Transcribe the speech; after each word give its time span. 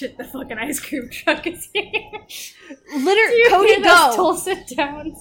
Shit, 0.00 0.18
the 0.18 0.24
fucking 0.24 0.58
ice 0.58 0.80
cream 0.80 1.08
truck 1.10 1.46
is 1.46 1.68
here. 1.72 1.84
Literally, 2.94 3.42
Cody, 3.48 3.82
go. 3.82 4.12
Tulsa 4.16 4.56
downs? 4.74 5.18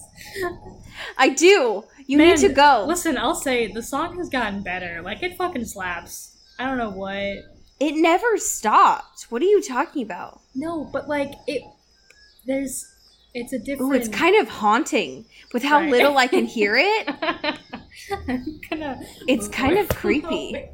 I 1.18 1.30
do. 1.30 1.84
You 2.08 2.18
Man, 2.18 2.30
need 2.30 2.38
to 2.48 2.50
go. 2.50 2.86
Listen, 2.88 3.18
I'll 3.18 3.36
say 3.36 3.68
the 3.68 3.84
song 3.84 4.18
has 4.18 4.30
gotten 4.30 4.62
better. 4.64 5.02
Like 5.04 5.22
it 5.22 5.38
fucking 5.38 5.66
slaps. 5.66 6.38
I 6.58 6.66
don't 6.66 6.78
know 6.78 6.90
what. 6.90 7.38
It 7.80 7.96
never 7.96 8.38
stopped. 8.38 9.28
What 9.30 9.42
are 9.42 9.46
you 9.46 9.62
talking 9.62 10.04
about? 10.04 10.42
No, 10.56 10.84
but 10.86 11.08
like 11.08 11.34
it. 11.48 11.62
There's. 12.46 12.86
It's 13.36 13.54
a 13.54 13.60
different. 13.60 13.92
Ooh, 13.92 13.96
it's 13.96 14.08
kind 14.10 14.36
of 14.42 14.50
haunting 14.50 15.26
with 15.54 15.62
how 15.64 15.80
Right. 15.82 15.92
little 15.92 16.18
I 16.18 16.28
can 16.28 16.46
hear 16.46 16.76
it. 16.78 17.10
It's 19.28 19.48
kind 19.50 19.78
of 19.78 19.90
creepy. 20.02 20.66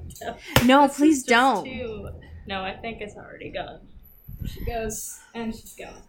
No, 0.66 0.88
please 0.88 1.24
don't. 1.24 1.66
too- 1.66 2.10
No, 2.48 2.62
I 2.62 2.76
think 2.78 3.02
it's 3.02 3.16
already 3.16 3.52
gone. 3.52 3.80
She 4.48 4.64
goes 4.66 5.20
and 5.34 5.54
she's 5.56 5.74
gone. 5.74 6.02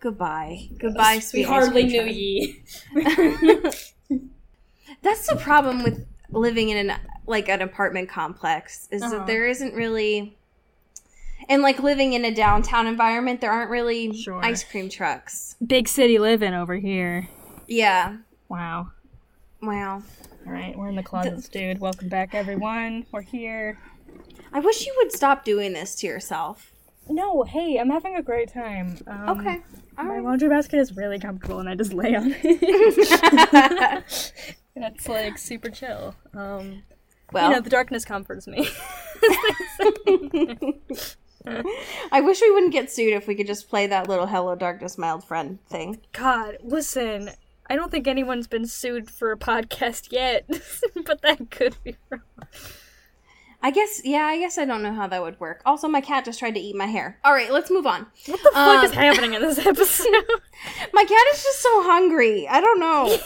Goodbye. 0.00 0.68
Goodbye, 0.78 1.14
we 1.16 1.20
sweet. 1.20 1.44
ice 1.44 1.48
hardly 1.48 1.84
knew 1.84 2.02
ye. 2.04 2.62
That's 5.02 5.26
the 5.26 5.36
problem 5.36 5.82
with 5.82 6.06
living 6.30 6.68
in 6.70 6.90
an 6.90 6.98
like 7.26 7.48
an 7.48 7.62
apartment 7.62 8.08
complex 8.08 8.88
is 8.90 9.02
Uh-huh. 9.02 9.18
that 9.18 9.26
there 9.26 9.46
isn't 9.46 9.74
really 9.74 10.36
and 11.48 11.62
like 11.62 11.78
living 11.82 12.12
in 12.12 12.24
a 12.24 12.34
downtown 12.34 12.86
environment 12.86 13.40
there 13.40 13.50
aren't 13.52 13.70
really 13.70 14.12
Sure. 14.14 14.44
ice 14.44 14.62
cream 14.64 14.88
trucks. 14.88 15.56
Big 15.66 15.88
city 15.88 16.18
living 16.18 16.54
over 16.54 16.76
here. 16.76 17.28
Yeah. 17.66 18.16
Wow. 18.48 18.90
Wow. 19.62 20.02
All 20.46 20.52
right, 20.52 20.76
we're 20.76 20.88
in 20.88 20.96
the 20.96 21.02
closets, 21.02 21.48
dude. 21.48 21.80
Welcome 21.80 22.10
back, 22.10 22.34
everyone. 22.34 23.06
We're 23.10 23.22
here. 23.22 23.78
I 24.52 24.60
wish 24.60 24.84
you 24.86 24.94
would 24.98 25.10
stop 25.12 25.42
doing 25.46 25.72
this 25.72 25.94
to 25.96 26.06
yourself. 26.06 26.70
No, 27.08 27.42
hey, 27.42 27.76
I'm 27.78 27.90
having 27.90 28.16
a 28.16 28.22
great 28.22 28.52
time. 28.52 28.96
Um, 29.06 29.28
Okay. 29.40 29.60
All 29.98 30.04
My 30.04 30.14
right. 30.14 30.24
laundry 30.24 30.48
basket 30.48 30.78
is 30.78 30.96
really 30.96 31.18
comfortable, 31.18 31.60
and 31.60 31.68
I 31.68 31.74
just 31.74 31.92
lay 31.92 32.14
on 32.16 32.34
it. 32.42 34.32
That's 34.76 35.08
like 35.08 35.38
super 35.38 35.70
chill. 35.70 36.14
Um, 36.32 36.82
well, 37.32 37.48
you 37.48 37.54
know, 37.56 37.60
the 37.60 37.70
darkness 37.70 38.04
comforts 38.04 38.46
me. 38.48 38.68
I 42.10 42.20
wish 42.22 42.40
we 42.40 42.50
wouldn't 42.50 42.72
get 42.72 42.90
sued 42.90 43.12
if 43.12 43.26
we 43.28 43.34
could 43.34 43.46
just 43.46 43.68
play 43.68 43.86
that 43.86 44.08
little 44.08 44.26
"Hello 44.26 44.54
Darkness, 44.54 44.96
My 44.98 45.10
Old 45.10 45.24
Friend" 45.24 45.58
thing. 45.68 46.00
God, 46.12 46.56
listen. 46.62 47.30
I 47.68 47.76
don't 47.76 47.90
think 47.90 48.06
anyone's 48.06 48.46
been 48.46 48.66
sued 48.66 49.10
for 49.10 49.32
a 49.32 49.38
podcast 49.38 50.10
yet, 50.12 50.44
but 51.06 51.22
that 51.22 51.50
could 51.50 51.76
be 51.82 51.96
wrong. 52.10 52.20
I 53.66 53.70
guess, 53.70 54.02
yeah, 54.04 54.26
I 54.26 54.38
guess 54.38 54.58
I 54.58 54.66
don't 54.66 54.82
know 54.82 54.92
how 54.92 55.06
that 55.06 55.22
would 55.22 55.40
work. 55.40 55.62
Also, 55.64 55.88
my 55.88 56.02
cat 56.02 56.26
just 56.26 56.38
tried 56.38 56.52
to 56.54 56.60
eat 56.60 56.76
my 56.76 56.84
hair. 56.84 57.18
All 57.24 57.32
right, 57.32 57.50
let's 57.50 57.70
move 57.70 57.86
on. 57.86 58.06
What 58.26 58.42
the 58.42 58.50
fuck 58.52 58.84
is 58.84 58.90
Um, 58.90 58.96
happening 58.98 59.32
in 59.32 59.40
this 59.40 59.58
episode? 59.66 60.06
My 60.92 61.02
cat 61.04 61.26
is 61.32 61.42
just 61.42 61.62
so 61.62 61.82
hungry. 61.82 62.46
I 62.46 62.60
don't 62.60 62.78
know. 62.78 63.16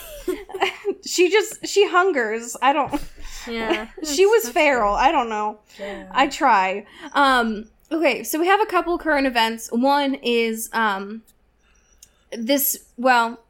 she 1.05 1.29
just 1.29 1.67
she 1.67 1.85
hungers. 1.85 2.55
I 2.61 2.71
don't. 2.71 3.03
yeah. 3.49 3.89
She 4.05 4.25
was 4.25 4.47
feral. 4.49 4.93
I 4.95 5.11
don't 5.11 5.27
know. 5.27 5.59
Yeah. 5.77 6.07
I 6.11 6.27
try. 6.27 6.85
Um. 7.13 7.65
Okay, 7.91 8.23
so 8.23 8.39
we 8.39 8.47
have 8.47 8.61
a 8.61 8.65
couple 8.65 8.97
current 8.97 9.27
events. 9.27 9.67
One 9.73 10.15
is 10.15 10.69
um. 10.71 11.23
This 12.31 12.85
well, 12.95 13.41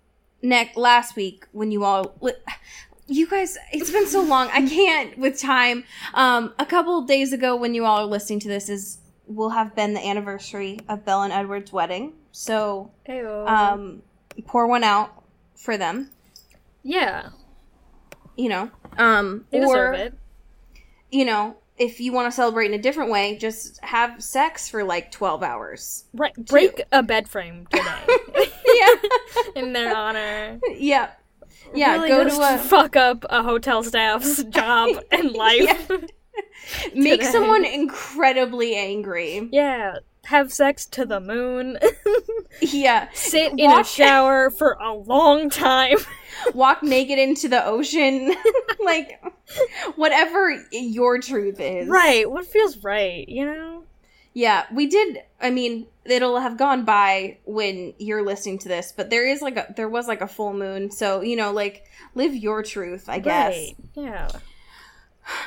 neck 0.42 0.72
last 0.76 1.16
week 1.16 1.46
when 1.52 1.70
you 1.70 1.84
all. 1.84 2.16
You 3.12 3.28
guys, 3.28 3.58
it's 3.72 3.90
been 3.92 4.06
so 4.08 4.22
long. 4.22 4.50
I 4.53 4.68
can't 4.68 5.18
with 5.18 5.40
time. 5.40 5.84
Um, 6.14 6.53
a 6.59 6.66
couple 6.66 7.02
days 7.02 7.34
ago, 7.34 7.56
when 7.56 7.74
you 7.74 7.84
all 7.86 7.97
are 7.97 8.06
listening 8.06 8.40
to 8.42 8.47
this, 8.47 8.70
is 8.70 9.00
will 9.25 9.50
have 9.50 9.75
been 9.75 9.94
the 9.96 10.06
anniversary 10.06 10.80
of 10.88 11.06
Belle 11.06 11.24
and 11.24 11.34
Edward's 11.34 11.74
wedding. 11.74 12.14
So, 12.31 12.92
Ayo. 13.08 13.48
um, 13.48 14.03
pour 14.46 14.68
one 14.68 14.84
out 14.84 15.24
for 15.56 15.75
them. 15.78 16.12
yeah. 16.84 17.30
You 18.38 18.48
know, 18.50 18.72
um, 18.98 19.46
They 19.52 19.59
or 19.59 19.66
deserve 19.66 19.96
it. 19.96 20.14
you 21.12 21.25
know, 21.25 21.58
if 21.78 22.00
you 22.00 22.14
want 22.14 22.31
to 22.31 22.31
celebrate 22.31 22.68
in 22.68 22.74
a 22.74 22.81
different 22.81 23.12
way, 23.12 23.38
just 23.38 23.84
have 23.84 24.24
sex 24.24 24.69
for 24.69 24.84
like 24.86 25.12
twelve 25.12 25.44
hours. 25.44 26.06
Right. 26.14 26.34
Break 26.36 26.81
a 26.94 27.03
bed 27.03 27.28
frame 27.28 27.68
today 27.69 27.84
yeah, 28.66 28.96
in 29.62 29.74
their 29.74 29.94
honor. 29.96 30.58
yeah, 30.78 31.09
yeah. 31.74 31.94
Really 31.94 32.09
go 32.09 32.24
to 32.24 32.56
a 32.56 32.57
fuck 32.57 32.96
up 32.96 33.25
a 33.30 33.44
hotel 33.44 33.84
staff's 33.84 34.44
job 34.50 35.03
and 35.12 35.31
life. 35.31 35.90
make 36.96 37.19
today. 37.22 37.31
someone 37.31 37.66
incredibly 37.66 38.75
angry. 38.75 39.47
Yeah. 39.52 39.97
Have 40.25 40.52
sex 40.53 40.85
to 40.88 41.06
the 41.06 41.19
moon. 41.19 41.78
Yeah, 42.62 43.07
Sit 43.13 43.53
in 43.57 43.72
a 43.72 43.84
shower 43.84 44.50
for 44.50 44.74
a 44.81 44.91
long 44.94 45.50
time. 45.50 45.97
walk 46.53 46.84
naked 46.84 47.18
into 47.18 47.47
the 47.47 47.63
ocean, 47.63 48.36
like 48.84 49.22
whatever 49.96 50.51
your 50.72 51.19
truth 51.22 51.59
is. 51.59 51.88
right. 51.88 52.30
What 52.30 52.46
feels 52.47 52.84
right, 52.84 53.28
you 53.30 53.46
know? 53.46 53.84
Yeah, 54.40 54.68
we 54.72 54.88
did. 54.88 55.22
I 55.42 55.50
mean, 55.50 55.88
it'll 56.06 56.40
have 56.40 56.58
gone 56.58 56.86
by 56.86 57.40
when 57.44 57.94
you're 57.98 58.24
listening 58.26 58.58
to 58.60 58.70
this, 58.70 58.94
but 58.96 59.10
there 59.10 59.28
is 59.28 59.42
like 59.42 59.58
a 59.58 59.74
there 59.76 59.90
was 59.90 60.08
like 60.08 60.22
a 60.22 60.28
full 60.28 60.54
moon, 60.54 60.92
so 60.92 61.20
you 61.20 61.36
know, 61.36 61.52
like 61.52 61.84
live 62.16 62.34
your 62.34 62.64
truth, 62.64 63.10
I 63.10 63.20
guess. 63.20 63.54
Right. 63.54 63.76
Yeah. 63.96 64.30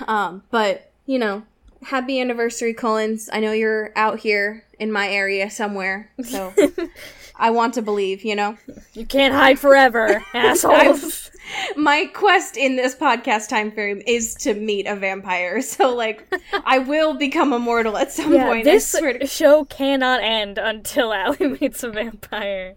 Um, 0.06 0.42
but 0.50 0.92
you 1.06 1.18
know, 1.18 1.44
happy 1.84 2.20
anniversary, 2.20 2.74
Cullens. 2.74 3.30
I 3.32 3.40
know 3.40 3.52
you're 3.52 3.92
out 3.96 4.18
here 4.18 4.66
in 4.78 4.92
my 4.92 5.08
area 5.08 5.48
somewhere, 5.48 6.10
so 6.22 6.52
I 7.36 7.48
want 7.48 7.72
to 7.74 7.82
believe. 7.82 8.26
You 8.26 8.36
know, 8.36 8.58
You 8.92 9.06
can't 9.06 9.32
hide 9.32 9.58
forever, 9.58 10.22
assholes. 10.34 11.30
my 11.76 12.06
quest 12.06 12.56
in 12.56 12.76
this 12.76 12.94
podcast 12.94 13.48
time 13.48 13.70
frame 13.72 14.02
is 14.06 14.34
to 14.36 14.54
meet 14.54 14.86
a 14.86 14.96
vampire. 14.96 15.60
So 15.72 15.94
like, 15.94 16.26
I 16.64 16.78
will 16.78 17.14
become 17.14 17.52
immortal 17.52 17.96
at 17.96 18.12
some 18.12 18.32
yeah, 18.34 18.46
point. 18.46 18.64
this 18.64 18.92
to 18.92 19.26
show 19.26 19.64
cannot 19.64 20.22
end 20.22 20.58
until 20.58 21.12
Allie 21.14 21.56
meets 21.60 21.82
a 21.82 21.90
vampire. 21.90 22.74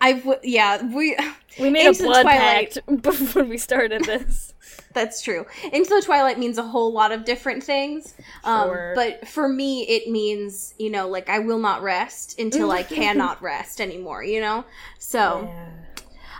I 0.00 0.14
w- 0.14 0.38
yeah, 0.42 0.82
we 0.94 1.16
We 1.58 1.70
made 1.70 1.86
Into 1.86 2.04
a 2.04 2.06
blood 2.06 2.22
Twilight. 2.22 2.78
pact 2.86 3.02
before 3.02 3.44
we 3.44 3.58
started 3.58 4.04
this. 4.04 4.54
That's 4.92 5.22
true. 5.22 5.46
Into 5.72 5.90
the 5.90 6.02
Twilight 6.04 6.38
means 6.38 6.58
a 6.58 6.62
whole 6.62 6.92
lot 6.92 7.12
of 7.12 7.24
different 7.24 7.62
things. 7.62 8.14
Um, 8.44 8.68
Sure. 8.68 8.92
but 8.94 9.26
for 9.28 9.48
me, 9.48 9.82
it 9.88 10.10
means, 10.10 10.74
you 10.78 10.90
know, 10.90 11.08
like 11.08 11.28
I 11.28 11.38
will 11.40 11.58
not 11.58 11.82
rest 11.82 12.38
until 12.38 12.70
I 12.70 12.82
cannot 12.82 13.40
rest 13.42 13.80
anymore, 13.80 14.22
you 14.24 14.40
know? 14.40 14.64
So, 14.98 15.42
Yeah. 15.48 15.68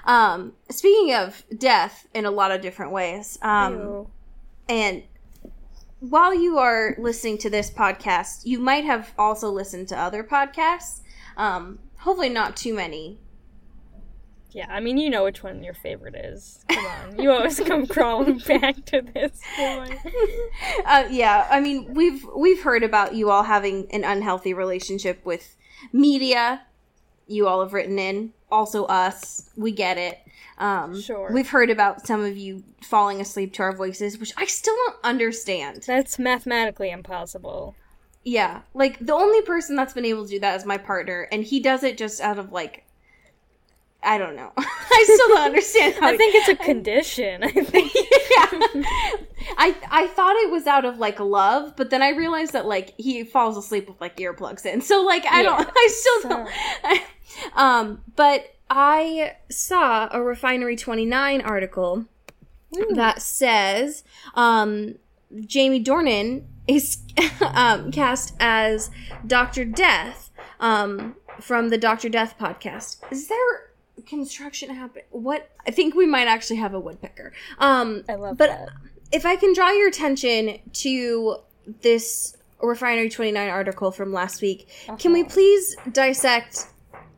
Um, 0.09 0.55
speaking 0.71 1.15
of 1.15 1.45
death 1.57 2.09
in 2.15 2.25
a 2.25 2.31
lot 2.31 2.51
of 2.51 2.61
different 2.61 2.91
ways, 2.91 3.39
um, 3.43 4.09
and 4.69 5.05
while 6.01 6.35
you 6.35 6.59
are 6.59 6.97
listening 6.99 7.39
to 7.39 7.51
this 7.51 7.71
podcast, 7.71 8.47
you 8.47 8.59
might 8.59 8.85
have 8.85 9.13
also 9.19 9.51
listened 9.51 9.89
to 9.89 9.99
other 9.99 10.25
podcasts. 10.25 11.03
Um, 11.37 11.79
hopefully, 11.99 12.31
not 12.31 12.57
too 12.57 12.75
many. 12.75 13.19
Yeah, 14.51 14.67
I 14.71 14.81
mean, 14.81 14.97
you 14.97 15.11
know 15.11 15.25
which 15.25 15.43
one 15.43 15.63
your 15.63 15.75
favorite 15.75 16.15
is. 16.15 16.65
Come 16.69 16.87
on. 16.87 17.21
You 17.21 17.31
always 17.31 17.61
come 17.67 17.87
crawling 17.87 18.39
back 18.39 18.83
to 18.87 19.03
this 19.03 19.41
one. 19.59 19.93
uh, 20.87 21.05
yeah, 21.11 21.47
I 21.51 21.61
mean, 21.61 21.93
we've 21.93 22.27
we've 22.35 22.63
heard 22.63 22.83
about 22.83 23.15
you 23.15 23.31
all 23.31 23.43
having 23.43 23.87
an 23.91 24.05
unhealthy 24.05 24.55
relationship 24.55 25.25
with 25.25 25.55
media. 25.93 26.63
You 27.27 27.47
all 27.47 27.61
have 27.61 27.75
written 27.75 27.99
in, 27.99 28.33
also 28.51 28.85
us. 28.87 29.51
We 29.57 29.73
get 29.73 29.99
it. 29.99 30.19
Um, 30.59 31.01
Sure. 31.01 31.31
We've 31.33 31.49
heard 31.49 31.71
about 31.71 32.07
some 32.07 32.25
of 32.25 32.37
you 32.37 32.65
falling 32.83 33.21
asleep 33.21 33.53
to 33.55 33.63
our 33.63 33.73
voices, 33.73 34.19
which 34.19 34.33
I 34.37 34.47
still 34.47 34.75
don't 34.87 34.97
understand. 35.05 35.85
That's 35.87 36.19
mathematically 36.19 36.91
impossible. 36.91 37.77
Yeah, 38.25 38.63
like 38.75 38.99
the 38.99 39.15
only 39.15 39.41
person 39.43 39.77
that's 39.77 39.93
been 39.95 40.05
able 40.05 40.25
to 40.25 40.31
do 40.31 40.41
that 40.41 40.57
is 40.57 40.67
my 40.67 40.77
partner, 40.77 41.29
and 41.31 41.45
he 41.45 41.61
does 41.61 41.83
it 41.85 41.97
just 41.97 42.21
out 42.21 42.39
of 42.39 42.51
like 42.53 42.85
I 44.03 44.17
don't 44.19 44.37
know. 44.37 44.53
I 44.59 45.05
still 45.13 45.29
don't 45.29 45.47
understand 45.47 45.95
how 45.95 46.09
I 46.13 46.17
think 46.17 46.35
it's 46.35 46.49
a 46.49 46.57
condition. 46.65 47.43
I 47.45 47.51
think. 47.51 47.93
yeah. 47.95 48.83
I 49.57 49.75
I 49.91 50.07
thought 50.09 50.37
it 50.37 50.51
was 50.51 50.67
out 50.67 50.85
of 50.85 50.99
like 50.99 51.21
love, 51.21 51.75
but 51.77 51.91
then 51.91 52.03
I 52.03 52.11
realized 52.11 52.53
that 52.53 52.67
like 52.67 52.95
he 52.99 53.25
falls 53.25 53.57
asleep 53.57 53.89
with 53.89 54.01
like 54.01 54.17
earplugs 54.17 54.67
in. 54.67 54.81
So 54.83 55.03
like 55.05 55.25
I 55.27 55.43
don't 55.43 55.69
I 55.75 55.89
still 55.91 56.23
So- 56.23 56.29
don't 56.29 56.51
um 57.55 58.03
but 58.17 58.55
I 58.71 59.37
saw 59.51 60.09
a 60.13 60.23
Refinery 60.23 60.77
29 60.77 61.41
article 61.41 62.05
that 62.95 63.23
says 63.23 64.05
um 64.35 64.97
Jamie 65.47 65.83
Dornan 65.83 66.45
is 66.67 66.99
um 67.41 67.91
cast 67.91 68.35
as 68.41 68.91
Dr. 69.27 69.65
Death 69.65 70.31
um 70.61 71.15
from 71.41 71.69
the 71.71 71.79
Dr. 71.79 72.09
Death 72.09 72.35
podcast. 72.39 72.99
Is 73.11 73.29
there 73.29 73.71
construction 74.07 74.75
happen? 74.75 75.03
What 75.11 75.51
I 75.67 75.71
think 75.71 75.95
we 75.95 76.07
might 76.07 76.29
actually 76.29 76.57
have 76.57 76.75
a 76.75 76.81
woodpecker. 76.81 77.33
Um 77.59 78.05
I 78.09 78.15
love 78.17 78.37
but 78.37 78.49
that. 78.49 78.69
if 79.13 79.25
I 79.27 79.37
can 79.37 79.53
draw 79.55 79.71
your 79.71 79.89
attention 79.89 80.59
to 80.75 81.37
this 81.83 82.35
Refinery 82.61 83.09
29 83.09 83.49
article 83.49 83.91
from 83.93 84.13
last 84.13 84.43
week, 84.43 84.69
can 84.99 85.13
we 85.13 85.21
Uh-huh. 85.23 85.31
please 85.31 85.77
dissect 85.93 86.67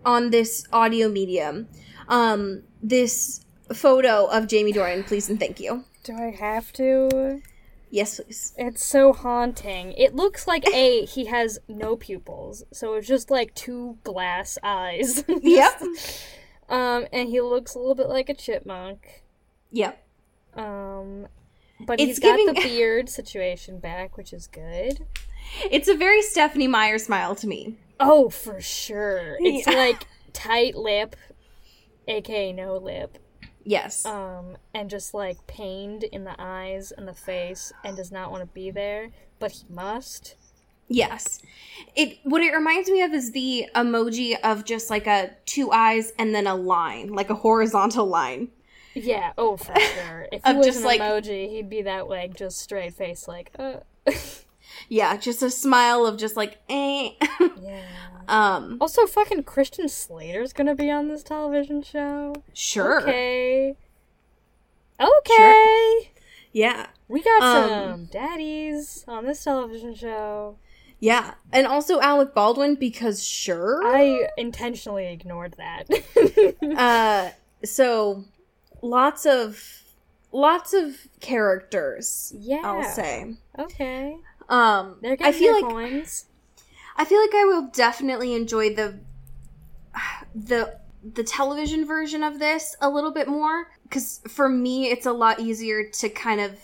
on 0.04 0.30
this 0.30 0.66
audio 0.72 1.08
medium 1.08 1.68
um, 2.10 2.62
this 2.82 3.44
photo 3.72 4.26
of 4.26 4.48
Jamie 4.48 4.72
Dornan, 4.72 5.06
please 5.06 5.30
and 5.30 5.38
thank 5.38 5.60
you. 5.60 5.84
Do 6.02 6.14
I 6.14 6.30
have 6.30 6.72
to? 6.74 7.40
Yes, 7.88 8.20
please. 8.20 8.52
It's 8.58 8.84
so 8.84 9.12
haunting. 9.12 9.92
It 9.92 10.14
looks 10.14 10.46
like 10.46 10.66
a 10.68 11.04
he 11.06 11.26
has 11.26 11.58
no 11.68 11.96
pupils, 11.96 12.64
so 12.72 12.94
it's 12.94 13.06
just 13.06 13.30
like 13.30 13.54
two 13.54 13.96
glass 14.04 14.58
eyes. 14.62 15.24
Yep. 15.42 15.82
Um, 16.68 17.06
and 17.12 17.28
he 17.28 17.40
looks 17.40 17.74
a 17.74 17.78
little 17.78 17.96
bit 17.96 18.08
like 18.08 18.28
a 18.28 18.34
chipmunk. 18.34 19.24
Yep. 19.72 20.00
Um, 20.54 21.26
but 21.86 22.00
It's 22.00 22.08
he's 22.08 22.18
got 22.20 22.36
giving- 22.36 22.54
the 22.54 22.60
beard 22.68 23.08
situation 23.08 23.78
back, 23.78 24.16
which 24.16 24.32
is 24.32 24.46
good. 24.46 25.06
It's 25.70 25.88
a 25.88 25.94
very 25.96 26.22
Stephenie 26.22 26.68
Meyer 26.68 26.98
smile 26.98 27.34
to 27.36 27.46
me. 27.46 27.76
Oh, 27.98 28.28
for 28.30 28.60
sure. 28.60 29.36
It's 29.40 29.66
Yeah. 29.66 29.74
like 29.74 30.06
tight 30.32 30.74
lip, 30.76 31.16
aka 32.08 32.52
no 32.52 32.76
lip. 32.76 33.18
Yes. 33.62 34.06
um, 34.06 34.56
and 34.74 34.88
just 34.88 35.12
like 35.12 35.46
pained 35.46 36.02
in 36.04 36.24
the 36.24 36.34
eyes 36.38 36.92
and 36.92 37.06
the 37.06 37.14
face 37.14 37.72
and 37.84 37.96
does 37.96 38.10
not 38.10 38.30
want 38.30 38.42
to 38.42 38.46
be 38.54 38.70
there, 38.70 39.10
but 39.38 39.52
he 39.52 39.64
must. 39.68 40.36
Yes. 40.88 41.40
It 41.94 42.18
what 42.24 42.42
it 42.42 42.52
reminds 42.54 42.90
me 42.90 43.02
of 43.02 43.12
is 43.12 43.32
the 43.32 43.66
emoji 43.76 44.36
of 44.42 44.64
just 44.64 44.88
like 44.90 45.06
a 45.06 45.30
two 45.46 45.70
eyes 45.70 46.12
and 46.18 46.34
then 46.34 46.46
a 46.46 46.54
line, 46.54 47.12
like 47.12 47.30
a 47.30 47.34
horizontal 47.34 48.06
line. 48.06 48.48
Yeah, 48.94 49.32
oh 49.38 49.56
for 49.56 49.78
sure. 49.80 50.26
If 50.32 50.42
he 50.44 50.52
was 50.54 50.66
just, 50.66 50.78
an 50.80 50.84
like- 50.84 51.00
emoji, 51.00 51.48
he'd 51.50 51.70
be 51.70 51.82
that 51.82 52.08
like 52.08 52.34
just 52.36 52.58
straight 52.58 52.94
face, 52.94 53.26
like 53.28 53.50
uh. 53.58 53.76
Yeah, 54.88 55.16
just 55.16 55.42
a 55.42 55.50
smile 55.50 56.06
of 56.06 56.16
just 56.16 56.36
like 56.36 56.58
eh. 56.68 57.10
yeah. 57.60 57.82
um 58.28 58.78
Also, 58.80 59.06
fucking 59.06 59.42
Christian 59.44 59.88
Slater's 59.88 60.52
gonna 60.52 60.74
be 60.74 60.90
on 60.90 61.08
this 61.08 61.22
television 61.22 61.82
show. 61.82 62.34
sure. 62.54 63.02
Okay. 63.02 63.76
Okay. 65.00 66.10
Yeah. 66.52 66.86
We 67.08 67.22
got 67.22 67.42
Um, 67.42 67.68
some 67.92 68.04
daddies 68.06 69.04
on 69.08 69.24
this 69.24 69.42
television 69.44 69.94
show. 69.94 70.56
Yeah. 70.98 71.34
And 71.52 71.66
also 71.66 72.00
Alec 72.00 72.34
Baldwin 72.34 72.74
because 72.74 73.24
sure. 73.24 73.80
I 73.84 74.28
intentionally 74.36 75.06
ignored 75.06 75.56
that. 75.58 75.88
uh 76.76 77.30
so 77.64 78.24
lots 78.82 79.26
of 79.26 79.82
lots 80.32 80.72
of 80.72 80.96
characters, 81.20 82.32
yeah. 82.36 82.60
I'll 82.64 82.84
say. 82.84 83.34
Okay. 83.58 84.16
Um 84.48 84.98
They're 85.02 85.12
I 85.12 85.16
getting 85.16 85.32
feel 85.32 85.52
like 85.52 85.64
coins. 85.64 86.26
I 86.96 87.04
feel 87.04 87.20
like 87.20 87.34
I 87.34 87.44
will 87.44 87.68
definitely 87.72 88.34
enjoy 88.34 88.74
the 88.74 88.98
the 90.34 90.78
the 91.14 91.24
television 91.24 91.86
version 91.86 92.22
of 92.22 92.38
this 92.38 92.76
a 92.80 92.88
little 92.88 93.10
bit 93.12 93.26
more 93.28 93.70
cuz 93.90 94.20
for 94.28 94.48
me 94.48 94.90
it's 94.90 95.06
a 95.06 95.12
lot 95.12 95.40
easier 95.40 95.88
to 95.88 96.08
kind 96.08 96.40
of 96.40 96.58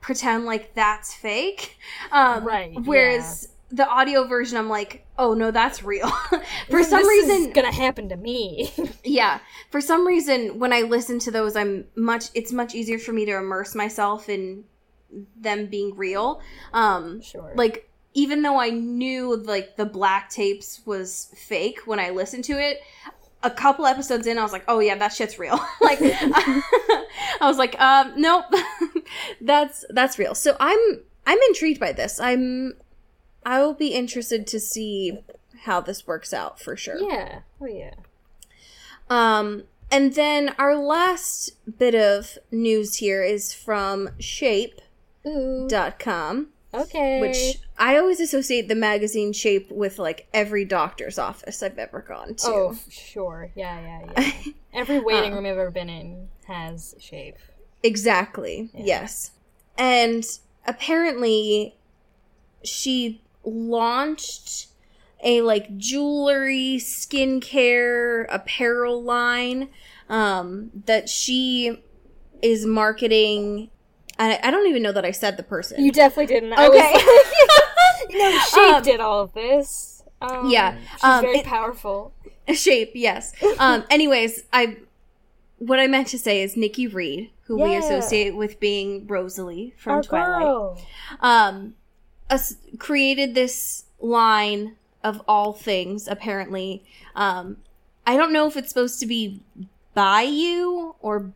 pretend 0.00 0.44
like 0.46 0.74
that's 0.74 1.14
fake. 1.14 1.76
Um 2.10 2.44
Right, 2.44 2.74
whereas 2.84 3.48
the 3.70 3.86
audio 3.86 4.26
version 4.26 4.56
I'm 4.56 4.68
like, 4.68 5.06
"Oh 5.18 5.34
no, 5.34 5.50
that's 5.50 5.82
real." 5.82 6.08
for 6.70 6.82
some 6.82 7.02
This 7.02 7.08
is 7.08 7.28
reason 7.28 7.52
gonna 7.52 7.72
happen 7.72 8.08
to 8.08 8.16
me. 8.16 8.72
yeah, 9.04 9.40
for 9.70 9.80
some 9.80 10.06
reason 10.06 10.58
when 10.58 10.72
I 10.72 10.82
listen 10.82 11.18
to 11.20 11.30
those 11.30 11.56
I'm 11.56 11.86
much 11.94 12.26
it's 12.34 12.52
much 12.52 12.74
easier 12.74 12.98
for 12.98 13.12
me 13.12 13.24
to 13.26 13.36
immerse 13.36 13.74
myself 13.74 14.28
in 14.28 14.64
them 15.36 15.66
being 15.66 15.96
real. 15.96 16.40
Um 16.72 17.20
sure. 17.20 17.52
like 17.56 17.90
even 18.14 18.42
though 18.42 18.58
I 18.58 18.70
knew 18.70 19.36
like 19.36 19.76
the 19.76 19.84
black 19.84 20.30
tapes 20.30 20.80
was 20.86 21.30
fake 21.36 21.80
when 21.84 22.00
I 22.00 22.10
listened 22.10 22.44
to 22.44 22.58
it, 22.58 22.80
a 23.42 23.50
couple 23.50 23.86
episodes 23.86 24.26
in, 24.26 24.38
I 24.38 24.42
was 24.42 24.52
like, 24.52 24.64
"Oh 24.66 24.80
yeah, 24.80 24.96
that 24.96 25.12
shit's 25.12 25.38
real." 25.38 25.60
like, 25.80 25.98
I 26.02 26.62
was 27.42 27.58
like, 27.58 27.78
um, 27.80 28.14
"Nope, 28.16 28.46
that's 29.40 29.84
that's 29.90 30.18
real." 30.18 30.34
So 30.34 30.56
I'm 30.58 30.78
I'm 31.26 31.38
intrigued 31.48 31.78
by 31.78 31.92
this. 31.92 32.18
I'm 32.18 32.74
I 33.48 33.60
will 33.62 33.74
be 33.74 33.88
interested 33.88 34.46
to 34.48 34.60
see 34.60 35.18
how 35.62 35.80
this 35.80 36.06
works 36.06 36.32
out 36.34 36.60
for 36.60 36.76
sure. 36.76 36.98
yeah. 36.98 37.40
Oh 37.60 37.66
yeah. 37.66 37.94
Um, 39.10 39.64
and 39.90 40.14
then 40.14 40.54
our 40.58 40.76
last 40.76 41.52
bit 41.78 41.94
of 41.94 42.36
news 42.50 42.96
here 42.96 43.22
is 43.22 43.54
from 43.54 44.10
Shape.com. 45.24 46.48
Okay. 46.74 47.18
which 47.22 47.56
I 47.78 47.96
always 47.96 48.20
associate 48.20 48.68
the 48.68 48.74
magazine 48.74 49.32
shape 49.32 49.70
with 49.72 49.98
like 49.98 50.28
every 50.34 50.66
doctor's 50.66 51.18
office 51.18 51.62
I've 51.62 51.78
ever 51.78 52.02
gone 52.02 52.34
to. 52.34 52.46
Oh, 52.46 52.76
sure. 52.90 53.50
Yeah, 53.56 53.80
yeah, 53.80 54.12
yeah. 54.18 54.32
Every 54.74 54.98
waiting 55.00 55.30
Um, 55.32 55.36
room 55.38 55.46
I've 55.46 55.52
ever 55.56 55.70
been 55.70 55.88
in 55.88 56.28
has 56.46 56.94
shape. 57.00 57.36
exactly. 57.82 58.68
Yes. 58.74 59.30
And 59.78 60.22
apparently 60.66 61.74
she 62.62 63.22
launched 63.44 64.68
a 65.22 65.40
like 65.42 65.76
jewelry, 65.76 66.76
skincare, 66.78 68.26
apparel 68.30 69.02
line 69.02 69.68
um 70.08 70.70
that 70.86 71.08
she 71.08 71.82
is 72.40 72.64
marketing 72.64 73.68
I, 74.18 74.38
I 74.42 74.50
don't 74.50 74.66
even 74.68 74.82
know 74.82 74.90
that 74.92 75.04
I 75.04 75.12
said 75.12 75.36
the 75.36 75.42
person. 75.44 75.84
You 75.84 75.92
definitely 75.92 76.26
didn't. 76.34 76.52
Okay. 76.54 76.92
was 76.92 78.10
no, 78.10 78.38
Shape 78.40 78.74
Um, 78.74 78.82
did 78.82 78.98
all 79.00 79.20
of 79.22 79.32
this. 79.32 80.02
Um, 80.20 80.50
yeah, 80.50 80.76
She's 80.94 81.04
um, 81.04 81.22
very 81.22 81.38
it- 81.38 81.44
powerful. 81.46 82.12
shape 82.54 82.92
yes 82.94 83.34
um 83.58 83.84
anyways 83.90 84.44
i 84.54 84.78
what 85.58 85.78
i 85.78 85.86
meant 85.86 86.06
to 86.08 86.18
say 86.18 86.42
is 86.42 86.56
nikki 86.56 86.86
reed 86.86 87.30
who 87.42 87.58
we 87.62 87.76
associate 87.76 88.34
with 88.34 88.58
being 88.58 89.06
rosalie 89.06 89.74
from 89.76 89.96
Our 89.96 90.02
twilight 90.02 90.42
girl. 90.44 90.80
um 91.20 91.74
us 92.30 92.56
created 92.78 93.34
this 93.34 93.84
line 94.00 94.76
of 95.02 95.22
all 95.28 95.52
things 95.52 96.06
apparently 96.08 96.82
um 97.14 97.56
i 98.06 98.16
don't 98.16 98.32
know 98.32 98.46
if 98.46 98.56
it's 98.56 98.68
supposed 98.68 98.98
to 99.00 99.06
be 99.06 99.40
by 99.94 100.22
you 100.22 100.94
or 101.00 101.32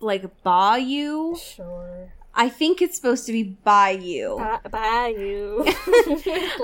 like 0.00 0.42
by 0.42 0.76
you 0.76 1.36
Sure. 1.40 2.12
i 2.34 2.48
think 2.48 2.80
it's 2.82 2.96
supposed 2.96 3.26
to 3.26 3.32
be 3.32 3.42
by 3.42 3.90
you 3.90 4.36
bye 4.70 5.14
you. 5.16 5.64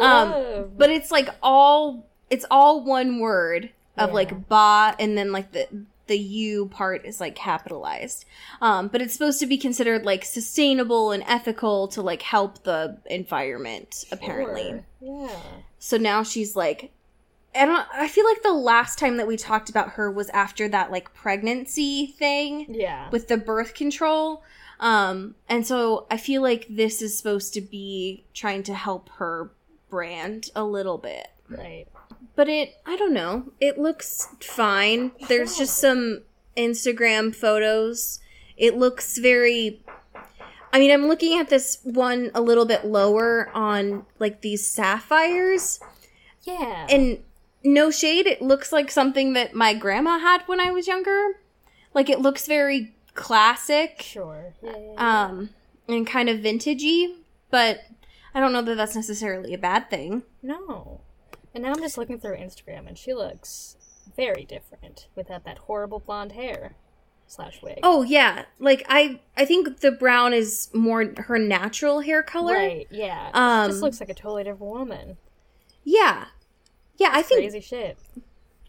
Um, 0.00 0.70
but 0.76 0.90
it's 0.90 1.10
like 1.10 1.28
all 1.42 2.06
it's 2.30 2.44
all 2.50 2.84
one 2.84 3.18
word 3.20 3.70
of 3.96 4.10
Yeah. 4.10 4.14
like 4.14 4.48
ba 4.48 4.94
and 4.98 5.16
then 5.16 5.32
like 5.32 5.52
the 5.52 5.66
the 6.06 6.18
u 6.18 6.66
part 6.66 7.04
is 7.04 7.20
like 7.20 7.34
capitalized 7.34 8.24
um 8.60 8.88
but 8.88 9.00
it's 9.00 9.12
supposed 9.12 9.40
to 9.40 9.46
be 9.46 9.56
considered 9.56 10.04
like 10.04 10.24
sustainable 10.24 11.10
and 11.12 11.22
ethical 11.26 11.88
to 11.88 12.02
like 12.02 12.22
help 12.22 12.62
the 12.64 12.96
environment 13.06 14.04
apparently 14.12 14.82
Sure. 15.00 15.28
Yeah. 15.28 15.36
so 15.78 15.96
now 15.96 16.22
she's 16.22 16.54
like 16.56 16.90
I 17.56 17.66
don't 17.66 17.86
I 17.94 18.08
feel 18.08 18.24
like 18.24 18.42
the 18.42 18.52
last 18.52 18.98
time 18.98 19.16
that 19.18 19.26
we 19.28 19.36
talked 19.36 19.70
about 19.70 19.90
her 19.90 20.10
was 20.10 20.28
after 20.30 20.68
that 20.68 20.90
like 20.90 21.14
pregnancy 21.14 22.06
thing 22.06 22.66
Yeah. 22.68 23.08
with 23.10 23.28
the 23.28 23.36
birth 23.36 23.74
control 23.74 24.42
um 24.80 25.36
and 25.48 25.64
so 25.64 26.06
i 26.10 26.16
feel 26.16 26.42
like 26.42 26.66
this 26.68 27.00
is 27.00 27.16
supposed 27.16 27.54
to 27.54 27.60
be 27.60 28.24
trying 28.34 28.64
to 28.64 28.74
help 28.74 29.08
her 29.18 29.50
brand 29.88 30.50
a 30.56 30.64
little 30.64 30.98
bit 30.98 31.28
right. 31.48 31.86
But 32.36 32.48
it 32.48 32.74
i 32.86 32.96
don't 32.96 33.12
know 33.12 33.52
it 33.60 33.78
looks 33.78 34.28
fine 34.40 35.12
there's 35.28 35.56
just 35.56 35.78
some 35.78 36.22
instagram 36.56 37.34
photos 37.34 38.20
it 38.56 38.76
looks 38.76 39.18
very 39.18 39.80
i 40.72 40.78
mean 40.78 40.90
i'm 40.90 41.06
looking 41.06 41.38
at 41.38 41.48
this 41.48 41.78
one 41.84 42.30
a 42.34 42.40
little 42.40 42.64
bit 42.66 42.84
lower 42.84 43.50
on 43.54 44.04
like 44.18 44.40
these 44.40 44.66
sapphires 44.66 45.80
Yeah. 46.42 46.86
and 46.90 47.18
no 47.66 47.90
shade, 47.90 48.26
it 48.26 48.42
looks 48.42 48.72
like 48.72 48.90
something 48.90 49.32
that 49.32 49.54
my 49.54 49.72
grandma 49.72 50.18
had 50.18 50.42
when 50.44 50.60
I 50.60 50.70
was 50.70 50.86
younger. 50.86 51.40
Like 51.94 52.10
it 52.10 52.20
looks 52.20 52.46
very 52.46 52.92
classic, 53.14 54.02
Sure. 54.02 54.52
Yeah, 54.62 54.72
yeah, 54.76 54.92
yeah. 54.92 55.24
um, 55.24 55.48
and 55.88 56.06
kind 56.06 56.28
of 56.28 56.40
vintagey, 56.40 57.14
but 57.50 57.80
I 58.34 58.40
don't 58.40 58.52
know 58.52 58.60
that 58.60 58.74
that's 58.74 58.94
necessarily 58.94 59.54
a 59.54 59.58
bad 59.58 59.88
thing. 59.88 60.24
no. 60.42 61.00
And 61.54 61.62
now 61.62 61.70
I'm 61.72 61.80
just 61.80 61.96
looking 61.96 62.18
through 62.18 62.36
Instagram, 62.36 62.86
and 62.88 62.98
she 62.98 63.14
looks 63.14 63.76
very 64.16 64.44
different 64.44 65.08
without 65.14 65.44
that 65.44 65.58
horrible 65.58 66.00
blonde 66.00 66.32
hair 66.32 66.74
slash 67.26 67.60
wig. 67.62 67.78
Oh 67.82 68.02
yeah, 68.02 68.44
like 68.58 68.84
I 68.88 69.20
I 69.36 69.44
think 69.44 69.80
the 69.80 69.92
brown 69.92 70.32
is 70.34 70.68
more 70.74 71.04
her 71.16 71.38
natural 71.38 72.00
hair 72.00 72.22
color. 72.22 72.54
right. 72.54 72.86
Yeah. 72.90 73.28
she 73.28 73.32
Um, 73.34 73.70
just 73.70 73.82
looks 73.82 74.00
like 74.00 74.08
a 74.10 74.14
totally 74.14 74.44
different 74.44 74.60
woman. 74.72 75.16
Yeah. 75.84 76.26
Yeah, 76.96 77.10
I 77.12 77.22
think 77.22 77.40
Crazy 77.42 77.60
shit. 77.60 77.98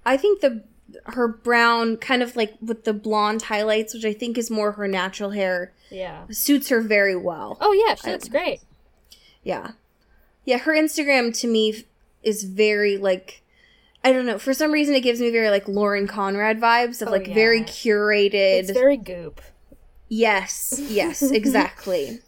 I 0.05 0.15
think 0.17 0.41
the 0.41 0.63
her 1.07 1.27
brown 1.27 1.97
kind 1.97 2.21
of 2.21 2.35
like 2.35 2.53
with 2.61 2.83
the 2.85 2.93
blonde 2.93 3.43
highlights, 3.43 3.93
which 3.93 4.05
I 4.05 4.13
think 4.13 4.37
is 4.37 4.49
more 4.51 4.73
her 4.73 4.87
natural 4.87 5.31
hair, 5.31 5.73
Yeah. 5.89 6.25
suits 6.31 6.69
her 6.69 6.79
very 6.81 7.15
well. 7.15 7.57
Oh 7.59 7.73
yeah, 7.73 7.95
she 7.95 8.11
looks 8.11 8.29
great. 8.29 8.61
Yeah. 9.43 9.71
Yeah, 10.45 10.59
her 10.59 10.73
Instagram 10.73 11.37
to 11.41 11.47
me 11.47 11.85
is 12.25 12.43
very 12.43 12.97
like 12.97 13.41
I 14.03 14.11
don't 14.13 14.25
know, 14.27 14.37
for 14.37 14.53
some 14.53 14.71
reason 14.71 14.93
it 14.93 15.01
gives 15.01 15.19
me 15.19 15.31
very 15.31 15.49
like 15.49 15.67
Lauren 15.67 16.07
Conrad 16.07 16.59
vibes 16.59 17.01
of 17.01 17.07
Oh, 17.07 17.11
like 17.11 17.27
very 17.33 17.61
curated. 17.61 18.33
It's 18.59 18.71
very 18.71 18.97
goop. 18.97 19.41
yes, 20.09 20.79
yes, 20.89 21.21
exactly. 21.31 22.19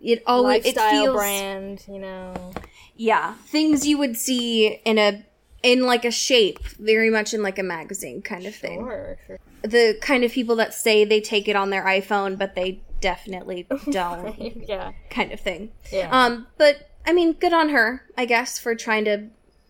It 0.00 0.22
always 0.26 0.64
it 0.64 0.76
Lifestyle 0.76 0.90
feels 1.04 1.16
brand, 1.16 1.84
you 1.86 1.98
know. 1.98 2.52
yeah, 2.96 3.34
things 3.48 3.86
you 3.86 3.98
would 3.98 4.16
see 4.16 4.80
in 4.84 4.96
a 4.98 5.24
in 5.62 5.84
like 5.84 6.06
a 6.06 6.10
shape, 6.10 6.60
very 6.78 7.10
much 7.10 7.34
in 7.34 7.42
like 7.42 7.58
a 7.58 7.62
magazine 7.62 8.22
kind 8.22 8.46
of 8.46 8.54
thing. 8.54 8.80
Sure. 8.80 9.18
sure. 9.26 9.38
The 9.62 9.98
kind 10.00 10.24
of 10.24 10.32
people 10.32 10.56
that 10.56 10.72
say 10.72 11.04
they 11.04 11.20
take 11.20 11.48
it 11.48 11.56
on 11.56 11.68
their 11.68 11.84
iPhone 11.84 12.38
but 12.38 12.54
they 12.54 12.80
definitely 13.02 13.66
don't 13.90 14.40
yeah. 14.66 14.92
kind 15.10 15.32
of 15.32 15.40
thing. 15.40 15.70
Yeah. 15.92 16.08
Um, 16.10 16.46
but 16.56 16.88
I 17.06 17.12
mean, 17.12 17.32
good 17.34 17.52
on 17.52 17.70
her, 17.70 18.04
I 18.16 18.24
guess, 18.24 18.58
for 18.58 18.74
trying 18.74 19.04
to 19.06 19.28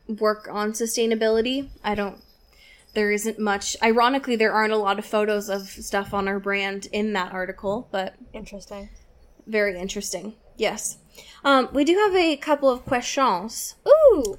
work 0.08 0.48
on 0.50 0.72
sustainability. 0.72 1.68
I 1.84 1.94
don't. 1.94 2.18
There 2.94 3.12
isn't 3.12 3.38
much. 3.38 3.76
Ironically, 3.82 4.34
there 4.36 4.52
aren't 4.52 4.72
a 4.72 4.76
lot 4.76 4.98
of 4.98 5.06
photos 5.06 5.48
of 5.48 5.68
stuff 5.68 6.12
on 6.12 6.26
our 6.26 6.40
brand 6.40 6.88
in 6.92 7.12
that 7.12 7.32
article, 7.32 7.88
but 7.92 8.14
Interesting. 8.32 8.88
very 9.46 9.78
interesting. 9.78 10.34
Yes. 10.56 10.98
Um, 11.44 11.68
we 11.72 11.84
do 11.84 11.94
have 11.94 12.14
a 12.16 12.36
couple 12.36 12.68
of 12.68 12.84
questions. 12.84 13.76
Ooh. 13.88 14.36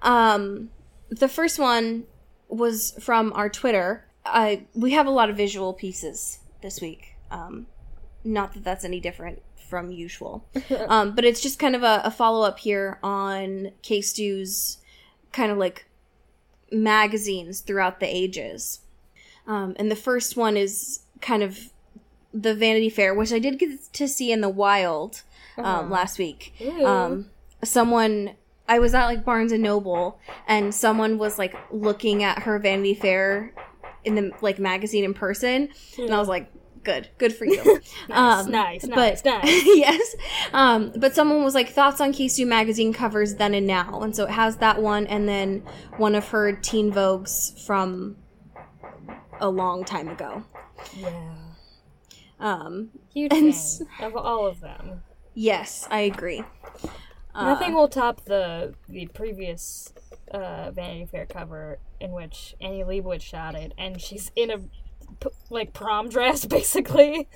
Um, 0.00 0.70
the 1.10 1.28
first 1.28 1.58
one 1.58 2.04
was 2.48 2.92
from 3.00 3.32
our 3.34 3.48
Twitter. 3.50 4.06
I 4.24 4.66
we 4.74 4.92
have 4.92 5.06
a 5.06 5.10
lot 5.10 5.28
of 5.30 5.36
visual 5.36 5.72
pieces 5.74 6.38
this 6.62 6.80
week. 6.80 7.14
Um, 7.30 7.66
not 8.24 8.54
that 8.54 8.64
that's 8.64 8.84
any 8.84 9.00
different 9.00 9.42
from 9.72 9.90
usual, 9.90 10.46
um, 10.88 11.14
but 11.14 11.24
it's 11.24 11.40
just 11.40 11.58
kind 11.58 11.74
of 11.74 11.82
a, 11.82 12.02
a 12.04 12.10
follow 12.10 12.46
up 12.46 12.58
here 12.58 12.98
on 13.02 13.70
K 13.80 14.02
Stew's 14.02 14.76
kind 15.32 15.50
of 15.50 15.56
like 15.56 15.86
magazines 16.70 17.60
throughout 17.60 17.98
the 17.98 18.06
ages. 18.06 18.80
Um, 19.46 19.74
and 19.78 19.90
the 19.90 19.96
first 19.96 20.36
one 20.36 20.58
is 20.58 21.00
kind 21.22 21.42
of 21.42 21.70
the 22.34 22.54
Vanity 22.54 22.90
Fair, 22.90 23.14
which 23.14 23.32
I 23.32 23.38
did 23.38 23.58
get 23.58 23.70
to 23.94 24.06
see 24.06 24.30
in 24.30 24.42
the 24.42 24.50
wild 24.50 25.22
um, 25.56 25.90
last 25.90 26.18
week. 26.18 26.52
Um, 26.84 27.30
someone 27.64 28.34
I 28.68 28.78
was 28.78 28.92
at 28.92 29.06
like 29.06 29.24
Barnes 29.24 29.52
and 29.52 29.62
Noble, 29.62 30.20
and 30.46 30.74
someone 30.74 31.16
was 31.16 31.38
like 31.38 31.56
looking 31.70 32.22
at 32.22 32.40
her 32.40 32.58
Vanity 32.58 32.94
Fair 32.94 33.54
in 34.04 34.16
the 34.16 34.32
like 34.42 34.58
magazine 34.58 35.04
in 35.04 35.14
person, 35.14 35.70
and 35.98 36.12
I 36.14 36.18
was 36.18 36.28
like, 36.28 36.52
"Good, 36.82 37.08
good 37.18 37.34
for 37.34 37.44
you." 37.44 37.62
Nice, 38.08 38.44
um, 38.46 38.50
nice, 38.50 38.80
but- 38.86 38.96
nice, 38.96 39.24
nice. 39.24 39.44
yes. 39.66 40.16
Um, 40.52 40.92
but 40.96 41.14
someone 41.14 41.44
was 41.44 41.54
like 41.54 41.68
thoughts 41.70 42.00
on 42.00 42.12
K 42.12 42.28
Stew 42.28 42.46
magazine 42.46 42.92
covers 42.92 43.36
then 43.36 43.54
and 43.54 43.66
now, 43.66 44.00
and 44.02 44.14
so 44.14 44.24
it 44.24 44.30
has 44.30 44.56
that 44.58 44.80
one, 44.82 45.06
and 45.06 45.28
then 45.28 45.62
one 45.96 46.14
of 46.14 46.28
her 46.28 46.52
Teen 46.52 46.92
Vogues 46.92 47.64
from 47.64 48.16
a 49.40 49.48
long 49.48 49.84
time 49.84 50.08
ago. 50.08 50.44
Yeah. 50.96 51.34
Um, 52.40 52.90
Huge 53.12 53.32
And 53.32 53.54
fan 53.54 53.86
of 54.00 54.16
all 54.16 54.46
of 54.46 54.60
them. 54.60 55.02
yes, 55.34 55.86
I 55.90 56.00
agree. 56.00 56.42
Uh, 57.34 57.44
Nothing 57.54 57.72
will 57.74 57.88
top 57.88 58.24
the 58.24 58.74
the 58.88 59.06
previous 59.06 59.92
uh, 60.32 60.70
Vanity 60.72 61.06
Fair 61.06 61.24
cover 61.26 61.78
in 62.00 62.12
which 62.12 62.54
Annie 62.60 62.82
Leibovitz 62.84 63.22
shot 63.22 63.54
it, 63.54 63.72
and 63.78 64.00
she's 64.00 64.30
in 64.36 64.50
a 64.50 64.58
p- 65.20 65.28
like 65.50 65.72
prom 65.72 66.08
dress 66.08 66.44
basically, 66.58 67.28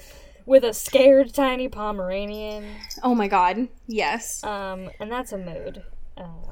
with 0.44 0.64
a 0.64 0.72
scared 0.72 1.34
tiny 1.34 1.68
Pomeranian. 1.68 2.66
Oh 3.02 3.14
my 3.14 3.28
god, 3.28 3.68
yes. 3.86 4.42
Um, 4.44 4.90
and 5.00 5.10
that's 5.10 5.32
a 5.32 5.38
mood. 5.38 5.82
Um, 6.16 6.42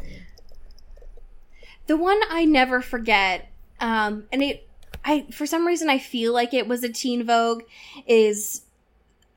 The 1.87 1.97
one 1.97 2.21
I 2.31 2.45
never 2.45 2.81
forget, 2.81 3.51
um, 3.81 4.25
and 4.33 4.43
it, 4.43 4.69
I 5.05 5.27
for 5.31 5.47
some 5.47 5.67
reason 5.67 5.91
I 5.91 5.99
feel 5.99 6.33
like 6.33 6.55
it 6.55 6.67
was 6.67 6.83
a 6.83 6.89
Teen 6.89 7.25
Vogue, 7.27 7.63
is 8.07 8.63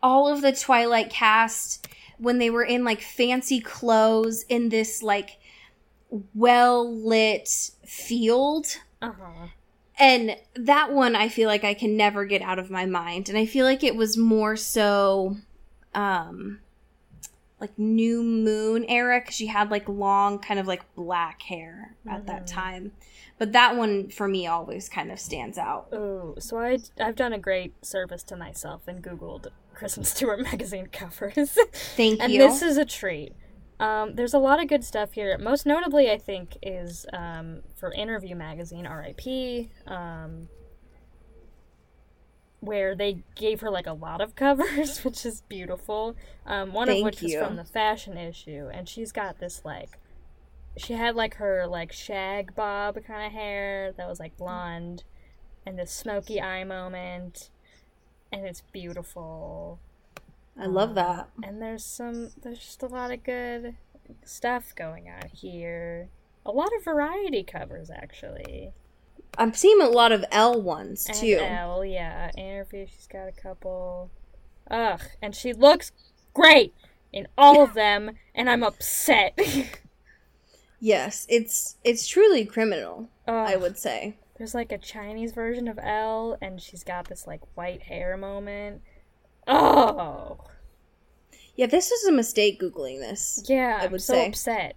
all 0.01 0.31
of 0.31 0.41
the 0.41 0.53
Twilight 0.53 1.09
cast 1.09 1.87
when 2.19 2.37
they 2.37 2.49
were 2.49 2.63
in 2.63 2.83
like 2.83 3.01
fancy 3.01 3.59
clothes 3.59 4.43
in 4.49 4.69
this 4.69 5.03
like 5.03 5.37
well 6.33 6.89
lit 6.89 7.49
field. 7.85 8.67
uh 9.01 9.11
huh. 9.11 9.47
And 9.99 10.37
that 10.55 10.91
one 10.91 11.15
I 11.15 11.27
feel 11.29 11.47
like 11.47 11.63
I 11.63 11.73
can 11.73 11.97
never 11.97 12.25
get 12.25 12.41
out 12.41 12.59
of 12.59 12.69
my 12.69 12.85
mind. 12.85 13.29
And 13.29 13.37
I 13.37 13.45
feel 13.45 13.65
like 13.65 13.83
it 13.83 13.95
was 13.95 14.17
more 14.17 14.55
so 14.55 15.37
um 15.95 16.59
like 17.59 17.77
new 17.79 18.21
moon 18.21 18.85
era 18.87 19.19
cuz 19.21 19.33
she 19.33 19.47
had 19.47 19.71
like 19.71 19.89
long 19.89 20.37
kind 20.37 20.59
of 20.59 20.67
like 20.67 20.83
black 20.95 21.41
hair 21.43 21.95
at 22.07 22.27
that 22.27 22.45
time. 22.45 22.91
But 23.39 23.51
that 23.53 23.75
one 23.75 24.09
for 24.09 24.27
me 24.27 24.47
always 24.47 24.89
kind 24.89 25.11
of 25.11 25.19
stands 25.19 25.57
out. 25.57 25.87
Ooh, 25.93 26.35
so 26.39 26.59
I 26.59 26.79
I've 26.99 27.15
done 27.15 27.33
a 27.33 27.39
great 27.39 27.73
service 27.85 28.23
to 28.23 28.35
myself 28.35 28.87
and 28.87 29.03
Googled 29.03 29.47
Kristen 29.73 30.03
Stewart 30.03 30.39
magazine 30.51 30.87
covers. 30.87 31.57
Thank 31.95 32.19
you 32.19 32.25
and 32.25 32.33
this 32.33 32.61
is 32.61 32.77
a 32.77 32.85
treat. 32.85 33.33
Um, 33.79 34.15
there's 34.15 34.33
a 34.33 34.39
lot 34.39 34.61
of 34.61 34.67
good 34.67 34.83
stuff 34.83 35.13
here. 35.13 35.37
Most 35.37 35.65
notably, 35.65 36.09
I 36.09 36.17
think, 36.17 36.57
is 36.61 37.05
um, 37.13 37.61
for 37.75 37.91
Interview 37.93 38.35
Magazine, 38.35 38.87
RIP, 38.87 39.69
um, 39.85 40.47
where 42.59 42.95
they 42.95 43.19
gave 43.35 43.61
her 43.61 43.69
like 43.69 43.85
a 43.85 43.93
lot 43.93 44.19
of 44.19 44.35
covers, 44.35 45.03
which 45.03 45.25
is 45.25 45.41
beautiful. 45.41 46.15
Um, 46.45 46.73
one 46.73 46.87
Thank 46.87 46.99
of 46.99 47.05
which 47.05 47.21
you. 47.21 47.37
is 47.39 47.45
from 47.45 47.55
the 47.55 47.65
fashion 47.65 48.17
issue, 48.17 48.69
and 48.73 48.89
she's 48.89 49.11
got 49.11 49.39
this 49.39 49.61
like, 49.63 49.99
she 50.75 50.93
had 50.93 51.15
like 51.15 51.35
her 51.35 51.67
like 51.67 51.91
shag 51.91 52.55
bob 52.55 52.97
kind 53.05 53.27
of 53.27 53.31
hair 53.31 53.93
that 53.95 54.07
was 54.09 54.19
like 54.19 54.37
blonde, 54.37 55.03
and 55.67 55.77
this 55.77 55.91
smoky 55.91 56.41
eye 56.41 56.63
moment, 56.63 57.51
and 58.31 58.43
it's 58.43 58.63
beautiful 58.71 59.79
I 60.59 60.65
love 60.65 60.89
um, 60.89 60.95
that. 60.95 61.29
and 61.43 61.61
there's 61.61 61.85
some 61.85 62.31
there's 62.41 62.59
just 62.59 62.83
a 62.83 62.87
lot 62.87 63.11
of 63.11 63.23
good 63.23 63.75
stuff 64.23 64.73
going 64.75 65.09
on 65.09 65.29
here 65.29 66.09
a 66.45 66.51
lot 66.51 66.69
of 66.77 66.83
variety 66.83 67.43
covers 67.43 67.89
actually 67.89 68.71
I'm 69.37 69.53
seeing 69.53 69.81
a 69.81 69.89
lot 69.89 70.11
of 70.11 70.25
Elle 70.31 70.61
ones 70.61 71.05
and 71.07 71.17
too. 71.17 71.37
Elle, 71.41 71.85
yeah 71.85 72.31
interview 72.37 72.85
she's 72.87 73.07
got 73.07 73.27
a 73.27 73.31
couple 73.33 74.09
ugh 74.71 75.01
and 75.21 75.35
she 75.35 75.53
looks 75.53 75.91
great 76.33 76.73
in 77.13 77.27
all 77.37 77.61
of 77.63 77.73
them 77.73 78.11
and 78.33 78.49
i'm 78.49 78.63
upset 78.63 79.37
Yes, 80.79 81.25
it's 81.27 81.77
it's 81.83 82.07
truly 82.07 82.45
criminal, 82.45 83.09
Ugh. 83.27 83.33
I 83.33 83.55
would 83.55 83.77
say. 83.77 84.17
there's 84.37 84.53
like 84.53 84.71
a 84.71 84.77
chinese 84.77 85.31
version 85.31 85.67
of 85.67 85.79
Elle, 85.81 86.37
and 86.41 86.61
she's 86.61 86.83
got 86.83 87.07
this 87.07 87.25
like 87.25 87.41
white 87.55 87.83
hair 87.83 88.15
moment 88.15 88.81
oh 89.47 90.37
Yeah, 91.55 91.65
this 91.67 91.91
is 91.91 92.07
a 92.07 92.11
mistake 92.11 92.59
googling 92.61 92.99
this. 92.99 93.43
yeah 93.47 93.77
I 93.81 93.85
i'm 93.85 93.91
would 93.91 94.01
so 94.01 94.13
say. 94.13 94.27
upset 94.27 94.75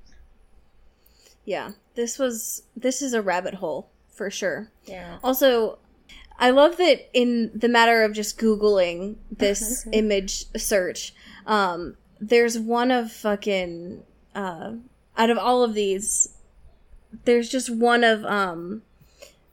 Yeah, 1.45 1.71
this 1.95 2.19
was 2.19 2.63
this 2.77 3.03
is 3.03 3.13
a 3.15 3.23
rabbit 3.23 3.55
hole 3.55 3.91
for 4.09 4.31
sure. 4.31 4.71
yeah 4.87 5.19
Also, 5.25 5.79
I 6.39 6.51
love 6.51 6.77
that 6.79 7.09
in 7.13 7.51
the 7.55 7.69
matter 7.69 8.03
of 8.03 8.13
just 8.15 8.39
googling 8.39 9.17
this 9.31 9.87
image 9.93 10.47
search, 10.57 11.15
um, 11.47 11.97
there's 12.21 12.59
one 12.59 12.91
of 12.91 13.11
fucking 13.13 14.03
uh, 14.35 14.73
out 15.17 15.31
of 15.31 15.39
all 15.39 15.63
of 15.63 15.75
these, 15.75 16.35
there's 17.25 17.49
just 17.49 17.69
one 17.71 18.05
of 18.05 18.25
um, 18.25 18.83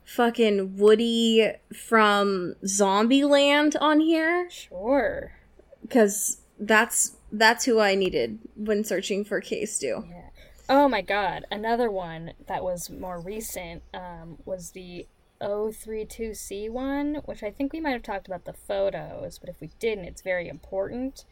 fucking 0.08 0.78
Woody 0.78 1.52
from 1.76 2.56
Zombieland 2.64 3.76
on 3.80 4.00
here 4.00 4.50
sure 4.50 5.34
because 5.82 6.38
that's 6.60 7.18
that's 7.32 7.66
who 7.66 7.80
I 7.80 7.94
needed 7.94 8.40
when 8.56 8.84
searching 8.84 9.26
for 9.26 9.42
K 9.42 9.66
Stew. 9.66 10.06
Yeah. 10.10 10.30
Oh 10.70 10.88
my 10.88 11.02
god, 11.02 11.46
another 11.52 11.92
one 11.92 12.34
that 12.48 12.64
was 12.64 12.90
more 12.90 13.20
recent 13.20 13.84
um, 13.94 14.38
was 14.46 14.72
the 14.72 15.08
032C 15.42 16.70
one, 16.70 17.22
which 17.26 17.44
I 17.44 17.52
think 17.52 17.74
we 17.74 17.80
might 17.80 17.92
have 17.92 18.04
talked 18.04 18.28
about 18.28 18.46
the 18.46 18.54
photos, 18.54 19.38
but 19.38 19.50
if 19.50 19.62
we 19.62 19.70
didn't, 19.80 20.06
it's 20.06 20.22
very 20.22 20.48
important. 20.48 21.26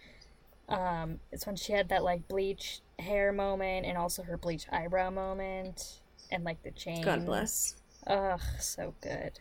Um, 0.69 1.19
it's 1.31 1.45
when 1.45 1.55
she 1.55 1.73
had 1.73 1.89
that 1.89 2.03
like 2.03 2.27
bleach 2.27 2.81
hair 2.99 3.31
moment 3.31 3.85
and 3.85 3.97
also 3.97 4.23
her 4.23 4.37
bleach 4.37 4.65
eyebrow 4.71 5.09
moment 5.09 5.99
and 6.31 6.43
like 6.43 6.63
the 6.63 6.71
chain. 6.71 7.03
God 7.03 7.25
bless. 7.25 7.75
Ugh, 8.07 8.39
so 8.59 8.93
good. 9.01 9.39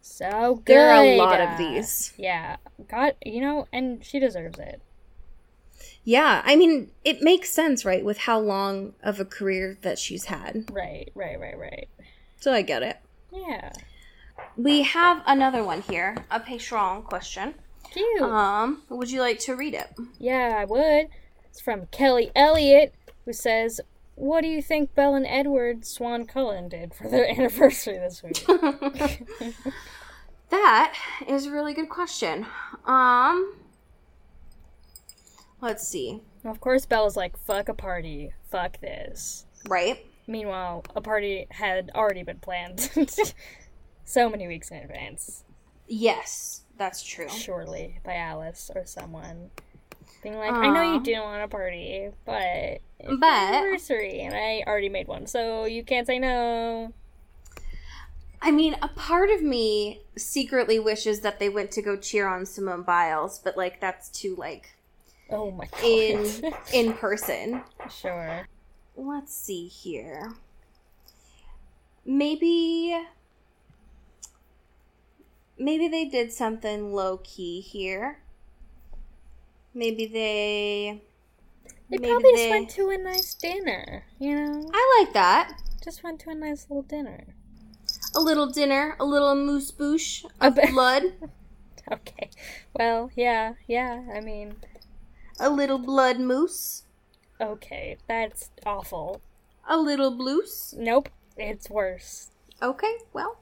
So 0.00 0.56
good. 0.64 0.74
There 0.74 0.90
are 0.90 1.02
a 1.04 1.16
lot 1.16 1.40
of 1.40 1.58
these. 1.58 2.12
Yeah. 2.16 2.56
God, 2.88 3.14
you 3.24 3.40
know, 3.40 3.66
and 3.72 4.04
she 4.04 4.18
deserves 4.18 4.58
it. 4.58 4.80
Yeah, 6.04 6.42
I 6.44 6.56
mean, 6.56 6.90
it 7.04 7.20
makes 7.20 7.50
sense, 7.50 7.84
right, 7.84 8.04
with 8.04 8.18
how 8.18 8.38
long 8.38 8.94
of 9.02 9.20
a 9.20 9.24
career 9.24 9.76
that 9.82 9.98
she's 9.98 10.24
had. 10.26 10.64
Right, 10.72 11.10
right, 11.14 11.38
right, 11.38 11.58
right. 11.58 11.88
So 12.40 12.52
I 12.52 12.62
get 12.62 12.82
it. 12.82 12.96
Yeah. 13.32 13.72
We 14.56 14.82
have 14.82 15.22
another 15.26 15.62
one 15.62 15.82
here, 15.82 16.16
a 16.30 16.40
Patreon 16.40 17.04
question. 17.04 17.54
Cute. 17.92 18.22
Um, 18.22 18.82
would 18.88 19.10
you 19.10 19.20
like 19.20 19.38
to 19.40 19.54
read 19.54 19.74
it? 19.74 19.88
yeah, 20.18 20.56
I 20.58 20.64
would. 20.64 21.08
It's 21.50 21.60
from 21.60 21.86
Kelly 21.86 22.30
Elliott, 22.34 22.94
who 23.24 23.32
says, 23.32 23.80
What 24.18 24.40
do 24.42 24.48
you 24.48 24.60
think 24.60 24.94
Belle 24.94 25.14
and 25.14 25.26
Edward 25.26 25.84
Swan 25.86 26.26
Cullen 26.26 26.68
did 26.68 26.92
for 26.92 27.08
their 27.08 27.28
anniversary 27.30 27.98
this 27.98 28.22
week? 28.22 28.44
That 30.50 30.94
is 31.28 31.44
a 31.44 31.50
really 31.50 31.74
good 31.74 31.90
question. 31.90 32.46
Um, 32.86 33.54
let's 35.60 35.86
see. 35.86 36.22
of 36.42 36.58
course, 36.58 36.86
Belle's 36.86 37.16
like, 37.18 37.36
Fuck 37.36 37.68
a 37.68 37.74
party. 37.74 38.32
Fuck 38.50 38.80
this. 38.80 39.44
Right? 39.68 40.06
Meanwhile, 40.26 40.84
a 40.96 41.02
party 41.02 41.46
had 41.50 41.90
already 41.94 42.22
been 42.22 42.38
planned 42.38 42.90
so 44.06 44.30
many 44.30 44.48
weeks 44.48 44.70
in 44.70 44.78
advance. 44.78 45.44
Yes, 45.86 46.62
that's 46.78 47.02
true. 47.02 47.28
surely 47.28 48.00
by 48.02 48.14
Alice 48.14 48.70
or 48.74 48.86
someone. 48.86 49.50
Being 50.22 50.36
like, 50.36 50.52
I 50.52 50.68
know 50.68 50.94
you 50.94 51.00
didn't 51.00 51.22
want 51.22 51.42
a 51.42 51.48
party, 51.48 52.10
but 52.24 52.40
it's 52.42 52.80
But- 53.20 53.24
anniversary, 53.24 54.20
and 54.22 54.34
I 54.34 54.64
already 54.68 54.88
made 54.88 55.06
one, 55.08 55.26
so 55.26 55.64
you 55.64 55.84
can't 55.84 56.06
say 56.06 56.18
no. 56.18 56.92
I 58.42 58.50
mean, 58.50 58.76
a 58.82 58.88
part 58.88 59.30
of 59.30 59.42
me 59.42 60.00
secretly 60.16 60.78
wishes 60.78 61.20
that 61.20 61.38
they 61.38 61.48
went 61.48 61.70
to 61.72 61.82
go 61.82 61.96
cheer 61.96 62.26
on 62.28 62.46
Simone 62.46 62.82
Biles, 62.82 63.38
but 63.38 63.56
like 63.56 63.80
that's 63.80 64.08
too 64.08 64.34
like 64.36 64.70
Oh 65.30 65.50
my 65.50 65.66
god. 65.66 65.82
in 65.84 66.54
in 66.72 66.92
person. 66.94 67.62
sure. 67.90 68.46
Let's 68.96 69.34
see 69.34 69.66
here. 69.68 70.32
Maybe 72.04 72.96
maybe 75.58 75.88
they 75.88 76.04
did 76.04 76.32
something 76.32 76.92
low 76.94 77.18
key 77.18 77.60
here. 77.60 78.18
Maybe 79.78 80.06
they 80.06 81.00
They 81.88 81.98
maybe 81.98 82.08
probably 82.08 82.32
just 82.32 82.50
went 82.50 82.70
to 82.70 82.90
a 82.90 82.98
nice 82.98 83.32
dinner, 83.34 84.06
you 84.18 84.34
know? 84.34 84.68
I 84.74 84.98
like 84.98 85.12
that. 85.14 85.52
Just 85.84 86.02
went 86.02 86.18
to 86.22 86.30
a 86.30 86.34
nice 86.34 86.66
little 86.68 86.82
dinner. 86.82 87.26
A 88.16 88.20
little 88.20 88.48
dinner, 88.48 88.96
a 88.98 89.04
little 89.04 89.36
moose 89.36 89.70
boosh 89.70 90.24
A 90.40 90.48
of 90.48 90.56
blood, 90.72 91.04
Okay. 91.92 92.30
Well, 92.74 93.12
yeah, 93.14 93.54
yeah, 93.68 94.02
I 94.12 94.18
mean, 94.18 94.56
a 95.38 95.48
little 95.48 95.78
blood 95.78 96.18
moose, 96.18 96.82
okay, 97.40 97.98
that's 98.08 98.50
awful. 98.66 99.20
a 99.68 99.76
little 99.78 100.10
blues. 100.10 100.74
Nope, 100.76 101.08
it's 101.36 101.70
worse. 101.70 102.30
Okay, 102.60 102.94
well, 103.12 103.38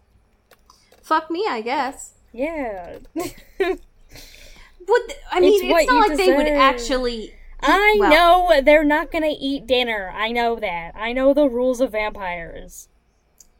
fuck 1.02 1.30
me, 1.30 1.46
I 1.48 1.62
guess. 1.62 2.12
Yeah. 2.30 2.98
Would 4.88 5.02
I 5.32 5.40
mean? 5.40 5.54
It's 5.54 5.82
It's, 5.82 5.90
not 5.92 6.08
like 6.08 6.18
they 6.18 6.32
would 6.36 6.46
actually. 6.48 7.34
I 7.60 7.96
well- 7.98 8.10
know 8.10 8.60
they're 8.62 8.84
not 8.84 9.10
gonna 9.10 9.34
eat 9.38 9.66
dinner. 9.66 10.12
I 10.14 10.30
know 10.30 10.56
that. 10.56 10.92
I 10.94 11.12
know 11.12 11.32
the 11.34 11.48
rules 11.48 11.80
of 11.80 11.92
vampires. 11.92 12.88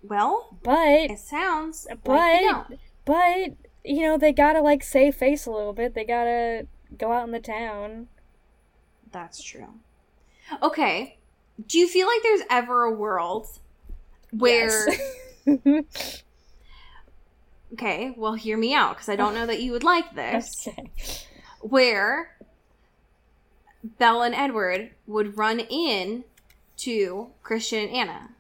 Well, 0.03 0.57
But 0.63 1.11
it 1.11 1.19
sounds 1.19 1.87
but 2.05 2.41
don't. 2.41 2.79
but 3.05 3.55
you 3.85 4.03
know 4.03 4.17
they 4.17 4.33
gotta 4.33 4.61
like 4.61 4.83
save 4.85 5.17
face 5.17 5.47
a 5.47 5.51
little 5.51 5.73
bit. 5.73 5.95
They 5.95 6.05
gotta 6.05 6.67
go 6.97 7.11
out 7.13 7.25
in 7.25 7.33
the 7.33 7.41
town. 7.41 8.09
That's 9.11 9.43
true. 9.43 9.81
Okay. 10.63 11.19
Do 11.67 11.79
you 11.79 11.89
feel 11.89 12.07
like 12.07 12.23
there's 12.23 12.43
ever 12.51 12.85
a 12.85 12.93
world 12.93 13.47
where 14.31 14.89
Yes. 15.47 16.23
Okay, 17.73 18.15
well 18.17 18.35
hear 18.35 18.57
me 18.57 18.73
out 18.75 18.97
cuz 18.97 19.09
I 19.09 19.17
don't 19.17 19.35
know 19.35 19.47
that 19.47 19.61
you 19.61 19.73
would 19.73 19.85
like 19.85 20.15
this. 20.15 20.51
okay. 20.69 20.91
Where 21.61 22.37
Belle 23.83 24.23
and 24.23 24.35
Edward 24.35 24.91
would 25.07 25.37
run 25.39 25.61
in 25.61 26.25
to 26.79 27.31
Christian 27.43 27.89
and 27.89 27.97
Ana. 27.97 28.31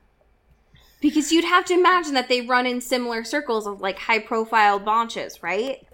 Because 1.01 1.31
you'd 1.31 1.45
have 1.45 1.65
to 1.67 1.75
imagine 1.75 2.15
that 2.15 2.29
they 2.29 2.41
run 2.41 2.67
in 2.67 2.81
similar 2.81 3.23
circles 3.23 3.67
of 3.67 3.81
like 3.81 3.99
high 3.99 4.19
profile 4.19 4.81
bonches, 4.81 5.43
right? 5.43 5.87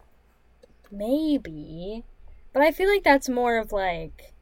Maybe, 0.91 2.05
but 2.53 2.63
I 2.63 2.71
feel 2.71 2.89
like 2.89 3.03
that's 3.03 3.29
more 3.29 3.57
of 3.57 3.73
like 3.73 4.33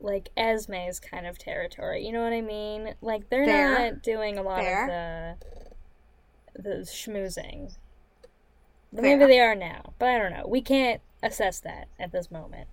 like 0.00 0.30
Esme's 0.36 1.00
kind 1.00 1.26
of 1.26 1.38
territory. 1.38 2.04
You 2.06 2.12
know 2.12 2.22
what 2.22 2.32
I 2.32 2.40
mean? 2.40 2.94
Like 3.00 3.30
they're 3.30 3.44
Fair. 3.44 3.90
not 3.90 4.02
doing 4.02 4.38
a 4.38 4.42
lot 4.42 4.60
Fair. 4.60 4.82
of 4.82 4.88
the 4.88 5.67
the 6.58 6.86
schmoozing. 6.86 7.76
Fair. 8.94 9.02
Maybe 9.02 9.26
they 9.26 9.40
are 9.40 9.54
now, 9.54 9.92
but 9.98 10.08
I 10.08 10.18
don't 10.18 10.32
know. 10.32 10.46
We 10.46 10.60
can't 10.60 11.00
assess 11.22 11.60
that 11.60 11.88
at 11.98 12.12
this 12.12 12.30
moment. 12.30 12.68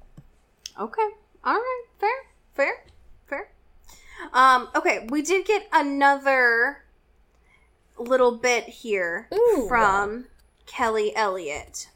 Okay. 0.79 1.09
All 1.43 1.53
right. 1.53 1.83
Fair. 1.99 2.09
Fair. 2.53 2.85
Fair. 3.27 3.49
Um, 4.33 4.69
okay, 4.75 5.05
we 5.09 5.21
did 5.21 5.45
get 5.45 5.67
another 5.71 6.83
little 7.97 8.37
bit 8.37 8.65
here 8.65 9.27
Ooh. 9.33 9.65
from 9.67 10.25
Kelly 10.65 11.15
Elliott. 11.15 11.89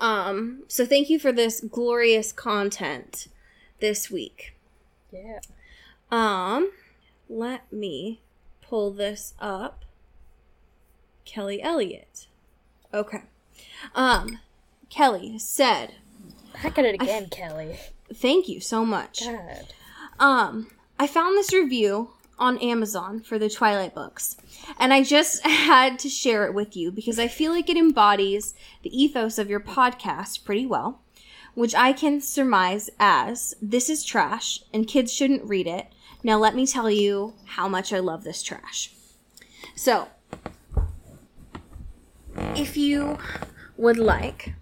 Um, 0.00 0.62
so 0.68 0.86
thank 0.86 1.10
you 1.10 1.18
for 1.18 1.32
this 1.32 1.60
glorious 1.60 2.32
content 2.32 3.28
this 3.80 4.10
week. 4.10 4.54
Yeah. 5.12 5.40
Um, 6.10 6.72
let 7.28 7.72
me 7.72 8.20
pull 8.60 8.90
this 8.92 9.34
up. 9.38 9.84
Kelly 11.24 11.62
Elliott. 11.62 12.26
Okay. 12.92 13.22
Um, 13.94 14.40
Kelly 14.90 15.38
said, 15.38 15.94
Back 16.62 16.78
at 16.78 16.84
it 16.84 16.94
again, 16.94 17.28
Kelly. 17.30 17.78
"Thank 18.12 18.48
you 18.48 18.60
so 18.60 18.84
much." 18.84 19.24
God. 19.24 19.72
Um, 20.18 20.70
I 20.98 21.06
found 21.06 21.36
this 21.36 21.52
review 21.52 22.10
on 22.38 22.58
Amazon 22.58 23.20
for 23.20 23.38
the 23.38 23.48
Twilight 23.48 23.94
books, 23.94 24.36
and 24.78 24.92
I 24.92 25.02
just 25.02 25.42
had 25.46 25.98
to 26.00 26.08
share 26.08 26.46
it 26.46 26.54
with 26.54 26.76
you 26.76 26.92
because 26.92 27.18
I 27.18 27.28
feel 27.28 27.52
like 27.52 27.70
it 27.70 27.76
embodies 27.76 28.54
the 28.82 28.96
ethos 28.96 29.38
of 29.38 29.48
your 29.48 29.60
podcast 29.60 30.44
pretty 30.44 30.66
well, 30.66 31.00
which 31.54 31.74
I 31.74 31.92
can 31.92 32.20
surmise 32.20 32.90
as 32.98 33.54
this 33.62 33.88
is 33.88 34.04
trash 34.04 34.60
and 34.72 34.86
kids 34.86 35.12
shouldn't 35.12 35.44
read 35.44 35.66
it. 35.66 35.86
Now, 36.22 36.38
let 36.38 36.54
me 36.54 36.66
tell 36.66 36.90
you 36.90 37.34
how 37.44 37.66
much 37.68 37.92
I 37.92 37.98
love 37.98 38.22
this 38.24 38.42
trash. 38.42 38.92
So, 39.74 40.08
if 42.36 42.76
you 42.76 43.18
would 43.76 43.98
like, 43.98 44.54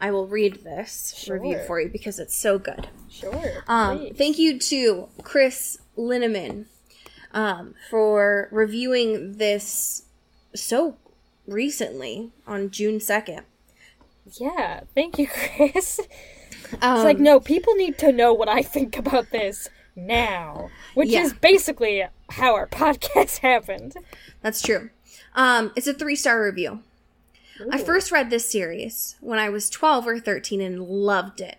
I 0.00 0.10
will 0.10 0.26
read 0.26 0.64
this 0.64 1.26
review 1.30 1.58
for 1.66 1.80
you 1.80 1.88
because 1.88 2.18
it's 2.18 2.34
so 2.36 2.58
good. 2.58 2.88
Sure. 3.08 3.62
Um, 3.68 3.98
please. 3.98 4.14
thank 4.16 4.38
you 4.38 4.58
to 4.58 5.08
Chris 5.22 5.78
Lineman 5.96 6.66
um, 7.32 7.74
for 7.90 8.48
reviewing 8.50 9.34
this 9.38 10.04
so 10.54 10.96
recently 11.46 12.30
on 12.46 12.70
June 12.70 12.98
2nd. 12.98 13.42
Yeah, 14.40 14.80
thank 14.94 15.18
you, 15.18 15.26
Chris. 15.56 16.00
Um, 16.80 16.96
It's 16.96 17.04
like, 17.04 17.18
no, 17.18 17.38
people 17.40 17.74
need 17.74 17.98
to 17.98 18.12
know 18.12 18.32
what 18.32 18.48
I 18.48 18.62
think 18.62 18.96
about 18.96 19.30
this 19.30 19.68
now, 19.94 20.70
which 20.94 21.10
Yeah. 21.10 21.22
is 21.22 21.32
basically 21.34 22.04
how 22.30 22.54
our 22.54 22.66
podcast 22.68 23.38
happened. 23.38 23.94
That's 24.40 24.62
true. 24.62 24.90
Um, 25.34 25.72
it's 25.76 25.86
a 25.86 25.94
three 25.94 26.16
star 26.16 26.42
review. 26.42 26.80
I 27.70 27.78
first 27.78 28.10
read 28.10 28.30
this 28.30 28.50
series 28.50 29.16
when 29.20 29.38
I 29.38 29.48
was 29.48 29.70
12 29.70 30.06
or 30.06 30.18
13 30.18 30.60
and 30.60 30.82
loved 30.82 31.40
it. 31.40 31.58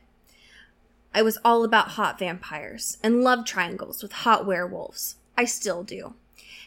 I 1.14 1.22
was 1.22 1.38
all 1.46 1.64
about 1.64 1.90
hot 1.90 2.20
vampires 2.20 2.98
and 3.04 3.24
love 3.24 3.46
triangles 3.46 4.02
with 4.02 4.12
hot 4.12 4.46
werewolves. 4.46 5.16
I 5.38 5.46
still 5.46 5.84
do. 5.84 6.16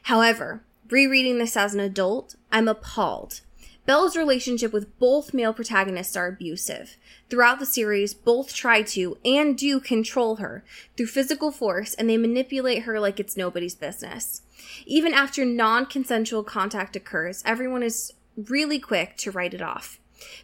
However, 0.05 0.63
rereading 0.89 1.39
this 1.39 1.57
as 1.57 1.75
an 1.75 1.81
adult, 1.81 2.37
I'm 2.53 2.69
appalled 2.69 3.41
Belle's 3.87 4.17
relationship 4.17 4.73
with 4.73 4.99
both 4.99 5.33
male 5.33 5.55
protagonists 5.55 6.17
are 6.17 6.27
abusive. 6.27 6.97
Throughout 7.31 7.61
the 7.61 7.67
series, 7.67 8.15
both 8.15 8.53
try 8.53 8.83
to 8.83 9.17
and 9.25 9.57
do 9.57 9.79
control 9.79 10.37
her 10.37 10.65
through 10.97 11.07
physical 11.07 11.53
force 11.53 11.95
and 11.95 12.11
they 12.11 12.17
manipulate 12.17 12.83
her 12.83 12.99
like 12.99 13.21
it's 13.21 13.37
nobody's 13.37 13.77
business. 13.77 14.43
Even 14.87 15.13
after 15.13 15.45
non 15.45 15.87
consensual 15.87 16.45
contact 16.45 16.97
occurs, 16.97 17.43
everyone 17.45 17.83
is 17.83 18.13
really 18.37 18.79
quick 18.79 19.17
to 19.19 19.31
write 19.31 19.55
it 19.55 19.63
off. 19.63 19.99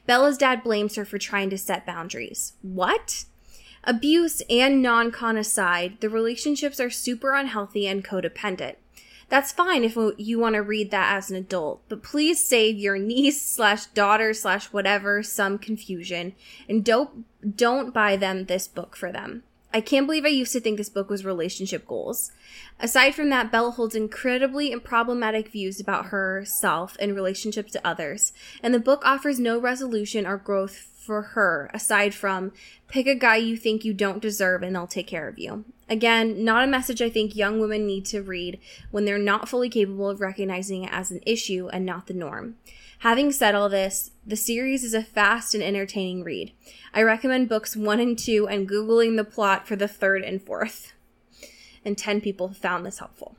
Bella's 0.07 0.39
dad 0.39 0.63
blames 0.63 0.97
her 0.97 1.05
for 1.05 1.19
trying 1.19 1.51
to 1.51 1.59
set 1.59 1.87
boundaries. 1.87 2.55
What? 2.63 3.25
Abuse 3.85 4.43
and 4.49 4.81
non 4.81 5.11
con 5.11 5.37
aside, 5.37 6.01
the 6.01 6.09
relationships 6.09 6.79
are 6.79 6.91
super 6.91 7.35
unhealthy 7.35 7.87
and 7.87 8.05
codependent. 8.05 8.77
That's 9.29 9.51
fine 9.51 9.83
if 9.83 9.97
you 10.19 10.39
want 10.39 10.57
to 10.57 10.63
read 10.63 10.91
that 10.91 11.17
as 11.17 11.31
an 11.31 11.37
adult, 11.37 11.81
but 11.89 12.03
please 12.03 12.47
save 12.47 12.77
your 12.77 12.99
niece 12.99 13.41
slash 13.41 13.87
daughter 13.87 14.35
slash 14.35 14.67
whatever 14.67 15.23
some 15.23 15.59
confusion 15.59 16.35
and 16.69 16.85
don't 16.85 17.25
don't 17.57 17.95
buy 17.95 18.17
them 18.17 18.45
this 18.45 18.69
book 18.69 18.95
for 18.95 19.11
them. 19.11 19.43
I 19.75 19.81
can't 19.81 20.07
believe 20.07 20.25
I 20.25 20.29
used 20.29 20.53
to 20.53 20.61
think 20.61 20.77
this 20.77 20.91
book 20.91 21.09
was 21.09 21.25
relationship 21.25 21.87
goals. 21.87 22.31
Aside 22.79 23.15
from 23.15 23.31
that, 23.31 23.51
Bella 23.51 23.71
holds 23.71 23.95
incredibly 23.95 24.75
problematic 24.81 25.49
views 25.49 25.81
about 25.81 26.07
herself 26.07 26.97
and 27.01 27.15
relationships 27.15 27.73
to 27.73 27.87
others, 27.87 28.33
and 28.63 28.75
the 28.75 28.79
book 28.79 29.03
offers 29.05 29.41
no 29.41 29.59
resolution 29.59 30.27
or 30.27 30.37
growth 30.37 30.77
for 31.03 31.23
her 31.23 31.69
aside 31.75 32.15
from 32.15 32.53
pick 32.89 33.07
a 33.07 33.15
guy 33.15 33.37
you 33.37 33.57
think 33.57 33.85
you 33.85 33.93
don't 33.93 34.23
deserve 34.23 34.63
and 34.63 34.77
they'll 34.77 34.87
take 34.87 35.07
care 35.07 35.27
of 35.27 35.39
you. 35.39 35.65
Again, 35.89 36.45
not 36.45 36.63
a 36.65 36.69
message 36.69 37.03
I 37.03 37.11
think 37.11 37.35
young 37.35 37.61
women 37.61 37.87
need 37.87 38.07
to 38.07 38.23
read 38.23 38.61
when 38.91 39.05
they're 39.05 39.19
not 39.19 39.49
fully 39.49 39.69
capable 39.69 40.09
of 40.09 40.21
recognizing 40.21 40.85
it 40.85 40.93
as 40.93 41.11
an 41.11 41.21
issue 41.27 41.69
and 41.73 41.85
not 41.85 42.07
the 42.07 42.15
norm. 42.15 42.57
Having 43.03 43.33
said 43.33 43.57
all 43.57 43.69
this, 43.69 44.13
the 44.25 44.37
series 44.37 44.85
is 44.85 44.95
a 44.95 45.03
fast 45.03 45.55
and 45.55 45.63
entertaining 45.63 46.23
read. 46.23 46.53
I 46.95 47.03
recommend 47.03 47.49
books 47.49 47.75
1 47.77 47.99
and 47.99 48.17
2 48.17 48.47
and 48.47 48.69
Googling 48.69 49.17
the 49.17 49.25
plot 49.25 49.67
for 49.67 49.75
the 49.75 49.89
third 49.89 50.23
and 50.23 50.41
fourth. 50.41 50.93
And 51.85 51.99
10 51.99 52.21
people 52.21 52.53
found 52.53 52.87
this 52.87 53.01
helpful. 53.01 53.35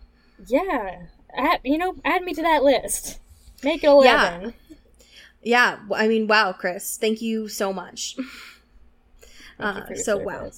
Yeah. 0.48 1.04
Add, 1.34 1.62
you 1.64 1.78
know, 1.78 1.96
add 2.04 2.24
me 2.24 2.34
to 2.34 2.42
that 2.42 2.62
list. 2.62 3.20
Make 3.64 3.86
it 3.86 3.88
11. 3.88 4.42
Yeah. 4.42 4.52
Yeah, 5.46 5.80
I 5.96 6.10
mean, 6.10 6.28
wow, 6.28 6.52
Chris, 6.52 6.98
thank 6.98 7.22
you 7.22 7.48
so 7.48 7.72
much. 7.72 8.18
Uh, 9.60 9.94
so 9.96 10.18
wow. 10.18 10.52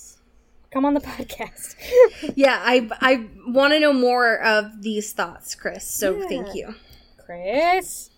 Come 0.71 0.83
on 0.83 0.95
the 0.95 0.99
podcast. 0.99 1.75
yeah, 2.35 2.59
I 2.63 2.89
I 3.01 3.27
want 3.47 3.73
to 3.73 3.79
know 3.79 3.93
more 3.93 4.39
of 4.41 4.81
these 4.81 5.11
thoughts, 5.13 5.53
Chris. 5.53 5.87
So 5.87 6.15
Yeah. 6.17 6.27
thank 6.27 6.55
you. 6.55 6.75
Chris. 7.17 8.09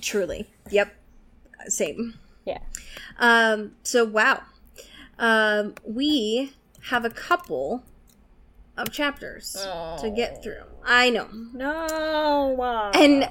Truly, 0.00 0.48
yep, 0.70 0.94
same. 1.66 2.18
Yeah. 2.44 2.58
Um. 3.18 3.72
So 3.82 4.04
wow, 4.04 4.42
um, 5.18 5.74
we 5.84 6.52
have 6.88 7.04
a 7.04 7.10
couple 7.10 7.84
of 8.76 8.90
chapters 8.92 9.52
to 10.00 10.10
get 10.14 10.42
through. 10.42 10.62
I 10.84 11.10
know, 11.10 11.28
No. 11.52 12.90
and 12.94 13.28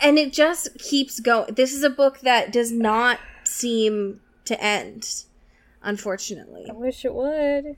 and 0.00 0.18
it 0.18 0.32
just 0.32 0.78
keeps 0.78 1.20
going. 1.20 1.54
This 1.54 1.72
is 1.74 1.82
a 1.82 1.90
book 1.90 2.20
that 2.20 2.52
does 2.52 2.72
not 2.72 3.18
seem 3.44 4.20
to 4.46 4.60
end, 4.62 5.24
unfortunately. 5.82 6.66
I 6.68 6.72
wish 6.72 7.04
it 7.04 7.14
would. 7.14 7.76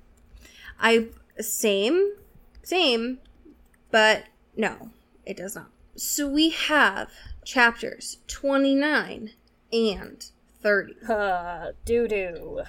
I 0.81 1.07
same, 1.41 2.13
same, 2.63 3.19
but 3.91 4.25
no, 4.57 4.91
it 5.27 5.37
does 5.37 5.57
not. 5.57 5.71
So 5.97 6.29
we 6.29 6.51
have 6.51 7.11
chapters 7.49 8.19
29 8.29 9.31
and 9.73 10.31
30. 10.63 10.95
Uh, 11.09 11.73
doo 11.85 12.07
doo. 12.07 12.61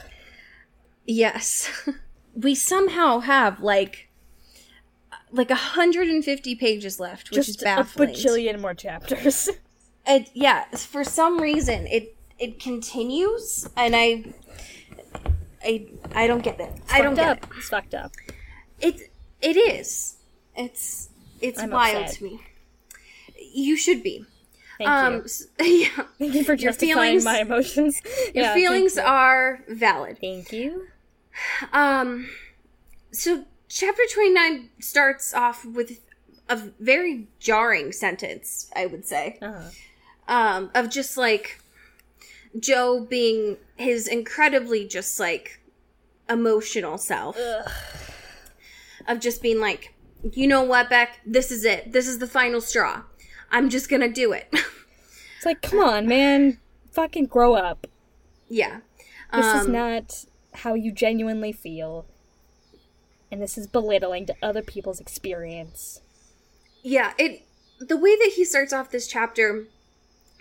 Yes. 1.06 1.70
we 2.36 2.56
somehow 2.56 3.20
have 3.20 3.60
like 3.60 4.10
like 5.32 5.50
150 5.50 6.56
pages 6.56 7.00
left, 7.00 7.30
which 7.30 7.40
is 7.40 7.48
Just 7.48 7.62
a 7.62 7.66
baffling. 7.66 8.10
bajillion 8.10 8.60
more 8.62 8.74
chapters. 8.74 9.50
it, 10.08 10.30
yeah, 10.34 10.64
for 10.76 11.04
some 11.04 11.42
reason 11.42 11.86
it 11.88 12.16
it 12.40 12.60
continues 12.60 13.68
and 13.76 13.96
I 13.96 14.34
I 15.62 15.88
I 16.16 16.28
don't 16.28 16.42
get 16.42 16.60
it. 16.60 16.72
I 16.90 17.02
don't 17.02 17.18
fucked 17.18 17.42
get 17.42 17.44
up. 17.44 17.58
It's 17.58 17.70
fucked 17.70 17.94
up. 17.94 18.12
it. 18.80 18.96
It 18.96 19.12
it 19.42 19.58
is. 19.58 20.16
It's 20.56 21.10
it's 21.42 21.60
I'm 21.60 21.72
wild 21.72 22.06
upset. 22.06 22.18
to 22.18 22.24
me. 22.24 22.42
You 23.54 23.76
should 23.76 24.04
be. 24.04 24.26
Thank 24.80 24.90
um 24.90 25.14
you. 25.14 25.24
s- 25.26 25.48
yeah. 25.62 26.04
Thank 26.18 26.34
you 26.34 26.44
for 26.44 26.54
your 26.56 26.72
justifying 26.72 27.20
feelings- 27.20 27.26
my 27.26 27.40
emotions. 27.42 28.02
Your 28.34 28.46
Yeah, 28.46 28.54
feelings 28.56 28.96
you. 28.96 29.02
are 29.04 29.60
valid. 29.70 30.18
Thank 30.20 30.52
you. 30.52 30.88
Um, 31.74 32.30
so 33.12 33.46
chapter 33.68 34.02
29 34.12 34.70
starts 34.80 35.34
off 35.36 35.64
with 35.66 36.00
a 36.50 36.56
very 36.80 37.28
jarring 37.40 37.92
sentence, 37.92 38.72
I 38.76 38.88
would 38.88 39.06
say. 39.06 39.38
Uh-huh. 39.42 39.70
Um, 40.28 40.72
of 40.74 40.90
just 40.90 41.16
like 41.18 41.62
Joe 42.60 43.00
being 43.00 43.58
his 43.76 44.08
incredibly 44.08 44.88
just 44.88 45.20
like 45.20 45.60
emotional 46.30 46.98
self. 46.98 47.38
Of 49.08 49.20
just 49.20 49.42
being 49.42 49.60
like, 49.60 49.94
you 50.34 50.48
know 50.48 50.62
what, 50.64 50.90
Beck, 50.90 51.20
this 51.26 51.52
is 51.52 51.66
it. 51.66 51.92
This 51.92 52.08
is 52.08 52.20
the 52.20 52.28
final 52.28 52.62
straw. 52.62 53.04
I'm 53.52 53.70
just 53.70 53.90
gonna 53.90 54.10
do 54.12 54.32
it. 54.34 54.48
It's 55.38 55.46
like, 55.46 55.62
come 55.62 55.80
on, 55.80 56.06
man. 56.06 56.58
Fucking 56.92 57.28
grow 57.28 57.54
up. 57.54 57.88
yeah. 58.50 58.82
This 59.34 59.46
is 59.46 59.68
Um, 59.68 59.72
not 59.72 60.26
how 60.54 60.74
you 60.74 60.92
genuinely 60.92 61.54
feel. 61.54 62.06
And 63.32 63.42
this 63.42 63.58
is 63.58 63.66
belittling 63.66 64.26
to 64.26 64.36
other 64.44 64.62
people's 64.62 65.00
experience. 65.00 66.02
yeah 66.84 67.14
it 67.18 67.44
the 67.80 67.96
way 67.96 68.18
that 68.18 68.34
he 68.36 68.44
starts 68.44 68.74
off 68.74 68.92
this 68.92 69.08
chapter 69.08 69.66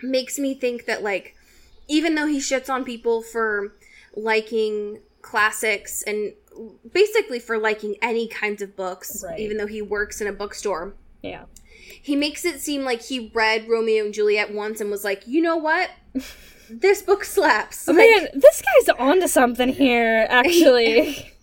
makes 0.03 0.37
me 0.37 0.53
think 0.53 0.85
that 0.85 1.01
like 1.01 1.33
even 1.87 2.15
though 2.15 2.27
he 2.27 2.39
shits 2.39 2.69
on 2.69 2.83
people 2.83 3.21
for 3.21 3.73
liking 4.17 4.99
classics 5.21 6.01
and 6.03 6.33
basically 6.91 7.39
for 7.39 7.57
liking 7.57 7.95
any 8.01 8.27
kinds 8.27 8.61
of 8.61 8.75
books 8.75 9.23
Right. 9.25 9.39
even 9.39 9.55
though 9.55 9.67
he 9.67 9.81
works 9.81 10.19
in 10.19 10.27
a 10.27 10.33
bookstore 10.33 10.93
Yeah. 11.21 11.45
He 12.01 12.15
makes 12.15 12.45
it 12.45 12.61
seem 12.61 12.83
like 12.83 13.01
he 13.03 13.31
read 13.33 13.67
romeo 13.67 14.05
and 14.05 14.13
juliet 14.13 14.53
once 14.53 14.79
and 14.81 14.89
was 14.91 15.03
like 15.03 15.27
you 15.27 15.41
know 15.41 15.57
what? 15.57 15.89
This 16.71 17.01
book 17.01 17.23
slaps. 17.25 17.89
Oh, 17.89 17.93
Like, 17.93 18.07
man, 18.11 18.27
this 18.35 18.61
guy's 18.61 18.89
onto 18.99 19.27
something 19.27 19.69
here, 19.69 20.27
actually. 20.29 21.33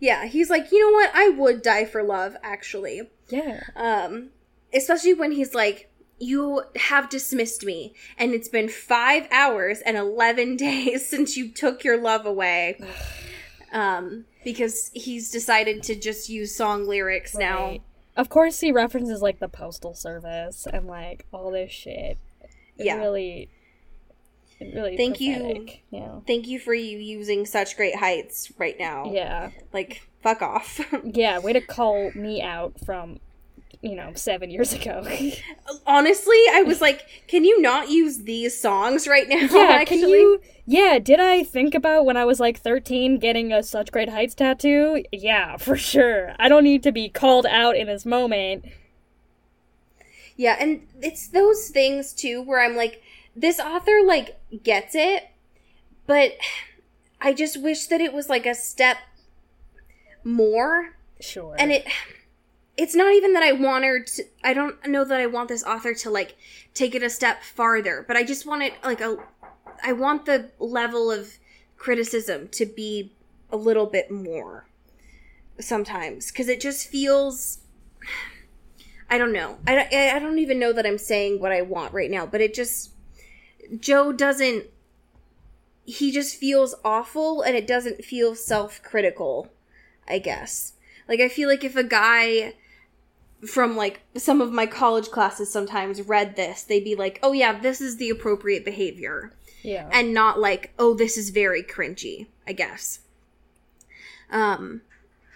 yeah. 0.00 0.24
He's 0.26 0.48
like 0.48 0.72
you 0.72 0.80
know 0.80 0.92
what? 0.96 1.10
I 1.14 1.28
would 1.28 1.60
die 1.62 1.84
for 1.84 2.02
love 2.02 2.34
actually. 2.42 3.02
Yeah. 3.28 3.60
um 3.76 4.30
especially 4.72 5.14
when 5.14 5.32
he's 5.32 5.54
like 5.54 5.90
you 6.18 6.62
have 6.76 7.10
dismissed 7.10 7.64
me 7.64 7.94
and 8.16 8.32
it's 8.32 8.48
been 8.48 8.68
five 8.68 9.28
hours 9.30 9.80
and 9.80 9.96
11 9.96 10.56
days 10.68 11.06
since 11.08 11.36
you 11.36 11.50
took 11.50 11.84
your 11.84 11.98
love 12.00 12.24
away. 12.24 12.78
Um 13.72 14.24
because 14.42 14.90
he's 14.94 15.30
decided 15.30 15.82
to 15.84 15.94
just 15.94 16.28
use 16.28 16.54
song 16.56 16.86
lyrics 16.86 17.34
now. 17.34 17.64
Right. 17.66 17.82
Of 18.16 18.28
course, 18.28 18.60
he 18.60 18.70
references 18.72 19.22
like 19.22 19.40
the 19.40 19.48
postal 19.48 19.94
service 19.94 20.66
and 20.72 20.86
like 20.86 21.26
all 21.32 21.50
this 21.50 21.70
shit. 21.72 22.18
It 22.78 22.86
Yeah. 22.86 22.96
really, 22.96 23.48
it 24.60 24.74
really. 24.74 24.96
Thank 24.96 25.20
you. 25.20 25.68
Yeah. 25.90 26.20
thank 26.26 26.46
you 26.46 26.58
for 26.58 26.74
you 26.74 26.98
using 26.98 27.44
such 27.46 27.76
great 27.76 27.96
heights 27.96 28.52
right 28.58 28.78
now 28.78 29.10
Yeah. 29.12 29.50
like 29.72 30.02
fuck 30.22 30.42
off 30.42 30.80
Yeah. 31.04 31.38
Way 31.40 31.52
to 31.54 31.60
call 31.60 32.12
me 32.14 32.40
out 32.40 32.78
from, 32.84 33.18
you 33.84 33.94
know, 33.94 34.12
seven 34.14 34.50
years 34.50 34.72
ago. 34.72 35.06
honestly 35.86 36.40
i 36.52 36.62
was 36.62 36.80
like 36.80 37.06
can 37.26 37.44
you 37.44 37.60
not 37.60 37.90
use 37.90 38.22
these 38.22 38.58
songs 38.58 39.06
right 39.06 39.28
now 39.28 39.36
yeah. 39.36 39.68
actually 39.70 40.00
Can 40.00 40.08
you? 40.08 40.40
Yeah. 40.66 40.98
Did 40.98 41.20
I 41.20 41.42
think 41.42 41.74
about 41.74 42.06
when 42.06 42.16
I 42.16 42.24
was 42.24 42.40
like 42.40 42.58
thirteen 42.58 43.18
getting 43.18 43.52
a 43.52 43.62
such 43.62 43.92
great 43.92 44.08
heights 44.08 44.34
tattoo? 44.34 45.04
Yeah, 45.12 45.56
for 45.58 45.76
sure. 45.76 46.34
I 46.38 46.48
don't 46.48 46.64
need 46.64 46.82
to 46.84 46.92
be 46.92 47.08
called 47.08 47.46
out 47.46 47.76
in 47.76 47.86
this 47.86 48.06
moment. 48.06 48.64
Yeah, 50.36 50.56
and 50.58 50.86
it's 51.00 51.28
those 51.28 51.68
things 51.68 52.12
too 52.12 52.42
where 52.42 52.60
I'm 52.60 52.76
like, 52.76 53.02
this 53.36 53.60
author 53.60 54.00
like 54.04 54.40
gets 54.62 54.94
it, 54.94 55.28
but 56.06 56.32
I 57.20 57.32
just 57.32 57.62
wish 57.62 57.86
that 57.86 58.00
it 58.00 58.12
was 58.12 58.28
like 58.28 58.46
a 58.46 58.54
step 58.54 58.98
more. 60.24 60.96
Sure. 61.20 61.54
And 61.58 61.72
it 61.72 61.86
it's 62.76 62.94
not 62.94 63.12
even 63.14 63.34
that 63.34 63.42
I 63.42 63.52
want 63.52 63.84
her 63.84 64.00
to 64.00 64.24
I 64.42 64.52
don't 64.54 64.84
know 64.86 65.04
that 65.04 65.20
I 65.20 65.26
want 65.26 65.48
this 65.48 65.64
author 65.64 65.94
to 65.94 66.10
like 66.10 66.36
take 66.72 66.94
it 66.94 67.02
a 67.02 67.10
step 67.10 67.42
farther, 67.42 68.04
but 68.06 68.16
I 68.16 68.24
just 68.24 68.46
want 68.46 68.62
it 68.62 68.74
like 68.82 69.00
a 69.00 69.16
I 69.82 69.92
want 69.92 70.26
the 70.26 70.50
level 70.58 71.10
of 71.10 71.38
criticism 71.76 72.48
to 72.48 72.66
be 72.66 73.12
a 73.50 73.56
little 73.56 73.86
bit 73.86 74.10
more 74.10 74.66
sometimes 75.60 76.30
cuz 76.30 76.48
it 76.48 76.60
just 76.60 76.88
feels 76.88 77.58
I 79.08 79.18
don't 79.18 79.32
know. 79.32 79.58
I, 79.66 79.88
I, 79.92 80.16
I 80.16 80.18
don't 80.18 80.38
even 80.38 80.58
know 80.58 80.72
that 80.72 80.86
I'm 80.86 80.98
saying 80.98 81.38
what 81.38 81.52
I 81.52 81.62
want 81.62 81.92
right 81.92 82.10
now, 82.10 82.26
but 82.26 82.40
it 82.40 82.54
just 82.54 82.92
Joe 83.78 84.12
doesn't 84.12 84.66
he 85.86 86.10
just 86.10 86.36
feels 86.36 86.74
awful 86.84 87.42
and 87.42 87.54
it 87.54 87.66
doesn't 87.66 88.04
feel 88.04 88.34
self-critical, 88.34 89.50
I 90.08 90.18
guess. 90.18 90.72
Like 91.06 91.20
I 91.20 91.28
feel 91.28 91.48
like 91.48 91.62
if 91.62 91.76
a 91.76 91.84
guy 91.84 92.54
from 93.46 93.76
like 93.76 94.00
some 94.16 94.40
of 94.40 94.52
my 94.52 94.66
college 94.66 95.10
classes 95.10 95.50
sometimes 95.50 96.02
read 96.02 96.36
this, 96.36 96.62
they'd 96.62 96.84
be 96.84 96.94
like, 96.94 97.18
"Oh 97.22 97.32
yeah, 97.32 97.58
this 97.58 97.80
is 97.80 97.96
the 97.96 98.10
appropriate 98.10 98.64
behavior." 98.64 99.32
Yeah. 99.62 99.88
and 99.92 100.12
not 100.12 100.38
like, 100.38 100.72
"Oh, 100.78 100.92
this 100.94 101.16
is 101.16 101.30
very 101.30 101.62
cringy," 101.62 102.26
I 102.46 102.52
guess. 102.52 103.00
Um 104.30 104.82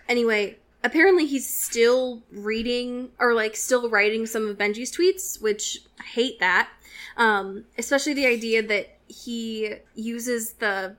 anyway, 0.09 0.59
apparently 0.83 1.27
he's 1.27 1.49
still 1.49 2.23
reading 2.31 3.11
or 3.18 3.35
like 3.35 3.57
still 3.57 3.88
writing 3.88 4.27
some 4.27 4.49
of 4.49 4.59
Benji's 4.59 4.92
tweets, 4.94 5.40
which 5.40 5.79
I 6.01 6.05
hate 6.05 6.40
that. 6.40 6.68
Um 7.16 7.64
especially 7.79 8.14
the 8.14 8.27
idea 8.27 8.62
that 8.62 8.99
he 9.07 9.75
uses 9.94 10.55
the 10.55 10.97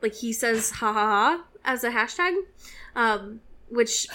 like 0.00 0.14
he 0.14 0.32
says 0.32 0.70
ha 0.70 0.92
ha 0.92 1.06
ha 1.06 1.44
as 1.64 1.84
a 1.84 1.90
hashtag. 1.90 2.34
Um 2.94 3.40
which 3.70 4.06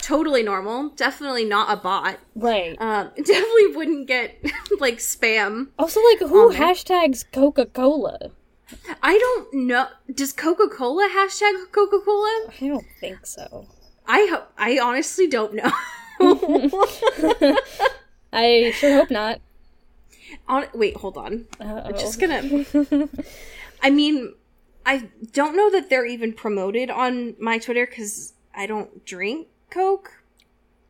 totally 0.00 0.42
normal, 0.42 0.88
definitely 0.90 1.44
not 1.44 1.70
a 1.72 1.76
bot. 1.80 2.18
right. 2.34 2.76
Um 2.80 3.10
definitely 3.16 3.68
wouldn't 3.76 4.06
get 4.06 4.42
like 4.80 4.98
spam. 4.98 5.68
also, 5.78 6.00
like, 6.10 6.20
who 6.20 6.52
hashtags 6.52 7.24
Coca 7.32 7.66
Cola? 7.66 8.30
I 9.02 9.18
don't 9.18 9.52
know. 9.66 9.88
Does 10.14 10.32
Coca-Cola 10.32 11.08
hashtag 11.12 11.72
Coca-Cola? 11.72 12.50
I 12.60 12.68
don't 12.68 12.86
think 13.00 13.26
so. 13.26 13.66
I 14.06 14.26
ho- 14.30 14.46
I 14.56 14.78
honestly 14.78 15.26
don't 15.26 15.54
know. 15.54 15.72
I 18.32 18.70
sure 18.76 18.94
hope 18.94 19.10
not. 19.10 19.40
on, 20.48 20.66
wait, 20.74 20.96
hold 20.96 21.16
on. 21.16 21.46
Uh-oh. 21.60 21.82
I'm 21.86 21.94
just 21.94 22.20
gonna. 22.20 22.64
I 23.82 23.90
mean, 23.90 24.34
I 24.86 25.08
don't 25.32 25.56
know 25.56 25.70
that 25.70 25.90
they're 25.90 26.06
even 26.06 26.32
promoted 26.32 26.90
on 26.90 27.34
my 27.40 27.58
Twitter 27.58 27.86
because 27.86 28.34
I 28.54 28.66
don't 28.66 29.04
drink 29.04 29.48
Coke, 29.70 30.22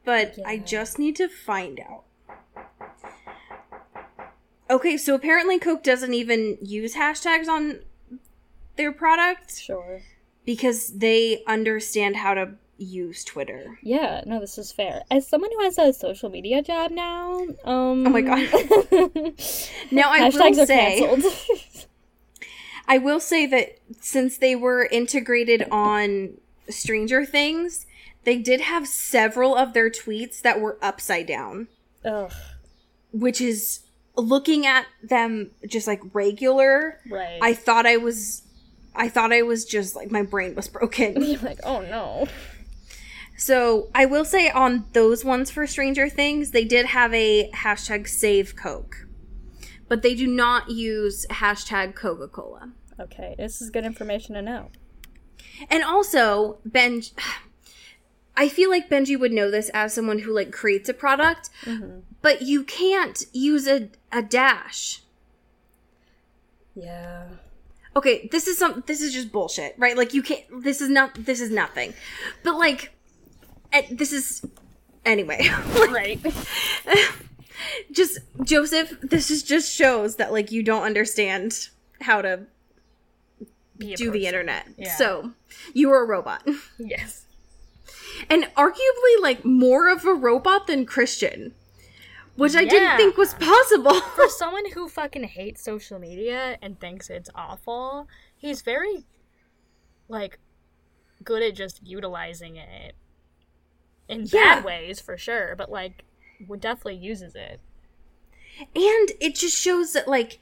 but 0.05 0.39
I 0.47 0.57
just 0.59 0.99
need 0.99 1.17
to 1.17 1.29
find 1.29 1.81
out. 1.81 2.05
Okay, 4.69 4.97
so 4.97 5.15
apparently 5.15 5.59
Coke 5.59 5.83
doesn't 5.83 6.15
even 6.15 6.57
use 6.63 6.95
hashtags 6.95 7.49
on 7.49 7.81
their 8.77 8.93
product 8.93 9.59
Sure. 9.59 10.01
because 10.45 10.89
they 10.99 11.43
understand 11.47 12.17
how 12.17 12.35
to 12.35 12.53
use 12.79 13.25
Twitter. 13.25 13.79
Yeah, 13.83 14.23
no, 14.27 14.39
this 14.41 14.57
is 14.57 14.71
fair. 14.73 15.03
As 15.11 15.27
someone 15.27 15.51
who 15.53 15.65
has 15.65 15.77
a 15.77 15.93
social 15.93 16.31
media 16.31 16.63
job 16.63 16.93
now, 16.93 17.41
um 17.65 18.07
Oh 18.07 18.11
my 18.11 18.21
God. 18.23 18.39
Now 19.91 20.11
I 20.11 20.21
hashtags 20.31 20.57
will 20.57 20.67
say. 20.67 21.87
I 22.89 22.99
will 22.99 23.21
say 23.21 23.47
that 23.47 23.79
since 24.01 24.39
they 24.39 24.55
were 24.57 24.85
integrated 24.91 25.67
on 25.71 26.39
Stranger 26.73 27.25
Things, 27.25 27.87
they 28.25 28.39
did 28.39 28.61
have 28.61 28.87
several 28.87 29.57
of 29.57 29.73
their 29.73 29.91
tweets 29.91 30.41
that 30.43 30.61
were 30.61 30.79
upside 30.83 31.27
down, 31.27 31.69
Ugh, 32.05 32.33
which 33.13 33.41
is 33.41 33.81
looking 34.17 34.67
at 34.67 34.87
them 35.03 35.51
just 35.67 35.87
like 35.87 36.01
regular. 36.13 37.01
right. 37.09 37.39
I 37.43 37.55
thought 37.55 37.87
I 37.87 37.97
was 37.97 38.43
I 38.95 39.09
thought 39.09 39.33
I 39.33 39.43
was 39.43 39.65
just 39.65 39.95
like 39.97 40.11
my 40.11 40.23
brain 40.23 40.55
was 40.55 40.69
broken. 40.69 41.23
You're 41.23 41.41
like, 41.41 41.61
oh 41.65 41.81
no. 41.81 42.27
So 43.37 43.89
I 43.95 44.05
will 44.05 44.27
say 44.27 44.51
on 44.51 44.85
those 44.93 45.25
ones 45.25 45.51
for 45.51 45.67
Stranger 45.67 46.09
Things, 46.11 46.51
they 46.51 46.65
did 46.65 46.87
have 46.87 47.15
a 47.15 47.51
hashtag 47.53 48.07
save 48.07 48.55
Coke. 48.55 49.07
But 49.89 50.03
they 50.03 50.15
do 50.15 50.27
not 50.27 50.69
use 50.71 51.27
hashtag 51.31 51.95
Coca 51.95 52.29
Cola. 52.29 52.73
Okay, 53.01 53.35
this 53.39 53.63
is 53.63 53.71
good 53.71 53.87
information 53.87 54.35
to 54.35 54.43
know. 54.43 54.71
And 55.69 55.83
also, 55.83 56.59
Ben, 56.65 57.03
I 58.37 58.49
feel 58.49 58.71
like 58.71 58.89
Benji 58.89 59.19
would 59.19 59.33
know 59.33 59.51
this 59.51 59.69
as 59.71 59.95
someone 59.95 60.21
who 60.21 60.35
like 60.35 60.51
creates 60.53 60.89
a 60.89 60.95
product, 60.95 61.51
mm-hmm. 61.65 62.01
but 62.23 62.43
you 62.43 62.65
can't 62.65 63.25
use 63.33 63.67
a, 63.67 63.91
a 64.11 64.23
dash. 64.23 65.03
Yeah. 66.75 67.25
Okay, 67.97 68.29
this 68.31 68.47
is 68.47 68.57
some 68.57 68.85
this 68.87 69.03
is 69.03 69.13
just 69.13 69.33
bullshit, 69.33 69.75
right? 69.77 69.97
Like 69.97 70.15
you 70.15 70.23
can't 70.23 70.45
this 70.63 70.81
is 70.81 70.89
not 70.89 71.13
this 71.15 71.41
is 71.41 71.51
nothing. 71.51 71.93
But 72.45 72.57
like 72.57 72.93
this 73.91 74.13
is 74.13 74.45
anyway. 75.05 75.49
Right. 75.91 76.21
just 77.93 78.21
Joseph, 78.43 78.97
this 79.03 79.31
is 79.31 79.43
just 79.43 79.73
shows 79.73 80.17
that 80.17 80.33
like 80.33 80.53
you 80.53 80.63
don't 80.63 80.85
understand 80.85 81.69
how 82.01 82.23
to 82.23 82.47
Do 83.81 84.11
the 84.11 84.27
internet. 84.27 84.67
Yeah. 84.77 84.95
So, 84.97 85.33
you 85.73 85.91
are 85.91 86.03
a 86.03 86.07
robot. 86.07 86.47
Yes. 86.79 87.27
and 88.29 88.45
arguably 88.57 89.21
like 89.23 89.45
more 89.45 89.89
of 89.89 90.05
a 90.05 90.13
robot 90.15 90.67
than 90.67 90.85
Christian, 90.87 91.55
which 92.37 92.55
I 92.55 92.65
didn't 92.65 92.97
think 92.97 93.17
was 93.17 93.35
possible. 93.35 94.01
For 94.17 94.29
someone 94.43 94.71
who 94.73 94.89
fucking 94.89 95.25
hates 95.25 95.63
social 95.63 95.99
media 95.99 96.59
and 96.63 96.79
thinks 96.79 97.09
it's 97.11 97.31
awful, 97.35 98.07
he's 98.37 98.63
very 98.63 99.05
like 100.09 100.39
good 101.25 101.43
at 101.43 101.55
just 101.55 101.81
utilizing 101.87 102.57
it 102.57 102.95
in 104.09 104.23
Yeah. 104.27 104.57
bad 104.57 104.65
ways 104.65 105.01
for 105.01 105.17
sure, 105.17 105.55
but 105.57 105.71
like 105.71 106.05
definitely 106.59 106.97
uses 106.97 107.35
it. 107.35 107.61
and 108.75 109.13
it 109.21 109.35
just 109.37 109.57
shows 109.57 109.93
that 109.93 110.09
like 110.09 110.39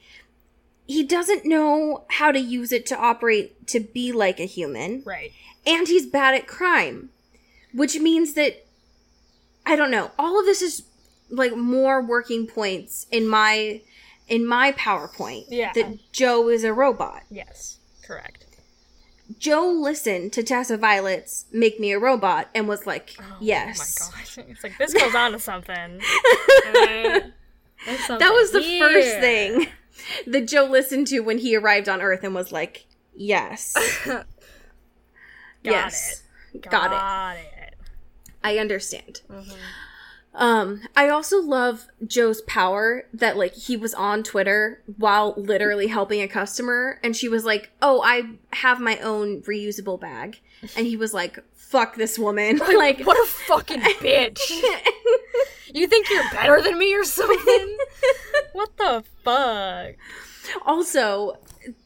he 0.89 1.03
doesn't 1.03 1.45
know 1.45 2.03
how 2.09 2.31
to 2.31 2.39
use 2.39 2.71
it 2.71 2.85
to 2.87 2.97
operate 2.97 3.67
to 3.67 3.79
be 3.79 4.11
like 4.11 4.39
a 4.39 4.45
human, 4.45 5.03
Right. 5.05 5.31
and 5.65 5.87
he's 5.87 6.07
bad 6.07 6.33
at 6.33 6.47
crime, 6.47 7.09
which 7.73 7.95
means 7.99 8.33
that 8.33 8.65
I 9.65 9.75
don't 9.75 9.91
know. 9.91 10.09
All 10.17 10.39
of 10.39 10.47
this 10.47 10.63
is 10.63 10.83
like 11.29 11.55
more 11.55 12.01
working 12.01 12.47
points 12.47 13.05
in 13.11 13.27
my 13.27 13.81
in 14.27 14.47
my 14.47 14.71
PowerPoint. 14.71 15.45
Yeah. 15.49 15.71
That 15.75 16.11
Joe 16.11 16.49
is 16.49 16.63
a 16.63 16.73
robot. 16.73 17.21
Yes. 17.29 17.77
Correct. 18.03 18.45
Joe 19.37 19.67
listened 19.69 20.33
to 20.33 20.41
Tessa 20.41 20.75
Violet's 20.75 21.45
Make 21.51 21.79
Me 21.79 21.91
a 21.91 21.99
Robot 21.99 22.47
and 22.55 22.67
was 22.67 22.87
like, 22.87 23.15
yes. 23.39 23.99
Oh 24.01 24.11
my 24.11 24.21
gosh. 24.21 24.37
It's 24.49 24.63
like 24.63 24.77
this 24.79 24.91
goes 24.95 25.13
on 25.13 25.33
to 25.33 25.39
something. 25.39 26.01
That 27.85 28.33
was 28.33 28.51
the 28.51 28.61
first 28.79 29.19
thing 29.19 29.67
that 30.27 30.47
Joe 30.47 30.65
listened 30.65 31.07
to 31.07 31.19
when 31.21 31.39
he 31.39 31.55
arrived 31.55 31.89
on 31.89 32.01
Earth 32.01 32.23
and 32.23 32.35
was 32.35 32.51
like, 32.51 32.85
yes. 33.15 33.73
Got 34.05 34.25
yes. 35.63 36.23
it. 36.53 36.61
Got 36.61 36.85
it. 36.85 36.89
Got 36.89 37.35
it. 37.37 37.75
I 38.43 38.57
understand. 38.57 39.21
Mm-hmm. 39.29 39.51
Um, 40.33 40.81
I 40.95 41.09
also 41.09 41.41
love 41.41 41.87
Joe's 42.05 42.41
power 42.43 43.05
that 43.13 43.35
like 43.35 43.53
he 43.53 43.75
was 43.75 43.93
on 43.93 44.23
Twitter 44.23 44.81
while 44.97 45.33
literally 45.35 45.87
helping 45.87 46.21
a 46.21 46.27
customer 46.27 46.99
and 47.03 47.15
she 47.15 47.27
was 47.27 47.43
like, 47.43 47.71
"Oh, 47.81 48.01
I 48.01 48.23
have 48.53 48.79
my 48.79 48.99
own 48.99 49.41
reusable 49.41 49.99
bag." 49.99 50.39
And 50.77 50.85
he 50.85 50.95
was 50.95 51.13
like, 51.13 51.39
"Fuck 51.55 51.95
this 51.95 52.17
woman." 52.17 52.57
like 52.77 53.01
What 53.01 53.17
a 53.17 53.27
fucking 53.27 53.81
bitch. 53.81 54.39
You 55.73 55.87
think 55.87 56.09
you're 56.09 56.29
better 56.31 56.61
than 56.61 56.77
me 56.77 56.95
or 56.95 57.03
something? 57.03 57.77
what 58.53 58.75
the 58.77 59.03
fuck? 59.23 59.95
Also, 60.65 61.37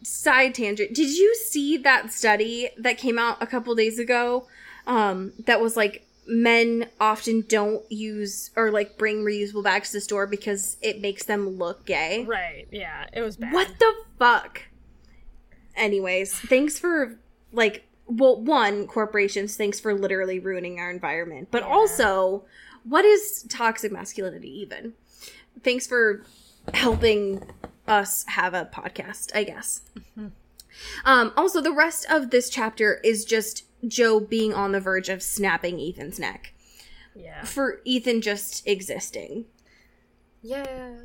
side 0.03 0.55
tangent. 0.55 0.93
Did 0.93 1.09
you 1.09 1.35
see 1.35 1.77
that 1.77 2.11
study 2.13 2.69
that 2.77 2.97
came 2.97 3.19
out 3.19 3.41
a 3.41 3.47
couple 3.47 3.73
days 3.75 3.99
ago? 3.99 4.47
Um, 4.87 5.33
that 5.45 5.61
was 5.61 5.75
like 5.75 6.05
men 6.25 6.89
often 7.01 7.43
don't 7.47 7.83
use 7.91 8.51
or 8.55 8.71
like 8.71 8.97
bring 8.97 9.23
reusable 9.25 9.63
bags 9.63 9.89
to 9.91 9.97
the 9.97 10.01
store 10.01 10.25
because 10.27 10.77
it 10.81 11.01
makes 11.01 11.25
them 11.25 11.49
look 11.57 11.85
gay. 11.85 12.23
Right, 12.25 12.67
yeah, 12.71 13.07
it 13.13 13.21
was 13.21 13.37
bad. 13.37 13.53
What 13.53 13.67
the 13.79 13.93
fuck? 14.17 14.61
Anyways, 15.75 16.33
thanks 16.33 16.79
for 16.79 17.17
like 17.51 17.85
well, 18.05 18.41
one, 18.41 18.85
corporations, 18.85 19.55
thanks 19.55 19.79
for 19.79 19.93
literally 19.93 20.37
ruining 20.39 20.79
our 20.79 20.91
environment. 20.91 21.47
But 21.51 21.63
Yeah. 21.63 21.69
also, 21.69 22.43
what 22.83 23.05
is 23.05 23.45
toxic 23.49 23.91
masculinity 23.91 24.49
even? 24.61 24.93
Thanks 25.63 25.87
for 25.87 26.23
helping 26.73 27.43
us 27.87 28.25
have 28.29 28.53
a 28.53 28.65
podcast, 28.73 29.31
I 29.35 29.43
guess. 29.43 29.81
Um, 31.05 31.31
also, 31.37 31.61
the 31.61 31.71
rest 31.71 32.05
of 32.09 32.31
this 32.31 32.49
chapter 32.49 32.95
is 33.03 33.25
just 33.25 33.63
Joe 33.87 34.19
being 34.19 34.53
on 34.53 34.71
the 34.71 34.79
verge 34.79 35.09
of 35.09 35.21
snapping 35.21 35.79
Ethan's 35.79 36.17
neck 36.19 36.53
Yeah. 37.15 37.43
for 37.43 37.79
Ethan 37.85 38.21
just 38.21 38.65
existing. 38.67 39.45
Yeah. 40.41 40.95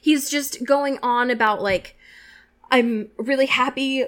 he's 0.00 0.28
just 0.28 0.64
going 0.64 0.98
on 1.02 1.30
about 1.30 1.62
like 1.62 1.96
i'm 2.70 3.08
really 3.16 3.46
happy 3.46 4.04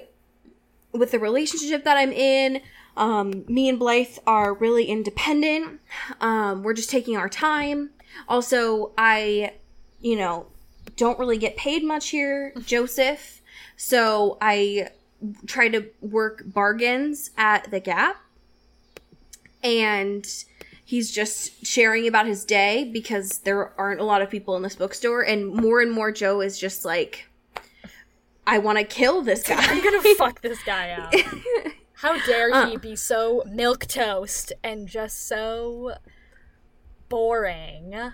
with 0.91 1.09
the 1.11 1.17
relationship 1.19 1.83
that 1.83 1.97
i'm 1.97 2.11
in 2.11 2.61
um, 2.97 3.45
me 3.47 3.69
and 3.69 3.79
blythe 3.79 4.17
are 4.25 4.53
really 4.53 4.85
independent 4.85 5.79
um, 6.21 6.63
we're 6.63 6.73
just 6.73 6.89
taking 6.89 7.17
our 7.17 7.29
time 7.29 7.89
also 8.27 8.91
i 8.97 9.53
you 10.01 10.15
know 10.15 10.47
don't 10.95 11.19
really 11.19 11.37
get 11.37 11.57
paid 11.57 11.83
much 11.83 12.09
here, 12.09 12.53
Joseph. 12.65 13.41
So 13.77 14.37
I 14.41 14.89
try 15.47 15.69
to 15.69 15.85
work 16.01 16.43
bargains 16.45 17.31
at 17.37 17.69
the 17.71 17.79
Gap. 17.79 18.17
And 19.63 20.27
he's 20.83 21.11
just 21.11 21.65
sharing 21.65 22.07
about 22.07 22.27
his 22.27 22.45
day 22.45 22.89
because 22.93 23.39
there 23.39 23.73
aren't 23.79 23.99
a 23.99 24.03
lot 24.03 24.21
of 24.21 24.29
people 24.29 24.55
in 24.55 24.61
this 24.61 24.75
bookstore. 24.75 25.23
And 25.23 25.47
more 25.47 25.81
and 25.81 25.91
more, 25.91 26.11
Joe 26.11 26.41
is 26.41 26.59
just 26.59 26.85
like, 26.85 27.27
I 28.45 28.59
want 28.59 28.77
to 28.77 28.83
kill 28.83 29.23
this 29.23 29.41
guy. 29.47 29.57
I'm 29.57 29.83
gonna 29.83 30.15
fuck 30.15 30.41
this 30.41 30.61
guy 30.63 30.91
out. 30.99 31.73
How 31.97 32.17
dare 32.25 32.53
Uh. 32.53 32.69
he 32.69 32.77
be 32.77 32.95
so 32.95 33.43
milk 33.47 33.85
toast 33.85 34.51
and 34.63 34.87
just 34.87 35.27
so 35.27 35.95
boring? 37.09 38.11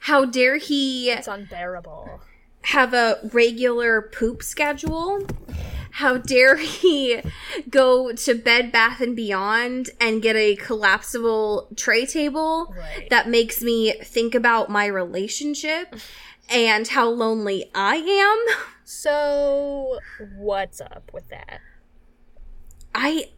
How 0.00 0.24
dare 0.24 0.56
he 0.56 1.10
It's 1.10 1.28
unbearable. 1.28 2.20
have 2.62 2.94
a 2.94 3.18
regular 3.32 4.02
poop 4.02 4.42
schedule? 4.42 5.26
How 5.92 6.16
dare 6.18 6.56
he 6.56 7.20
go 7.70 8.12
to 8.12 8.34
Bed 8.34 8.70
Bath 8.70 9.00
and 9.00 9.16
Beyond 9.16 9.90
and 10.00 10.22
get 10.22 10.36
a 10.36 10.54
collapsible 10.56 11.68
tray 11.76 12.06
table 12.06 12.72
Right. 12.76 13.08
that 13.10 13.28
makes 13.28 13.62
me 13.62 13.92
think 14.04 14.34
about 14.34 14.68
my 14.70 14.86
relationship 14.86 15.96
and 16.48 16.86
how 16.88 17.08
lonely 17.08 17.70
I 17.74 17.96
am? 17.96 18.56
So, 18.84 19.98
what's 20.36 20.80
up 20.80 21.10
with 21.12 21.28
that? 21.30 21.60
I 23.00 23.30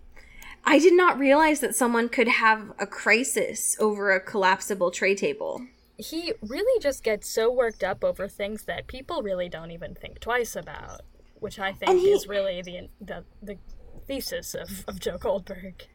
I 0.64 0.78
did 0.78 0.94
not 0.94 1.18
realize 1.18 1.60
that 1.60 1.74
someone 1.74 2.08
could 2.08 2.28
have 2.28 2.72
a 2.78 2.86
crisis 2.86 3.76
over 3.78 4.10
a 4.10 4.20
collapsible 4.20 4.90
tray 4.90 5.14
table. 5.14 5.66
He 5.98 6.32
really 6.40 6.80
just 6.80 7.02
gets 7.02 7.28
so 7.28 7.52
worked 7.52 7.84
up 7.84 8.02
over 8.02 8.26
things 8.26 8.64
that 8.64 8.86
people 8.86 9.22
really 9.22 9.48
don't 9.50 9.70
even 9.70 9.94
think 9.94 10.20
twice 10.20 10.56
about, 10.56 11.02
which 11.38 11.58
I 11.58 11.72
think 11.72 12.00
he- 12.00 12.10
is 12.10 12.26
really 12.26 12.62
the 12.62 12.88
the, 13.00 13.24
the 13.42 13.58
thesis 14.06 14.54
of, 14.54 14.84
of 14.88 14.98
Joe 14.98 15.18
Goldberg. 15.18 15.86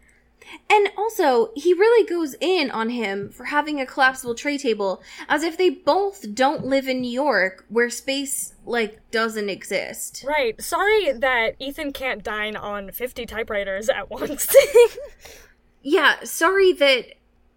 And 0.70 0.90
also, 0.98 1.52
he 1.56 1.74
really 1.74 2.08
goes 2.08 2.36
in 2.40 2.70
on 2.72 2.90
him 2.90 3.30
for 3.30 3.46
having 3.46 3.80
a 3.80 3.86
collapsible 3.86 4.36
tray 4.36 4.58
table 4.58 5.02
as 5.28 5.44
if 5.44 5.58
they 5.58 5.70
both 5.70 6.34
don't 6.34 6.66
live 6.66 6.88
in 6.88 7.02
New 7.02 7.12
York 7.12 7.66
where 7.70 7.90
space 7.90 8.54
like 8.66 9.00
doesn't 9.12 9.50
exist. 9.50 10.24
Right. 10.28 10.60
Sorry 10.62 11.12
that 11.12 11.56
Ethan 11.60 11.94
can't 11.94 12.24
dine 12.24 12.56
on 12.56 12.92
50 12.92 13.26
typewriters 13.26 13.90
at 13.90 14.10
once. 14.10 14.54
Yeah, 15.82 16.24
sorry 16.24 16.74
that 16.74 17.14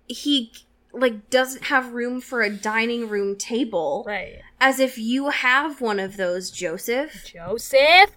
he 0.06 0.52
like 0.92 1.30
doesn't 1.30 1.64
have 1.64 1.92
room 1.92 2.20
for 2.20 2.42
a 2.42 2.50
dining 2.50 3.08
room 3.08 3.36
table. 3.36 4.04
right. 4.06 4.40
As 4.60 4.80
if 4.80 4.98
you 4.98 5.28
have 5.30 5.80
one 5.80 6.00
of 6.00 6.16
those, 6.16 6.50
Joseph. 6.50 7.32
Joseph! 7.32 8.10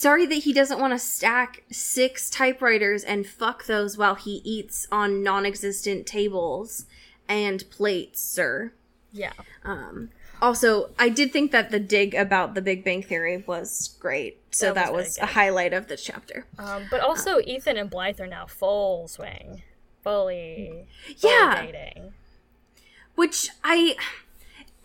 Sorry 0.00 0.24
that 0.24 0.44
he 0.44 0.54
doesn't 0.54 0.80
want 0.80 0.94
to 0.94 0.98
stack 0.98 1.62
six 1.70 2.30
typewriters 2.30 3.04
and 3.04 3.26
fuck 3.26 3.66
those 3.66 3.98
while 3.98 4.14
he 4.14 4.40
eats 4.46 4.88
on 4.90 5.22
non-existent 5.22 6.06
tables 6.06 6.86
and 7.28 7.68
plates, 7.68 8.22
sir. 8.22 8.72
Yeah. 9.12 9.34
Um, 9.62 10.08
also, 10.40 10.88
I 10.98 11.10
did 11.10 11.34
think 11.34 11.52
that 11.52 11.70
the 11.70 11.78
dig 11.78 12.14
about 12.14 12.54
the 12.54 12.62
Big 12.62 12.82
Bang 12.82 13.02
Theory 13.02 13.44
was 13.46 13.94
great. 14.00 14.40
So 14.52 14.72
That 14.72 14.94
was 14.94 15.16
that 15.16 15.20
was, 15.20 15.30
a 15.30 15.34
highlight 15.34 15.74
of 15.74 15.88
this 15.88 16.02
chapter. 16.02 16.46
Um, 16.58 16.86
but 16.90 17.02
also, 17.02 17.38
Ethan 17.40 17.76
and 17.76 17.90
Blythe 17.90 18.22
are 18.22 18.26
now 18.26 18.46
full 18.46 19.06
swing. 19.06 19.64
Fully. 20.02 20.86
fully 21.18 21.34
Yeah. 21.34 21.66
Dating. 21.66 22.14
Which 23.16 23.50
I 23.62 23.96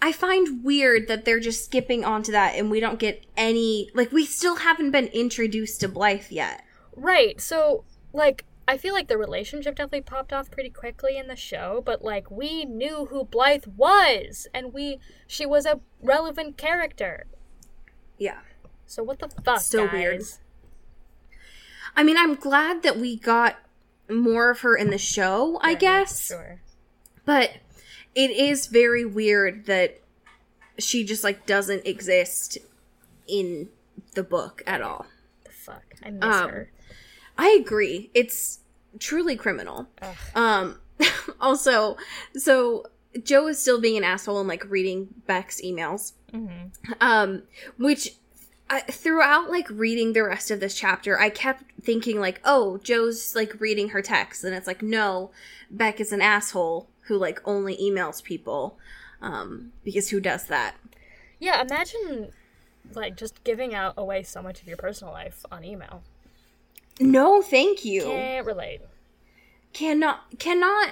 I 0.06 0.12
find 0.12 0.64
weird 0.64 1.08
that 1.08 1.26
they're 1.26 1.40
just 1.40 1.66
skipping 1.66 2.06
onto 2.06 2.32
that 2.32 2.54
and 2.54 2.70
we 2.70 2.80
don't 2.80 3.00
get 3.00 3.26
any 3.36 3.90
like 3.96 4.12
we 4.12 4.24
still 4.24 4.58
haven't 4.58 4.92
been 4.92 5.08
introduced 5.08 5.82
to 5.82 5.88
Blythe 5.88 6.30
yet. 6.30 6.64
Right. 6.96 7.42
So, 7.42 7.86
like, 8.14 8.46
I 8.68 8.78
feel 8.78 8.94
like 8.94 9.08
the 9.08 9.18
relationship 9.18 9.78
definitely 9.78 10.02
popped 10.02 10.32
off 10.32 10.52
pretty 10.52 10.70
quickly 10.70 11.18
in 11.18 11.28
the 11.28 11.36
show, 11.36 11.82
but 11.84 12.04
like 12.04 12.30
we 12.30 12.66
knew 12.66 13.08
who 13.08 13.24
Blythe 13.24 13.66
was, 13.76 14.48
and 14.54 14.74
we 14.74 15.00
she 15.26 15.44
was 15.44 15.66
a 15.66 15.80
relevant 16.04 16.56
character. 16.56 17.26
Yeah. 18.20 18.42
So 18.86 19.02
what 19.02 19.18
the 19.18 19.30
fuck, 19.30 19.62
So 19.62 19.88
guys? 19.88 19.94
weird. 19.94 20.22
I 21.96 22.04
mean, 22.04 22.16
I'm 22.16 22.36
glad 22.36 22.84
that 22.84 22.98
we 23.00 23.18
got 23.18 23.56
more 24.08 24.52
of 24.52 24.60
her 24.60 24.76
in 24.76 24.92
the 24.92 25.00
show, 25.00 25.58
I 25.64 25.74
guess. 25.74 26.28
Sure. 26.28 26.62
But 27.26 27.54
it 28.16 28.32
is 28.32 28.68
very 28.68 29.06
weird 29.06 29.66
that 29.66 30.00
she 30.80 31.04
just 31.04 31.24
like 31.24 31.46
doesn't 31.46 31.86
exist 31.86 32.58
in 33.28 33.70
the 34.14 34.24
book 34.24 34.64
at 34.66 34.82
all. 34.82 35.06
The 35.46 35.52
fuck. 35.52 35.84
I 36.04 36.10
miss 36.12 36.24
Um, 36.24 36.50
her. 36.50 36.72
I 37.38 37.50
agree. 37.50 38.10
It's 38.14 38.60
truly 39.00 39.36
criminal. 39.36 39.88
Ugh. 40.02 40.16
Um 40.36 40.80
also, 41.42 41.98
so 42.36 42.86
Joe 43.24 43.48
is 43.48 43.60
still 43.60 43.80
being 43.82 43.98
an 43.98 44.04
asshole 44.04 44.40
and 44.40 44.48
like 44.50 44.70
reading 44.70 45.10
Beck's 45.28 45.62
emails. 45.62 46.14
hmm 46.32 46.48
Um 47.02 47.44
which 47.78 48.16
I, 48.70 48.82
throughout 48.82 49.52
like 49.52 49.70
reading 49.70 50.14
the 50.14 50.24
rest 50.24 50.50
of 50.50 50.60
this 50.60 50.74
chapter, 50.76 51.20
I 51.20 51.30
kept 51.30 51.64
thinking 51.84 52.20
like, 52.20 52.42
"Oh, 52.44 52.78
Joe's 52.80 53.36
like 53.36 53.60
reading 53.62 53.90
her 53.90 54.02
text." 54.02 54.44
And 54.44 54.56
it's 54.56 54.66
like, 54.66 54.82
"No, 54.82 55.30
Beck 55.70 56.00
is 56.02 56.12
an 56.12 56.20
asshole 56.22 56.90
who 57.08 57.18
like 57.18 57.42
only 57.46 57.76
emails 57.78 58.24
people." 58.24 58.78
Um 59.22 59.72
because 59.84 60.10
who 60.10 60.20
does 60.20 60.46
that? 60.48 60.76
Yeah, 61.40 61.62
imagine 61.62 62.32
like 62.94 63.18
just 63.18 63.44
giving 63.44 63.74
out 63.74 63.94
away 63.98 64.24
so 64.24 64.42
much 64.42 64.62
of 64.62 64.68
your 64.68 64.78
personal 64.78 65.12
life 65.14 65.46
on 65.52 65.64
email. 65.64 66.04
No, 67.00 67.42
thank 67.42 67.84
you. 67.84 68.04
Can't 68.04 68.46
relate. 68.46 68.82
cannot 69.74 70.38
cannot 70.40 70.92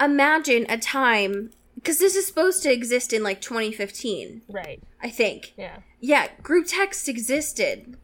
imagine 0.00 0.66
a 0.68 0.76
time 0.78 1.50
because 1.76 1.98
this 1.98 2.16
is 2.16 2.26
supposed 2.26 2.62
to 2.64 2.72
exist 2.72 3.12
in 3.12 3.22
like 3.22 3.40
2015 3.40 4.42
Right. 4.48 4.82
i 5.00 5.08
think 5.08 5.52
Yeah. 5.56 5.78
yeah 6.00 6.28
group 6.42 6.66
text 6.66 7.08
existed 7.08 7.96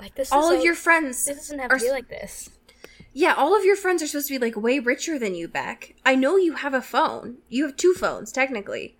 Like 0.00 0.14
this. 0.16 0.32
all 0.32 0.50
of 0.52 0.64
your 0.64 0.74
friends 0.74 1.24
This 1.26 1.36
doesn't 1.36 1.58
have 1.60 1.70
to 1.70 1.78
be 1.78 1.90
like 1.92 2.08
this. 2.08 2.50
Yeah 3.12 3.34
all 3.36 3.56
of 3.56 3.64
your 3.64 3.76
friends 3.76 4.02
are 4.02 4.06
supposed 4.06 4.28
to 4.28 4.34
be 4.34 4.38
like 4.38 4.56
way 4.56 4.78
richer 4.78 5.18
than 5.18 5.34
you 5.34 5.48
beck. 5.48 5.94
I 6.04 6.14
know 6.14 6.36
you 6.36 6.54
have 6.54 6.74
a 6.74 6.82
phone. 6.82 7.38
You 7.48 7.66
have 7.66 7.76
two 7.76 7.94
phones 7.94 8.32
technically. 8.32 8.96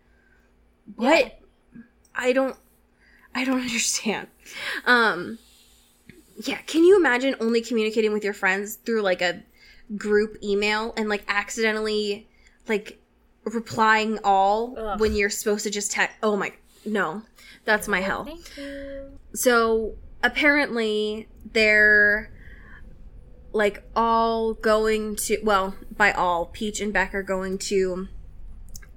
But 0.96 1.38
i 2.14 2.32
don't 2.32 2.56
i 3.34 3.44
don't 3.44 3.60
understand. 3.68 4.28
Um 4.86 5.38
yeah 6.44 6.58
can 6.66 6.84
you 6.84 6.96
imagine 6.96 7.34
only 7.40 7.60
communicating 7.60 8.12
with 8.12 8.24
your 8.24 8.32
friends 8.34 8.76
through 8.76 9.02
like 9.02 9.22
a 9.22 9.42
group 9.96 10.36
email 10.42 10.92
and 10.96 11.08
like 11.08 11.24
accidentally 11.28 12.28
like 12.68 13.00
replying 13.44 14.18
all 14.24 14.74
Ugh. 14.78 15.00
when 15.00 15.14
you're 15.14 15.30
supposed 15.30 15.64
to 15.64 15.70
just 15.70 15.92
text? 15.92 16.16
Oh 16.22 16.36
my 16.36 16.52
no. 16.84 17.22
That's 17.66 17.86
my 17.88 18.00
hell. 18.00 18.26
so 19.34 19.94
apparently 20.22 21.28
they're 21.52 22.32
like 23.52 23.82
all 23.96 24.54
going 24.54 25.16
to 25.16 25.38
well 25.42 25.74
by 25.96 26.12
all 26.12 26.46
peach 26.46 26.80
and 26.80 26.92
beck 26.92 27.14
are 27.14 27.22
going 27.22 27.58
to 27.58 28.08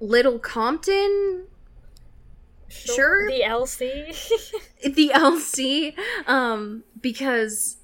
little 0.00 0.38
compton 0.38 1.46
Sure. 2.68 3.28
The 3.28 3.42
LC. 3.46 4.54
the 4.94 5.10
lc 5.14 5.94
um 6.26 6.84
because 7.00 7.78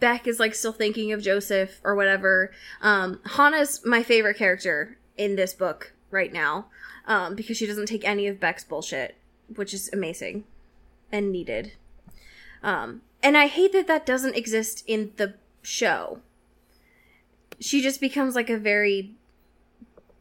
beck 0.00 0.26
is 0.26 0.40
like 0.40 0.54
still 0.54 0.72
thinking 0.72 1.12
of 1.12 1.20
joseph 1.22 1.80
or 1.84 1.94
whatever 1.94 2.52
um 2.80 3.20
Chana's 3.36 3.82
my 3.84 4.02
favorite 4.02 4.36
character 4.36 4.96
in 5.16 5.36
this 5.36 5.52
book 5.52 5.92
right 6.10 6.32
now 6.32 6.66
um 7.06 7.34
because 7.34 7.56
she 7.56 7.66
doesn't 7.66 7.86
take 7.86 8.06
any 8.06 8.26
of 8.26 8.40
beck's 8.40 8.64
bullshit 8.64 9.16
which 9.54 9.74
is 9.74 9.90
amazing 9.92 10.44
and 11.12 11.30
needed 11.30 11.72
um 12.62 13.02
and 13.22 13.36
i 13.36 13.46
hate 13.46 13.72
that 13.72 13.86
that 13.86 14.06
doesn't 14.06 14.36
exist 14.36 14.82
in 14.86 15.12
the 15.16 15.34
show 15.66 16.20
she 17.58 17.82
just 17.82 18.00
becomes 18.00 18.34
like 18.34 18.50
a 18.50 18.58
very 18.58 19.14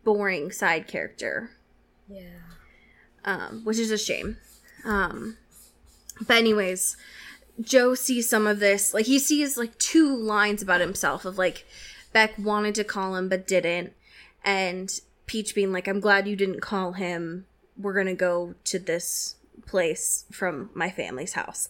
boring 0.04 0.52
side 0.52 0.88
character 0.88 1.52
yeah. 2.08 2.22
um, 3.24 3.62
which 3.64 3.80
is 3.80 3.92
a 3.92 3.98
shame. 3.98 4.38
Um, 4.84 5.38
but 6.28 6.38
anyways, 6.38 6.98
Joe 7.62 7.96
sees 7.96 8.30
some 8.30 8.48
of 8.48 8.60
this. 8.60 8.94
Like 8.94 9.06
he 9.06 9.20
sees 9.20 9.58
like 9.58 9.78
two 9.78 10.16
lines 10.16 10.62
about 10.62 10.82
himself 10.82 11.26
of 11.26 11.38
like 11.38 11.66
Beck 12.14 12.38
wanted 12.38 12.76
to 12.76 12.84
call 12.84 13.16
him 13.16 13.30
but 13.30 13.48
didn't, 13.48 13.94
and 14.44 14.92
Peach 15.26 15.56
being 15.56 15.72
like, 15.72 15.88
"I'm 15.88 16.00
glad 16.00 16.28
you 16.28 16.36
didn't 16.36 16.62
call 16.62 16.94
him. 16.94 17.46
We're 17.78 17.94
gonna 17.94 18.16
go 18.16 18.56
to 18.66 18.80
this 18.80 19.36
place 19.66 20.26
from 20.32 20.70
my 20.74 20.90
family's 20.90 21.34
house," 21.34 21.70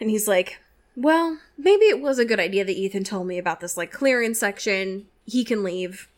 and 0.00 0.10
he's 0.10 0.28
like. 0.28 0.60
Well, 0.96 1.38
maybe 1.56 1.84
it 1.84 2.00
was 2.00 2.18
a 2.18 2.24
good 2.24 2.40
idea 2.40 2.64
that 2.64 2.76
Ethan 2.76 3.04
told 3.04 3.26
me 3.26 3.38
about 3.38 3.60
this 3.60 3.76
like 3.76 3.92
clearance 3.92 4.38
section. 4.38 5.06
He 5.24 5.44
can 5.44 5.62
leave. 5.62 6.08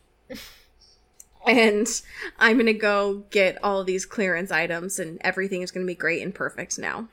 and 1.47 1.87
I'm 2.39 2.57
gonna 2.57 2.73
go 2.73 3.25
get 3.31 3.63
all 3.63 3.85
these 3.85 4.07
clearance 4.07 4.51
items, 4.51 4.99
and 4.99 5.19
everything 5.23 5.63
is 5.63 5.71
gonna 5.71 5.87
be 5.87 5.95
great 5.95 6.23
and 6.23 6.35
perfect 6.35 6.79
now. 6.79 7.09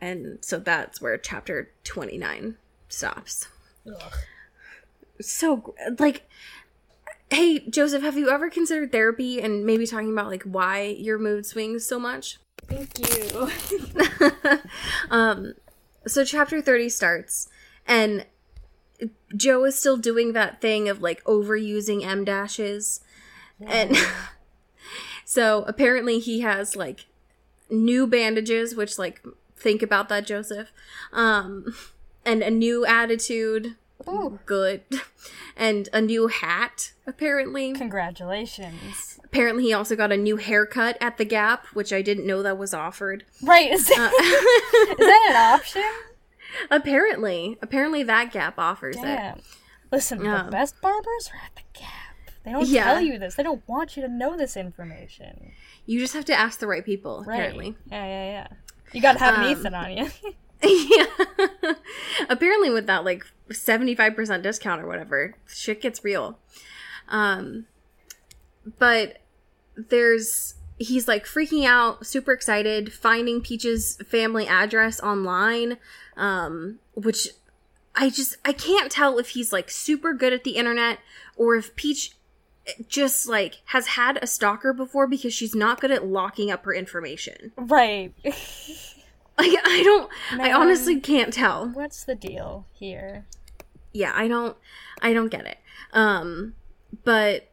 And 0.00 0.38
so 0.42 0.58
that's 0.58 1.00
where 1.00 1.16
chapter 1.16 1.70
29 1.84 2.56
stops. 2.88 3.48
Ugh. 3.86 4.12
So, 5.20 5.74
like, 5.98 6.28
hey, 7.30 7.60
Joseph, 7.60 8.02
have 8.02 8.18
you 8.18 8.30
ever 8.30 8.50
considered 8.50 8.92
therapy 8.92 9.40
and 9.40 9.64
maybe 9.64 9.86
talking 9.86 10.12
about, 10.12 10.26
like, 10.26 10.42
why 10.42 10.82
your 10.98 11.18
mood 11.18 11.46
swings 11.46 11.86
so 11.86 11.98
much? 11.98 12.38
Thank 12.68 12.98
you. 12.98 13.48
um, 15.10 15.54
so 16.06 16.24
chapter 16.24 16.60
30 16.60 16.88
starts, 16.88 17.48
and 17.86 18.26
Joe 19.36 19.64
is 19.64 19.78
still 19.78 19.96
doing 19.96 20.32
that 20.32 20.60
thing 20.60 20.88
of 20.88 21.02
like 21.02 21.22
overusing 21.24 22.04
em 22.04 22.24
dashes. 22.24 23.00
And 23.60 23.96
so 25.24 25.64
apparently 25.66 26.18
he 26.18 26.40
has 26.40 26.76
like 26.76 27.06
new 27.70 28.06
bandages, 28.06 28.74
which 28.74 28.98
like 28.98 29.22
think 29.56 29.82
about 29.82 30.08
that, 30.08 30.26
Joseph. 30.26 30.72
Um, 31.12 31.74
and 32.24 32.42
a 32.42 32.50
new 32.50 32.84
attitude. 32.86 33.76
Ooh. 34.08 34.38
Good. 34.46 34.82
And 35.58 35.88
a 35.94 36.02
new 36.02 36.26
hat, 36.26 36.92
apparently. 37.06 37.72
Congratulations. 37.72 39.18
Apparently 39.24 39.62
he 39.64 39.72
also 39.72 39.96
got 39.96 40.12
a 40.12 40.16
new 40.18 40.36
haircut 40.36 40.98
at 41.00 41.16
the 41.16 41.24
Gap, 41.24 41.64
which 41.68 41.94
I 41.94 42.02
didn't 42.02 42.26
know 42.26 42.42
that 42.42 42.58
was 42.58 42.74
offered. 42.74 43.24
Right, 43.42 43.72
is 43.72 43.86
that, 43.88 44.12
is 44.90 45.06
that 45.06 45.26
an 45.30 45.36
option? 45.58 45.82
Apparently, 46.70 47.56
apparently 47.62 48.02
that 48.02 48.32
Gap 48.32 48.58
offers 48.58 48.96
it. 48.98 49.34
Listen, 49.90 50.22
Yeah. 50.24 50.42
the 50.44 50.50
best 50.50 50.78
barbers 50.82 51.30
are 51.32 51.40
at 51.44 51.56
the 51.56 51.62
Gap. 51.78 52.30
They 52.44 52.52
don't 52.52 52.66
Yeah. 52.68 52.84
tell 52.84 53.00
you 53.00 53.18
this. 53.18 53.34
They 53.36 53.42
don't 53.42 53.66
want 53.66 53.96
you 53.96 54.02
to 54.02 54.08
know 54.08 54.36
this 54.36 54.58
information. 54.58 55.52
You 55.86 56.00
just 56.00 56.12
have 56.12 56.26
to 56.26 56.34
ask 56.38 56.58
the 56.60 56.66
right 56.66 56.84
people. 56.84 57.24
Right. 57.26 57.36
Apparently, 57.36 57.76
Yeah, 57.90 58.04
yeah, 58.04 58.24
yeah. 58.30 58.46
You 58.92 59.00
gotta 59.00 59.18
have 59.20 59.36
an 59.36 59.44
Um, 59.44 59.52
Ethan 59.52 59.74
on 59.74 59.96
you. 59.96 60.10
Yeah. 60.62 61.06
apparently, 62.28 62.70
with 62.70 62.86
that 62.86 63.04
like 63.04 63.24
seventy 63.52 63.94
five 63.94 64.14
percent 64.14 64.42
discount 64.42 64.82
or 64.82 64.86
whatever, 64.86 65.34
shit 65.46 65.80
gets 65.80 66.04
real. 66.04 66.38
Um, 67.08 67.66
but 68.78 69.18
there's 69.76 70.54
he's 70.78 71.08
like 71.08 71.24
freaking 71.24 71.64
out, 71.64 72.06
super 72.06 72.32
excited, 72.32 72.92
finding 72.92 73.40
Peach's 73.40 73.96
family 74.06 74.46
address 74.46 75.00
online, 75.00 75.78
um, 76.16 76.78
which 76.94 77.28
I 77.94 78.10
just 78.10 78.36
I 78.44 78.52
can't 78.52 78.90
tell 78.90 79.18
if 79.18 79.30
he's 79.30 79.52
like 79.52 79.70
super 79.70 80.12
good 80.12 80.32
at 80.32 80.44
the 80.44 80.52
internet 80.52 80.98
or 81.36 81.56
if 81.56 81.74
Peach 81.76 82.12
just 82.88 83.28
like 83.28 83.62
has 83.66 83.88
had 83.88 84.18
a 84.22 84.26
stalker 84.26 84.72
before 84.72 85.06
because 85.06 85.32
she's 85.32 85.54
not 85.54 85.80
good 85.80 85.90
at 85.90 86.06
locking 86.06 86.50
up 86.50 86.64
her 86.64 86.74
information. 86.74 87.52
right. 87.56 88.12
Like 89.38 89.58
I 89.64 89.82
don't 89.82 90.10
I 90.40 90.52
honestly 90.52 90.98
can't 90.98 91.32
tell. 91.32 91.68
What's 91.68 92.04
the 92.04 92.14
deal 92.14 92.66
here? 92.72 93.26
Yeah, 93.92 94.12
I 94.14 94.28
don't 94.28 94.56
I 95.02 95.12
don't 95.12 95.28
get 95.28 95.46
it. 95.46 95.58
Um 95.92 96.54
but 97.04 97.50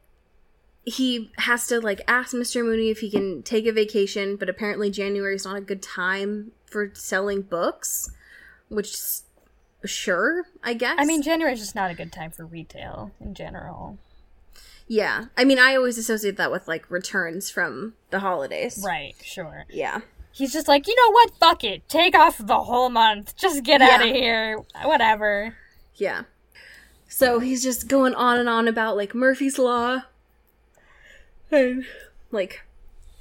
he 0.85 1.31
has 1.39 1.67
to 1.67 1.79
like 1.81 2.01
ask 2.07 2.33
Mr. 2.33 2.63
Mooney 2.63 2.89
if 2.89 2.99
he 2.99 3.09
can 3.09 3.43
take 3.43 3.65
a 3.65 3.71
vacation, 3.71 4.35
but 4.37 4.49
apparently 4.49 4.89
January 4.91 5.35
is 5.35 5.45
not 5.45 5.57
a 5.57 5.61
good 5.61 5.81
time 5.81 6.51
for 6.65 6.91
selling 6.93 7.41
books, 7.41 8.09
which 8.69 8.95
sure, 9.85 10.45
I 10.63 10.73
guess. 10.73 10.95
I 10.97 11.05
mean, 11.05 11.21
January 11.21 11.53
is 11.53 11.59
just 11.59 11.75
not 11.75 11.91
a 11.91 11.93
good 11.93 12.11
time 12.11 12.31
for 12.31 12.45
retail 12.45 13.11
in 13.19 13.33
general. 13.33 13.97
yeah. 14.87 15.25
I 15.37 15.43
mean, 15.45 15.59
I 15.59 15.75
always 15.75 15.97
associate 15.97 16.37
that 16.37 16.51
with 16.51 16.67
like 16.67 16.89
returns 16.89 17.49
from 17.49 17.93
the 18.09 18.19
holidays. 18.19 18.81
Right, 18.85 19.15
sure. 19.21 19.65
Yeah. 19.69 20.01
He's 20.33 20.51
just 20.51 20.67
like, 20.67 20.87
you 20.87 20.95
know 20.95 21.11
what? 21.11 21.35
Fuck 21.39 21.63
it. 21.63 21.87
Take 21.87 22.17
off 22.17 22.39
the 22.39 22.63
whole 22.63 22.89
month. 22.89 23.37
Just 23.37 23.63
get 23.63 23.83
out 23.83 24.01
of 24.01 24.07
here. 24.07 24.63
Whatever. 24.83 25.55
Yeah. 25.95 26.23
So 27.07 27.37
he's 27.37 27.61
just 27.61 27.87
going 27.87 28.15
on 28.15 28.39
and 28.39 28.49
on 28.49 28.67
about 28.67 28.97
like 28.97 29.13
Murphy's 29.13 29.59
Law. 29.59 30.01
And 31.51 31.85
like 32.31 32.63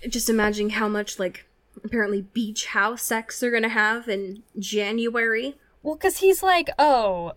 just 0.09 0.31
imagining 0.31 0.71
how 0.71 0.89
much 0.89 1.19
like 1.19 1.47
apparently 1.85 2.23
beach 2.23 2.67
house 2.67 3.03
sex 3.03 3.39
they're 3.39 3.51
gonna 3.51 3.69
have 3.69 4.09
in 4.09 4.43
January. 4.59 5.57
Well, 5.83 5.97
because 5.97 6.19
he's 6.19 6.43
like, 6.43 6.71
oh, 6.79 7.33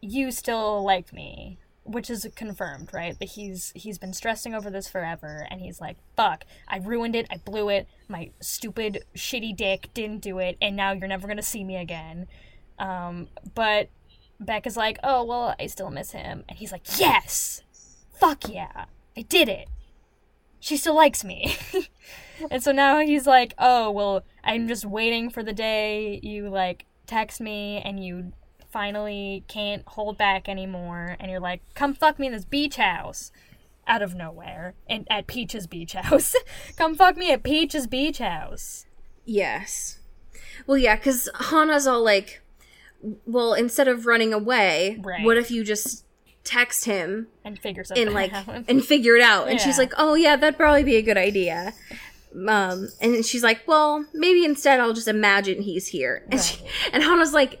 you 0.00 0.30
still 0.30 0.82
like 0.82 1.12
me, 1.12 1.58
which 1.86 2.10
is 2.10 2.26
confirmed, 2.34 2.90
right? 2.92 3.18
That 3.18 3.30
he's 3.30 3.72
he's 3.74 3.98
been 3.98 4.12
stressing 4.12 4.54
over 4.54 4.70
this 4.70 4.88
forever, 4.88 5.46
and 5.50 5.60
he's 5.60 5.80
like, 5.80 5.96
fuck, 6.16 6.44
I 6.68 6.78
ruined 6.78 7.14
it, 7.14 7.26
I 7.30 7.38
blew 7.38 7.68
it, 7.68 7.88
my 8.08 8.30
stupid, 8.40 9.04
shitty 9.14 9.56
dick 9.56 9.88
didn't 9.94 10.22
do 10.22 10.38
it, 10.38 10.56
and 10.60 10.76
now 10.76 10.92
you're 10.92 11.08
never 11.08 11.28
gonna 11.28 11.42
see 11.42 11.64
me 11.64 11.76
again. 11.76 12.26
Um, 12.78 13.28
but 13.54 13.88
Beck 14.38 14.66
is 14.66 14.76
like, 14.76 14.98
oh, 15.02 15.24
well, 15.24 15.54
I 15.58 15.66
still 15.66 15.90
miss 15.90 16.10
him, 16.12 16.44
and 16.48 16.58
he's 16.58 16.72
like, 16.72 16.98
yes, 16.98 17.62
fuck 18.18 18.48
yeah, 18.48 18.86
I 19.16 19.22
did 19.22 19.48
it. 19.48 19.68
She 20.58 20.76
still 20.76 20.96
likes 20.96 21.22
me. 21.22 21.56
and 22.50 22.62
so 22.62 22.72
now 22.72 22.98
he's 22.98 23.26
like, 23.26 23.54
oh, 23.58 23.90
well, 23.90 24.24
I'm 24.42 24.66
just 24.66 24.84
waiting 24.84 25.30
for 25.30 25.42
the 25.42 25.52
day 25.52 26.18
you, 26.22 26.48
like, 26.48 26.86
text 27.06 27.40
me 27.40 27.80
and 27.84 28.04
you 28.04 28.32
finally 28.70 29.44
can't 29.48 29.82
hold 29.88 30.16
back 30.18 30.48
anymore 30.48 31.16
and 31.20 31.30
you're 31.30 31.40
like 31.40 31.60
come 31.74 31.94
fuck 31.94 32.18
me 32.18 32.26
in 32.26 32.32
this 32.32 32.44
beach 32.44 32.76
house 32.76 33.30
out 33.86 34.02
of 34.02 34.14
nowhere 34.14 34.74
and 34.88 35.06
at 35.10 35.26
peach's 35.26 35.66
beach 35.66 35.92
house 35.94 36.34
come 36.76 36.94
fuck 36.94 37.16
me 37.16 37.30
at 37.32 37.42
peach's 37.42 37.86
beach 37.86 38.18
house 38.18 38.86
Yes. 39.28 39.98
Well, 40.68 40.78
yeah, 40.78 40.94
because 40.94 41.28
Chana's 41.50 41.86
all 41.88 42.04
like, 42.04 42.42
well, 43.26 43.54
instead 43.54 43.88
of 43.88 44.06
running 44.06 44.32
away, 44.32 44.98
Right. 45.02 45.24
what 45.24 45.36
if 45.36 45.50
you 45.50 45.64
just 45.64 46.04
text 46.44 46.84
him 46.84 47.26
and 47.44 47.58
figure 47.58 47.82
something 47.82 48.06
and 48.06 48.14
like 48.14 48.32
out 48.32 48.64
and 48.68 48.84
figure 48.84 49.16
it 49.16 49.22
out? 49.22 49.48
And 49.48 49.60
she's 49.60 49.78
like, 49.78 49.92
oh 49.98 50.14
yeah, 50.14 50.36
that'd 50.36 50.56
probably 50.56 50.84
be 50.84 50.94
a 50.94 51.02
good 51.02 51.16
idea. 51.18 51.74
Um, 52.48 52.88
and 53.00 53.24
she's 53.24 53.42
like, 53.42 53.66
well, 53.66 54.04
maybe 54.14 54.44
instead 54.44 54.78
I'll 54.78 54.92
just 54.92 55.08
imagine 55.08 55.62
he's 55.62 55.88
here. 55.88 56.24
And, 56.30 56.40
she, 56.40 56.64
and 56.92 57.02
Chana's 57.02 57.32
like, 57.32 57.60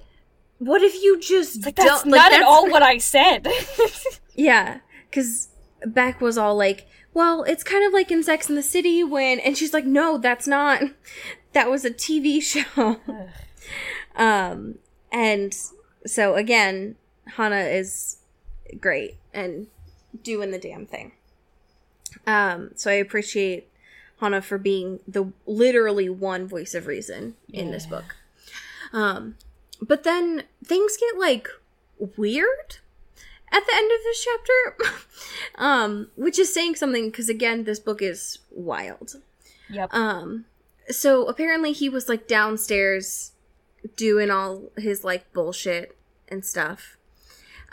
what 0.58 0.82
if 0.82 0.94
you 1.02 1.20
just 1.20 1.64
like 1.64 1.76
that's 1.76 2.02
don't- 2.02 2.06
not 2.10 2.30
like, 2.30 2.40
at 2.40 2.42
all 2.42 2.68
what 2.70 2.82
i 2.82 2.98
said 2.98 3.46
Yeah, 4.38 4.80
because 5.08 5.48
Beck 5.86 6.20
was 6.20 6.36
all 6.36 6.56
like, 6.56 6.86
well, 7.14 7.42
it's 7.44 7.64
kind 7.64 7.86
of 7.86 7.94
like 7.94 8.10
in 8.10 8.22
Sex 8.22 8.50
in 8.50 8.54
the 8.54 8.62
City 8.62 9.02
when, 9.02 9.40
and 9.40 9.56
she's 9.56 9.72
like, 9.72 9.86
no, 9.86 10.18
that's 10.18 10.46
not. 10.46 10.82
That 11.54 11.70
was 11.70 11.86
a 11.86 11.90
TV 11.90 12.42
show. 12.76 13.00
um, 14.14 14.74
and 15.10 15.56
so 16.04 16.34
again, 16.34 16.96
Chana 17.30 17.72
is 17.72 18.18
great 18.78 19.16
and 19.32 19.68
doing 20.22 20.50
the 20.50 20.58
damn 20.58 20.84
thing. 20.84 21.12
Um, 22.26 22.72
so 22.74 22.90
I 22.90 22.94
appreciate 22.94 23.68
Chana 24.20 24.42
for 24.44 24.58
being 24.58 25.00
the 25.08 25.32
literally 25.46 26.10
one 26.10 26.46
voice 26.46 26.74
of 26.74 26.86
reason 26.86 27.36
in 27.52 27.70
this 27.70 27.86
book. 27.86 28.16
Um, 28.92 29.36
but 29.80 30.04
then 30.04 30.44
things 30.64 30.96
get 30.96 31.18
like 31.18 31.48
weird 32.16 32.78
at 33.52 33.64
the 33.64 33.74
end 33.74 33.90
of 33.90 33.98
this 34.02 34.24
chapter 34.24 34.92
um 35.56 36.08
which 36.16 36.38
is 36.38 36.52
saying 36.52 36.74
something 36.74 37.06
because 37.06 37.28
again 37.28 37.64
this 37.64 37.78
book 37.78 38.02
is 38.02 38.38
wild. 38.50 39.16
Yep. 39.68 39.92
Um 39.92 40.44
so 40.88 41.26
apparently 41.26 41.72
he 41.72 41.88
was 41.88 42.08
like 42.08 42.28
downstairs 42.28 43.32
doing 43.96 44.30
all 44.30 44.70
his 44.76 45.04
like 45.04 45.32
bullshit 45.32 45.96
and 46.28 46.44
stuff. 46.44 46.96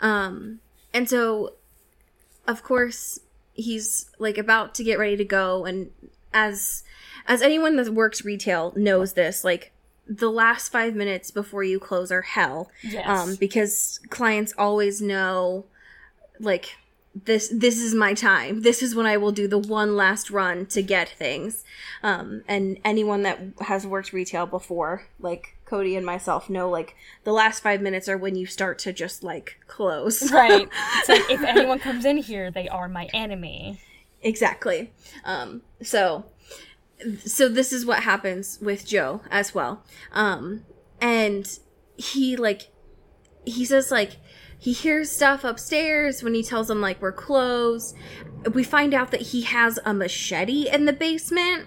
Um 0.00 0.60
and 0.92 1.08
so 1.08 1.54
of 2.46 2.62
course 2.62 3.20
he's 3.54 4.10
like 4.18 4.38
about 4.38 4.74
to 4.74 4.84
get 4.84 4.98
ready 4.98 5.16
to 5.16 5.24
go 5.24 5.64
and 5.64 5.90
as 6.32 6.82
as 7.26 7.40
anyone 7.40 7.76
that 7.76 7.90
works 7.90 8.24
retail 8.24 8.72
knows 8.76 9.12
this 9.14 9.44
like 9.44 9.72
the 10.06 10.30
last 10.30 10.70
five 10.70 10.94
minutes 10.94 11.30
before 11.30 11.64
you 11.64 11.78
close 11.78 12.12
are 12.12 12.22
hell. 12.22 12.70
Yes. 12.82 13.06
Um 13.06 13.36
because 13.36 14.00
clients 14.10 14.52
always 14.58 15.00
know 15.00 15.66
like 16.40 16.76
this 17.14 17.48
this 17.48 17.78
is 17.78 17.94
my 17.94 18.12
time. 18.12 18.62
This 18.62 18.82
is 18.82 18.94
when 18.94 19.06
i 19.06 19.16
will 19.16 19.32
do 19.32 19.46
the 19.46 19.58
one 19.58 19.96
last 19.96 20.30
run 20.30 20.66
to 20.66 20.82
get 20.82 21.08
things. 21.08 21.64
Um 22.02 22.42
and 22.48 22.78
anyone 22.84 23.22
that 23.22 23.40
has 23.60 23.86
worked 23.86 24.12
retail 24.12 24.46
before 24.46 25.06
like 25.20 25.56
cody 25.64 25.96
and 25.96 26.04
myself 26.04 26.50
know 26.50 26.68
like 26.68 26.94
the 27.24 27.32
last 27.32 27.62
five 27.62 27.80
minutes 27.80 28.08
are 28.08 28.18
when 28.18 28.36
you 28.36 28.46
start 28.46 28.78
to 28.80 28.92
just 28.92 29.22
like 29.22 29.58
close. 29.66 30.30
Right. 30.32 30.68
It's 30.98 31.08
like 31.08 31.30
if 31.30 31.42
anyone 31.44 31.78
comes 31.78 32.04
in 32.04 32.18
here 32.18 32.50
they 32.50 32.68
are 32.68 32.88
my 32.88 33.08
enemy. 33.14 33.80
Exactly. 34.22 34.92
Um 35.24 35.62
so 35.82 36.24
so 37.24 37.48
this 37.48 37.72
is 37.72 37.84
what 37.84 38.02
happens 38.02 38.58
with 38.60 38.86
joe 38.86 39.20
as 39.30 39.54
well 39.54 39.84
um 40.12 40.64
and 41.00 41.58
he 41.96 42.36
like 42.36 42.70
he 43.44 43.64
says 43.64 43.90
like 43.90 44.16
he 44.64 44.72
hears 44.72 45.10
stuff 45.10 45.44
upstairs 45.44 46.22
when 46.22 46.32
he 46.32 46.42
tells 46.42 46.68
them 46.68 46.80
like 46.80 47.02
we're 47.02 47.12
closed. 47.12 47.94
We 48.50 48.64
find 48.64 48.94
out 48.94 49.10
that 49.10 49.20
he 49.20 49.42
has 49.42 49.78
a 49.84 49.92
machete 49.92 50.70
in 50.70 50.86
the 50.86 50.92
basement, 50.94 51.66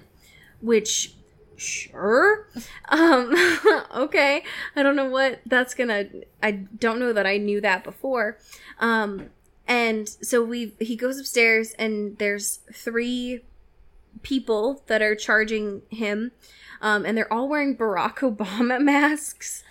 which 0.62 1.14
sure. 1.56 2.48
Um 2.90 3.36
okay. 3.96 4.42
I 4.76 4.82
don't 4.82 4.96
know 4.96 5.10
what 5.10 5.42
that's 5.46 5.76
to 5.76 6.26
I 6.42 6.52
don't 6.52 7.00
know 7.00 7.14
that 7.14 7.28
I 7.28 7.38
knew 7.38 7.62
that 7.62 7.84
before. 7.84 8.40
Um 8.80 9.30
and 9.68 10.10
so 10.10 10.44
we 10.44 10.74
he 10.80 10.96
goes 10.96 11.20
upstairs 11.20 11.74
and 11.74 12.18
there's 12.18 12.62
three 12.74 13.42
people 14.24 14.84
that 14.88 15.01
are 15.01 15.15
charging 15.15 15.82
him 15.89 16.32
um 16.82 17.05
and 17.05 17.18
they're 17.18 17.32
all 17.32 17.47
wearing 17.47 17.76
Barack 17.76 18.15
Obama 18.38 18.82
masks. 18.82 19.63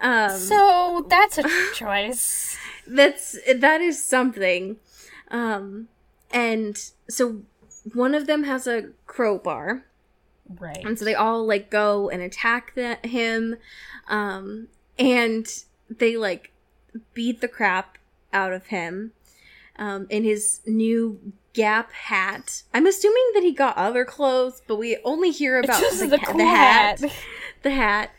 Um 0.00 0.38
So 0.38 1.06
that's 1.08 1.38
a 1.38 1.44
choice. 1.74 2.56
that's 2.86 3.36
that 3.54 3.80
is 3.80 4.02
something 4.04 4.76
um 5.30 5.88
and 6.30 6.90
so 7.08 7.42
one 7.94 8.14
of 8.14 8.26
them 8.26 8.44
has 8.44 8.66
a 8.66 8.90
crowbar 9.06 9.84
Right. 10.60 10.84
and 10.84 10.96
so 10.98 11.04
they 11.04 11.14
all 11.14 11.44
like 11.44 11.70
go 11.70 12.08
and 12.08 12.22
attack 12.22 12.74
the, 12.76 12.98
him 13.02 13.56
um 14.08 14.68
and 14.98 15.46
they 15.90 16.16
like 16.16 16.52
beat 17.14 17.40
the 17.40 17.48
crap 17.48 17.98
out 18.32 18.52
of 18.52 18.66
him 18.68 19.10
um 19.76 20.06
in 20.08 20.22
his 20.22 20.60
new 20.64 21.32
gap 21.56 21.90
hat 21.92 22.62
i'm 22.74 22.86
assuming 22.86 23.30
that 23.34 23.42
he 23.42 23.52
got 23.52 23.76
other 23.76 24.04
clothes 24.04 24.60
but 24.68 24.76
we 24.76 24.98
only 25.04 25.30
hear 25.30 25.58
about 25.58 25.80
the, 25.98 26.06
the 26.06 26.18
cool 26.18 26.36
the 26.36 26.44
hat 26.44 27.00
hat. 27.00 27.12
the 27.62 27.70
hat 27.70 28.10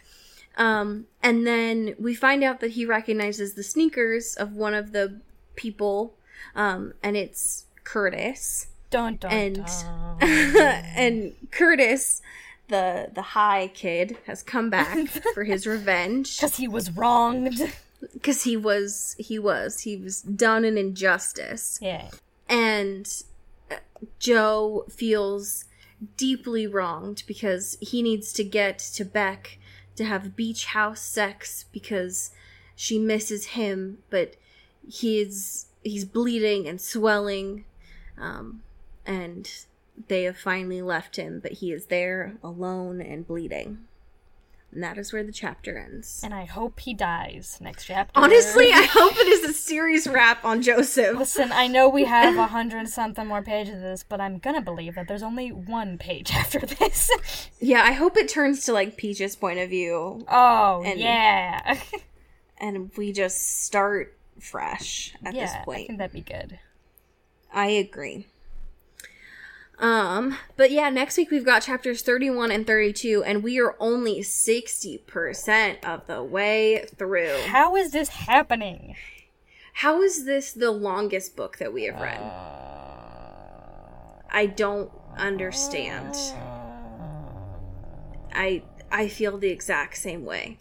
um 0.57 1.05
and 1.21 1.45
then 1.45 1.93
we 1.99 2.13
find 2.15 2.43
out 2.43 2.59
that 2.59 2.71
he 2.71 2.85
recognizes 2.85 3.53
the 3.53 3.63
sneakers 3.63 4.35
of 4.35 4.53
one 4.53 4.73
of 4.73 4.91
the 4.91 5.21
people 5.55 6.15
um 6.55 6.93
and 7.03 7.15
it's 7.15 7.65
curtis 7.83 8.67
Dun 8.89 9.17
dun 9.17 9.31
And- 9.31 9.55
dun. 9.65 10.17
and 10.21 11.33
Curtis, 11.51 12.21
the 12.69 13.09
the 13.13 13.21
high 13.21 13.67
kid, 13.73 14.17
has 14.27 14.41
come 14.41 14.69
back 14.69 15.07
for 15.33 15.43
his 15.43 15.67
revenge 15.67 16.37
Because 16.37 16.55
he 16.55 16.69
was 16.69 16.89
wronged. 16.91 17.73
because 18.13 18.43
he 18.43 18.55
was 18.55 19.13
he 19.19 19.37
was 19.39 19.81
he 19.81 19.97
was 19.97 20.21
done 20.21 20.63
an 20.63 20.77
injustice, 20.77 21.79
Yeah. 21.81 22.07
And 22.49 23.23
uh, 23.71 23.75
Joe 24.19 24.85
feels 24.89 25.65
deeply 26.15 26.67
wronged 26.67 27.23
because 27.27 27.77
he 27.81 28.01
needs 28.01 28.31
to 28.33 28.43
get 28.43 28.79
to 28.79 29.05
Beck 29.05 29.57
to 29.95 30.05
have 30.05 30.35
beach 30.35 30.67
house 30.67 31.01
sex 31.01 31.65
because 31.71 32.31
she 32.75 32.99
misses 32.99 33.47
him, 33.47 33.97
but 34.09 34.35
he's 34.87 35.67
he's 35.83 36.05
bleeding 36.05 36.67
and 36.67 36.79
swelling, 36.79 37.65
um, 38.17 38.61
and 39.05 39.65
they 40.07 40.23
have 40.23 40.37
finally 40.37 40.81
left 40.81 41.15
him, 41.15 41.39
but 41.39 41.53
he 41.53 41.71
is 41.71 41.87
there 41.87 42.37
alone 42.43 43.01
and 43.01 43.27
bleeding. 43.27 43.79
And 44.71 44.83
that 44.83 44.97
is 44.97 45.13
where 45.13 45.23
the 45.23 45.31
chapter 45.31 45.77
ends. 45.77 46.19
And 46.23 46.33
I 46.33 46.43
hope 46.45 46.81
he 46.81 46.93
dies 46.93 47.57
next 47.61 47.85
chapter. 47.85 48.11
Honestly, 48.19 48.71
I 48.73 48.83
hope 48.83 49.13
it 49.15 49.27
is 49.27 49.49
a 49.49 49.53
series 49.53 50.07
wrap 50.07 50.43
on 50.43 50.61
Joseph. 50.61 51.17
Listen, 51.17 51.51
I 51.53 51.67
know 51.67 51.87
we 51.87 52.03
have 52.03 52.35
a 52.35 52.47
hundred 52.47 52.89
something 52.89 53.25
more 53.25 53.41
pages 53.41 53.75
of 53.75 53.81
this, 53.81 54.03
but 54.03 54.19
I'm 54.19 54.39
gonna 54.39 54.61
believe 54.61 54.95
that 54.95 55.07
there's 55.07 55.23
only 55.23 55.51
one 55.53 55.97
page 55.97 56.31
after 56.35 56.59
this. 56.59 57.09
Yeah, 57.59 57.81
I 57.83 57.93
hope 57.93 58.17
it 58.17 58.27
turns 58.27 58.65
to 58.65 58.73
like 58.73 58.97
Peach's 58.97 59.35
point 59.37 59.59
of 59.59 59.69
view 59.69 60.25
oh 60.29 60.83
And- 60.85 60.99
yeah, 60.99 61.79
and 62.59 62.91
we 62.97 63.13
just 63.13 63.63
start 63.63 64.17
fresh 64.39 65.15
at 65.23 65.33
this 65.33 65.49
yeah. 65.51 65.59
I 65.61 65.65
point. 65.65 65.87
think 65.87 65.99
that'd 65.99 66.13
be 66.13 66.21
good. 66.21 66.59
I 67.53 67.67
agree. 67.67 68.27
Um, 69.79 70.37
but 70.55 70.71
yeah, 70.71 70.89
next 70.89 71.17
week 71.17 71.29
we've 71.29 71.45
got 71.45 71.61
chapters 71.61 72.01
31 72.01 72.51
and 72.51 72.65
32 72.65 73.23
and 73.23 73.43
we 73.43 73.59
are 73.59 73.75
only 73.79 74.21
60% 74.21 75.85
of 75.85 76.07
the 76.07 76.23
way 76.23 76.85
through. 76.97 77.37
How 77.45 77.75
is 77.75 77.91
this 77.91 78.09
happening? 78.09 78.95
How 79.73 80.01
is 80.01 80.25
this 80.25 80.53
the 80.53 80.71
longest 80.71 81.35
book 81.35 81.57
that 81.59 81.71
we 81.71 81.83
have 81.83 82.01
read? 82.01 82.19
I 84.31 84.47
don't 84.47 84.91
understand. 85.15 86.15
I 88.33 88.63
I 88.91 89.07
feel 89.07 89.37
the 89.37 89.49
exact 89.49 89.97
same 89.97 90.25
way, 90.25 90.57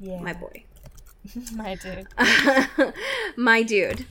Yeah, 0.00 0.20
my 0.20 0.32
boy. 0.32 0.64
my 1.54 1.76
dude. 1.76 2.08
my 3.36 3.62
dude. 3.62 4.06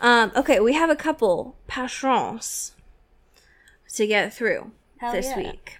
Um, 0.00 0.32
okay, 0.36 0.60
we 0.60 0.74
have 0.74 0.90
a 0.90 0.96
couple 0.96 1.56
passions 1.66 2.72
to 3.94 4.06
get 4.06 4.32
through 4.32 4.72
Hell 4.98 5.12
this 5.12 5.26
yeah. 5.26 5.36
week. 5.36 5.78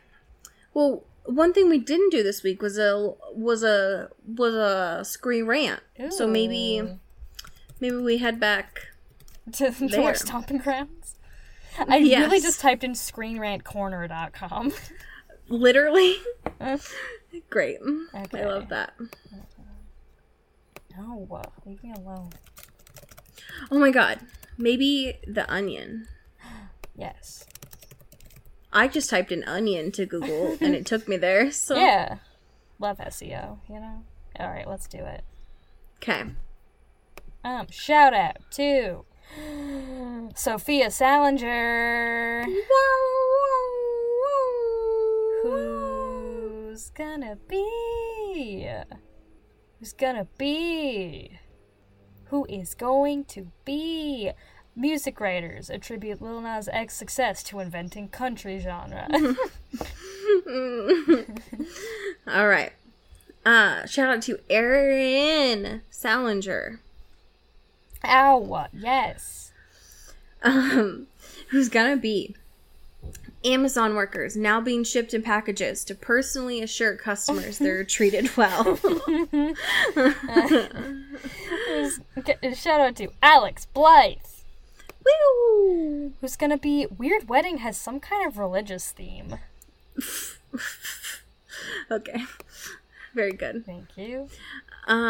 Well, 0.75 1.05
one 1.25 1.53
thing 1.53 1.69
we 1.69 1.79
didn't 1.79 2.11
do 2.11 2.23
this 2.23 2.43
week 2.43 2.63
was 2.63 2.79
a 2.79 3.15
was 3.35 3.63
a 3.63 4.09
was 4.37 4.55
a 4.55 5.05
screen 5.05 5.47
rant. 5.47 5.81
So 6.11 6.27
maybe 6.27 6.99
maybe 7.81 7.97
we 7.97 8.19
head 8.19 8.41
back. 8.41 8.87
to, 9.53 9.71
to 9.71 9.89
There. 9.89 10.03
our 10.03 10.15
stomping 10.15 10.59
grounds. 10.59 11.17
I 11.79 11.99
really 11.99 12.41
just 12.41 12.61
typed 12.61 12.85
in 12.85 12.93
screenrantcorner.com. 12.93 14.73
Literally, 15.49 16.17
great. 17.51 17.79
Okay. 18.15 18.43
I 18.43 18.47
love 18.47 18.69
that. 18.69 18.95
no, 20.97 21.43
leave 21.65 21.83
me 21.83 21.93
alone. 21.97 22.31
Oh 23.71 23.79
my 23.79 23.91
god, 23.91 24.21
maybe 24.57 25.19
the 25.27 25.51
onion. 25.53 26.09
Yes. 26.97 27.47
I 28.73 28.89
just 28.89 29.09
typed 29.11 29.33
an 29.33 29.45
onion 29.45 29.91
to 29.93 30.07
Google 30.07 30.57
and 30.61 30.75
it 30.75 30.85
took 30.87 31.09
me 31.09 31.17
there. 31.17 31.51
So 31.53 31.77
Yeah. 31.77 32.19
Love 32.79 32.99
SEO, 32.99 33.59
you 33.69 33.81
know? 33.81 34.05
Alright, 34.39 34.69
let's 34.69 34.87
do 34.87 34.99
it. 34.99 35.25
okay. 35.97 36.25
Um, 37.45 37.67
shout 37.71 38.15
out 38.15 38.37
to 38.53 39.05
Sophia 40.35 40.91
Salinger, 40.91 42.45
who's 45.43 46.91
gonna 46.91 47.37
be, 47.49 48.65
who's 49.79 49.93
gonna 49.93 50.27
be, 50.37 51.39
who 52.25 52.47
is 52.49 52.75
going 52.75 53.25
to 53.25 53.51
be. 53.65 54.31
Music 54.79 55.19
writers 55.21 55.69
attribute 55.71 56.23
Lil 56.23 56.41
Nas 56.41 56.69
X 56.73 56.95
success 56.95 57.43
to 57.43 57.59
inventing 57.59 58.09
country 58.09 58.61
genre. 58.61 59.09
All 62.29 62.47
right. 62.47 62.73
Uh, 63.45 63.85
shout 63.87 64.09
out 64.09 64.23
to 64.23 64.39
Erin 64.49 65.83
Salinger, 65.91 66.81
Ow, 68.05 68.67
yes. 68.73 69.51
um, 70.43 71.07
who's 71.49 71.69
gonna 71.69 71.97
be 71.97 72.37
Amazon 73.45 73.95
workers 73.95 74.37
now 74.37 74.61
being 74.61 74.85
shipped 74.85 75.15
in 75.15 75.23
packages 75.23 75.83
to 75.85 75.95
personally 75.95 76.61
assure 76.63 76.95
customers 76.97 77.59
they're 77.59 77.85
treated 77.97 78.37
well. 78.37 78.79
Okay, 82.19 82.55
Shout 82.55 82.81
out 82.81 82.97
to 82.97 83.09
Alex 83.23 83.67
Blythe. 83.73 84.19
Woo! 85.09 86.13
who's 86.21 86.37
gonna 86.37 86.59
be 86.59 86.87
Weird 86.87 87.29
Wedding 87.29 87.59
has 87.59 87.77
some 87.77 88.01
kind 88.01 88.27
of 88.27 88.39
religious 88.39 88.91
theme. 88.93 89.39
Okay. 91.91 92.23
Very 93.15 93.33
good. 93.33 93.65
Thank 93.67 93.97
you. 93.97 94.29
Um. 94.87 95.01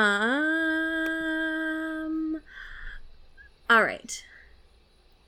All 3.69 3.83
right. 3.83 4.25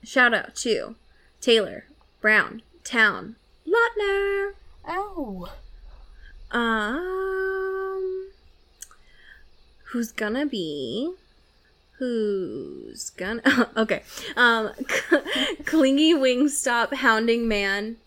Shout 0.03 0.33
out 0.33 0.55
to 0.55 0.95
Taylor 1.41 1.85
Brown 2.21 2.61
Town 2.83 3.35
Lautner. 3.67 4.53
Oh, 4.87 5.51
Um. 6.51 8.31
Who's 9.91 10.11
gonna 10.11 10.45
be? 10.45 11.13
Who's 12.01 13.11
gonna? 13.11 13.69
okay. 13.77 14.01
Um. 14.35 14.71
clingy 15.65 16.15
Wingstop 16.15 16.95
hounding 16.95 17.47
man 17.47 17.97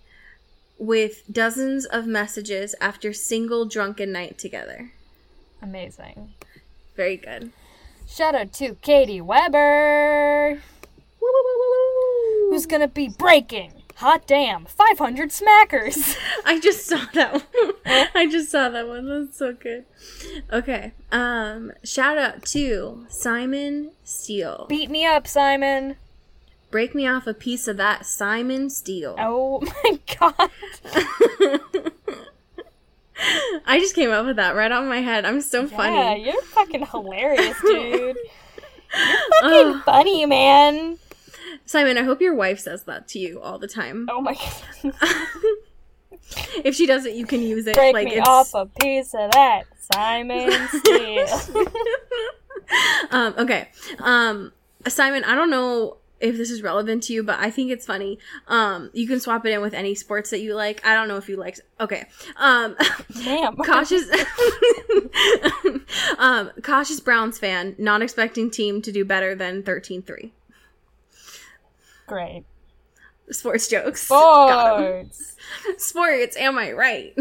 with 0.78 1.22
dozens 1.30 1.84
of 1.84 2.04
messages 2.04 2.74
after 2.80 3.12
single 3.12 3.66
drunken 3.66 4.10
night 4.10 4.36
together. 4.36 4.90
amazing. 5.62 6.32
Very 6.96 7.16
good. 7.16 7.52
Shout 8.08 8.34
out 8.34 8.52
to 8.54 8.74
Katie 8.82 9.20
Weber, 9.20 10.58
who's 12.50 12.66
gonna 12.66 12.88
be 12.88 13.08
breaking 13.16 13.83
Hot 13.98 14.26
damn, 14.26 14.64
500 14.64 15.30
smackers. 15.30 16.16
I 16.44 16.58
just 16.60 16.84
saw 16.86 17.04
that 17.14 17.32
one. 17.32 17.72
I 18.14 18.26
just 18.26 18.50
saw 18.50 18.68
that 18.68 18.88
one. 18.88 19.08
That's 19.08 19.38
so 19.38 19.52
good. 19.52 19.84
Okay. 20.52 20.92
Um, 21.12 21.72
shout 21.84 22.18
out 22.18 22.44
to 22.46 23.06
Simon 23.08 23.92
Steele. 24.02 24.66
Beat 24.68 24.90
me 24.90 25.06
up, 25.06 25.26
Simon. 25.28 25.96
Break 26.72 26.92
me 26.94 27.06
off 27.06 27.28
a 27.28 27.34
piece 27.34 27.68
of 27.68 27.76
that 27.76 28.04
Simon 28.04 28.68
Steele. 28.68 29.14
Oh 29.16 29.60
my 29.84 30.00
god. 30.18 30.50
I 33.66 33.78
just 33.78 33.94
came 33.94 34.10
up 34.10 34.26
with 34.26 34.36
that 34.36 34.56
right 34.56 34.72
on 34.72 34.88
my 34.88 35.00
head. 35.00 35.24
I'm 35.24 35.40
so 35.40 35.62
Yeah, 35.62 35.76
funny. 35.76 36.24
you're 36.26 36.42
fucking 36.42 36.86
hilarious, 36.86 37.56
dude. 37.62 38.16
You're 38.96 39.40
fucking 39.40 39.80
funny, 39.82 40.26
man. 40.26 40.98
Simon, 41.66 41.96
I 41.98 42.02
hope 42.02 42.20
your 42.20 42.34
wife 42.34 42.60
says 42.60 42.84
that 42.84 43.08
to 43.08 43.18
you 43.18 43.40
all 43.40 43.58
the 43.58 43.68
time. 43.68 44.08
Oh 44.10 44.20
my 44.20 44.34
god. 44.34 44.94
If 46.64 46.74
she 46.74 46.86
doesn't, 46.86 47.14
you 47.14 47.26
can 47.26 47.42
use 47.42 47.66
it. 47.66 47.74
Break 47.74 47.94
like 47.94 48.06
me 48.06 48.14
it's 48.16 48.28
off 48.28 48.54
a 48.54 48.66
piece 48.80 49.14
of 49.14 49.30
that, 49.32 49.64
Simon 49.78 50.50
Steele. 50.68 51.26
um, 53.10 53.34
okay. 53.38 53.68
Um, 53.98 54.52
Simon, 54.88 55.24
I 55.24 55.34
don't 55.34 55.50
know 55.50 55.98
if 56.20 56.36
this 56.36 56.50
is 56.50 56.62
relevant 56.62 57.02
to 57.04 57.12
you, 57.12 57.22
but 57.22 57.38
I 57.38 57.50
think 57.50 57.70
it's 57.70 57.84
funny. 57.84 58.18
Um, 58.48 58.90
you 58.94 59.06
can 59.06 59.20
swap 59.20 59.44
it 59.44 59.50
in 59.50 59.60
with 59.60 59.74
any 59.74 59.94
sports 59.94 60.30
that 60.30 60.40
you 60.40 60.54
like. 60.54 60.84
I 60.86 60.94
don't 60.94 61.08
know 61.08 61.16
if 61.16 61.28
you 61.28 61.36
like. 61.36 61.58
Okay. 61.80 62.04
Um, 62.36 62.76
Damn. 63.22 63.56
cautious. 63.58 64.04
um, 66.18 66.50
cautious 66.62 67.00
Browns 67.00 67.38
fan, 67.38 67.74
not 67.78 68.00
expecting 68.00 68.50
team 68.50 68.80
to 68.82 68.92
do 68.92 69.04
better 69.04 69.34
than 69.34 69.62
13-3. 69.62 70.30
Great. 72.06 72.44
Sports 73.30 73.68
jokes. 73.68 74.02
Sports. 74.02 75.36
Sports, 75.78 76.36
am 76.36 76.58
I 76.58 76.72
right? 76.72 77.16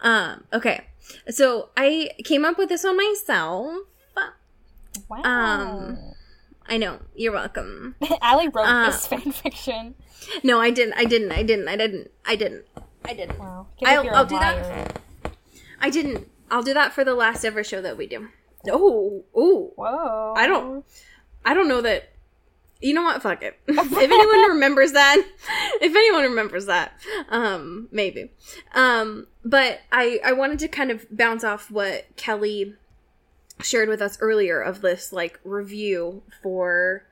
Um, 0.00 0.44
okay. 0.52 0.86
So 1.30 1.70
I 1.76 2.10
came 2.24 2.44
up 2.44 2.58
with 2.58 2.68
this 2.68 2.84
one 2.84 2.96
myself. 2.96 3.76
Wow. 5.08 5.22
Um, 5.22 5.98
I 6.68 6.76
know. 6.78 6.98
You're 7.14 7.32
welcome. 7.32 7.94
Allie 8.22 8.48
wrote 8.48 8.64
uh, 8.66 8.86
this 8.90 9.06
fanfiction. 9.06 9.94
No, 10.42 10.60
I 10.60 10.70
didn't. 10.70 10.94
I 10.94 11.04
didn't. 11.04 11.32
I 11.32 11.42
didn't. 11.42 11.68
I 11.68 11.76
didn't. 11.76 12.10
I 12.24 12.36
didn't. 12.36 12.64
I 13.04 13.14
didn't. 13.14 13.38
Wow. 13.38 13.66
I'll- 13.84 14.10
I'll 14.14 14.26
do 14.26 14.38
that. 14.38 15.00
I 15.80 15.90
didn't. 15.90 16.28
I'll 16.50 16.62
do 16.62 16.74
that 16.74 16.92
for 16.92 17.04
the 17.04 17.14
last 17.14 17.44
ever 17.44 17.62
show 17.62 17.80
that 17.82 17.96
we 17.96 18.06
do. 18.06 18.28
Oh, 18.68 19.24
oh. 19.34 19.72
Whoa. 19.76 20.34
I 20.36 20.46
don't. 20.46 20.84
I 21.44 21.54
don't 21.54 21.68
know 21.68 21.80
that. 21.82 22.10
You 22.80 22.92
know 22.94 23.02
what? 23.02 23.22
Fuck 23.22 23.42
it. 23.42 23.58
if 23.66 23.92
anyone 23.92 24.50
remembers 24.50 24.92
that, 24.92 25.16
if 25.80 25.94
anyone 25.96 26.22
remembers 26.24 26.66
that, 26.66 26.92
um, 27.30 27.88
maybe. 27.90 28.30
Um, 28.74 29.26
but 29.44 29.80
I 29.90 30.20
I 30.24 30.32
wanted 30.32 30.58
to 30.60 30.68
kind 30.68 30.90
of 30.90 31.06
bounce 31.10 31.42
off 31.42 31.70
what 31.70 32.04
Kelly 32.16 32.74
shared 33.62 33.88
with 33.88 34.02
us 34.02 34.18
earlier 34.20 34.60
of 34.60 34.82
this 34.82 35.12
like 35.12 35.40
review 35.42 36.22
for 36.42 37.04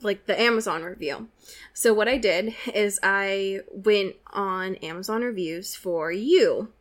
like 0.00 0.26
the 0.26 0.38
Amazon 0.40 0.82
review. 0.82 1.28
So 1.72 1.94
what 1.94 2.08
I 2.08 2.18
did 2.18 2.54
is 2.74 2.98
I 3.04 3.60
went 3.70 4.16
on 4.32 4.74
Amazon 4.76 5.22
reviews 5.22 5.76
for 5.76 6.10
you, 6.10 6.72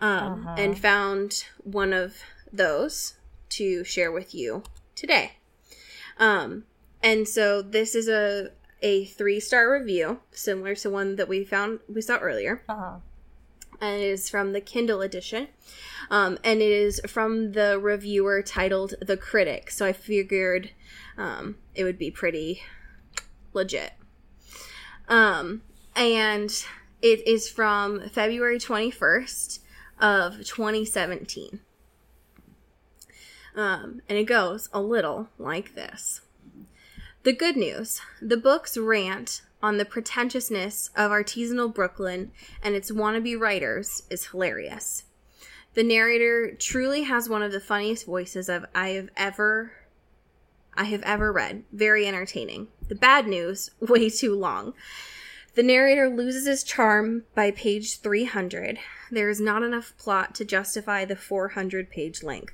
um, 0.00 0.40
Uh-huh. 0.44 0.54
and 0.58 0.76
found 0.76 1.44
one 1.62 1.92
of 1.92 2.16
those 2.52 3.14
to 3.50 3.84
share 3.84 4.10
with 4.10 4.34
you 4.34 4.64
today. 4.96 5.34
Um, 6.18 6.64
and 7.04 7.28
so 7.28 7.62
this 7.62 7.94
is 7.94 8.08
a 8.08 8.50
a 8.82 9.04
three 9.04 9.38
star 9.40 9.72
review, 9.72 10.20
similar 10.32 10.74
to 10.74 10.90
one 10.90 11.14
that 11.16 11.28
we 11.28 11.44
found 11.44 11.78
we 11.88 12.00
saw 12.02 12.16
earlier 12.18 12.62
Uh-huh. 12.68 12.96
and 13.80 14.02
it 14.02 14.06
is 14.06 14.28
from 14.28 14.52
the 14.52 14.60
Kindle 14.60 15.00
edition. 15.00 15.48
Um, 16.10 16.38
and 16.44 16.60
it 16.60 16.70
is 16.70 17.00
from 17.08 17.52
the 17.52 17.78
reviewer 17.80 18.42
titled 18.42 18.94
The 19.00 19.16
Critic. 19.16 19.70
So 19.70 19.86
I 19.86 19.92
figured 19.94 20.70
um, 21.16 21.56
it 21.74 21.84
would 21.84 21.98
be 21.98 22.10
pretty 22.10 22.62
legit. 23.54 23.92
Um, 25.08 25.62
and 25.96 26.50
it 27.00 27.26
is 27.26 27.48
from 27.48 28.08
February 28.10 28.58
21st 28.58 29.60
of 29.98 30.44
2017. 30.44 31.60
Um, 33.56 34.02
and 34.08 34.18
it 34.18 34.24
goes 34.24 34.68
a 34.74 34.80
little 34.82 35.28
like 35.38 35.74
this. 35.74 36.20
The 37.24 37.32
good 37.32 37.56
news 37.56 38.02
the 38.20 38.36
book's 38.36 38.76
rant 38.76 39.40
on 39.62 39.78
the 39.78 39.86
pretentiousness 39.86 40.90
of 40.94 41.10
artisanal 41.10 41.72
Brooklyn 41.72 42.32
and 42.62 42.74
its 42.74 42.90
wannabe 42.90 43.40
writers 43.40 44.02
is 44.10 44.26
hilarious. 44.26 45.04
The 45.72 45.84
narrator 45.84 46.54
truly 46.54 47.04
has 47.04 47.26
one 47.26 47.42
of 47.42 47.50
the 47.50 47.60
funniest 47.60 48.04
voices 48.04 48.50
of 48.50 48.66
I 48.74 48.90
have 48.90 49.08
ever 49.16 49.72
I 50.74 50.84
have 50.84 51.00
ever 51.04 51.32
read. 51.32 51.64
Very 51.72 52.06
entertaining. 52.06 52.68
The 52.88 52.94
bad 52.94 53.26
news, 53.26 53.70
way 53.80 54.10
too 54.10 54.34
long. 54.34 54.74
The 55.54 55.62
narrator 55.62 56.10
loses 56.10 56.46
his 56.46 56.62
charm 56.62 57.24
by 57.34 57.52
page 57.52 58.00
300. 58.00 58.78
There 59.10 59.30
is 59.30 59.40
not 59.40 59.62
enough 59.62 59.96
plot 59.96 60.34
to 60.34 60.44
justify 60.44 61.06
the 61.06 61.16
400 61.16 61.88
page 61.88 62.22
length. 62.22 62.52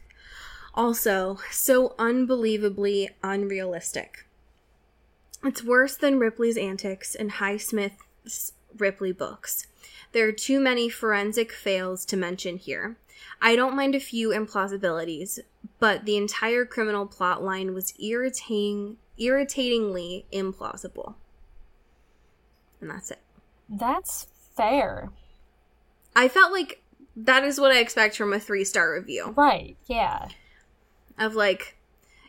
Also, 0.75 1.41
so 1.51 1.97
unbelievably 1.99 3.11
unrealistic. 3.25 4.27
It's 5.43 5.64
worse 5.64 5.97
than 5.97 6.18
Ripley's 6.18 6.57
antics 6.57 7.14
in 7.14 7.30
Highsmith's 7.30 8.53
Ripley 8.76 9.12
books. 9.12 9.66
There 10.12 10.26
are 10.28 10.32
too 10.32 10.61
many 10.61 10.88
forensic 10.88 11.53
fails 11.53 12.05
to 12.07 12.16
mention 12.16 12.59
here. 12.59 12.97
I 13.41 13.57
don't 13.57 13.76
mind 13.76 13.95
a 13.95 14.01
few 14.01 14.30
implausibilities, 14.30 15.38
but 15.78 16.05
the 16.05 16.16
entire 16.16 16.64
criminal 16.64 17.07
plot 17.07 17.43
line 17.43 17.74
was 17.74 17.95
irritating, 17.99 18.99
irritatingly 19.18 20.26
implausible. 20.32 21.14
And 22.80 22.91
that's 22.91 23.11
it. 23.11 23.20
That's 23.68 24.26
fair. 24.57 25.11
I 26.14 26.28
felt 26.28 26.53
like 26.53 26.82
that 27.16 27.45
is 27.45 27.61
what 27.61 27.72
I 27.72 27.78
expect 27.78 28.16
from 28.16 28.32
a 28.32 28.41
three 28.41 28.64
star 28.64 28.93
review. 28.93 29.32
Right. 29.36 29.76
Yeah. 29.86 30.28
Of 31.18 31.34
like, 31.34 31.76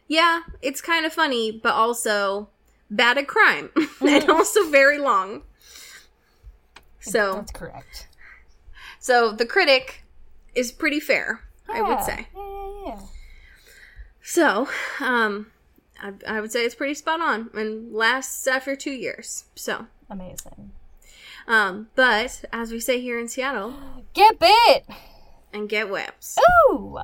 yeah, 0.08 0.42
it's 0.62 0.82
kind 0.82 1.06
of 1.06 1.14
funny, 1.14 1.52
but 1.52 1.74
also 1.74 2.50
bad 2.92 3.18
at 3.18 3.28
crime 3.28 3.72
and 4.02 4.30
also 4.30 4.70
very 4.70 5.00
long. 5.00 5.42
So, 7.00 7.36
That's 7.36 7.52
correct. 7.52 8.08
so 9.00 9.32
the 9.32 9.46
critic 9.46 10.04
is 10.54 10.72
pretty 10.72 11.00
fair, 11.00 11.42
I 11.68 11.82
would 11.82 12.04
say. 12.04 12.28
Yeah, 12.36 12.44
yeah, 12.44 12.84
yeah. 12.86 13.00
So, 14.22 14.68
um, 15.00 15.48
I, 16.00 16.14
I 16.28 16.42
would 16.42 16.52
say 16.52 16.64
it's 16.64 16.76
pretty 16.76 16.94
spot 16.94 17.20
on 17.22 17.50
and 17.56 17.92
lasts 17.92 18.46
after 18.46 18.76
two 18.76 18.92
years. 18.92 19.46
So, 19.56 19.88
Amazing. 20.12 20.72
um, 21.48 21.88
but 21.96 22.46
as 22.54 22.72
we 22.72 22.80
say 22.80 23.02
here 23.02 23.18
in 23.20 23.28
Seattle, 23.28 23.74
Get 24.14 24.38
bit! 24.38 24.86
and 25.54 25.68
get 25.68 25.90
whips. 25.90 26.38
Ooh! 26.72 27.00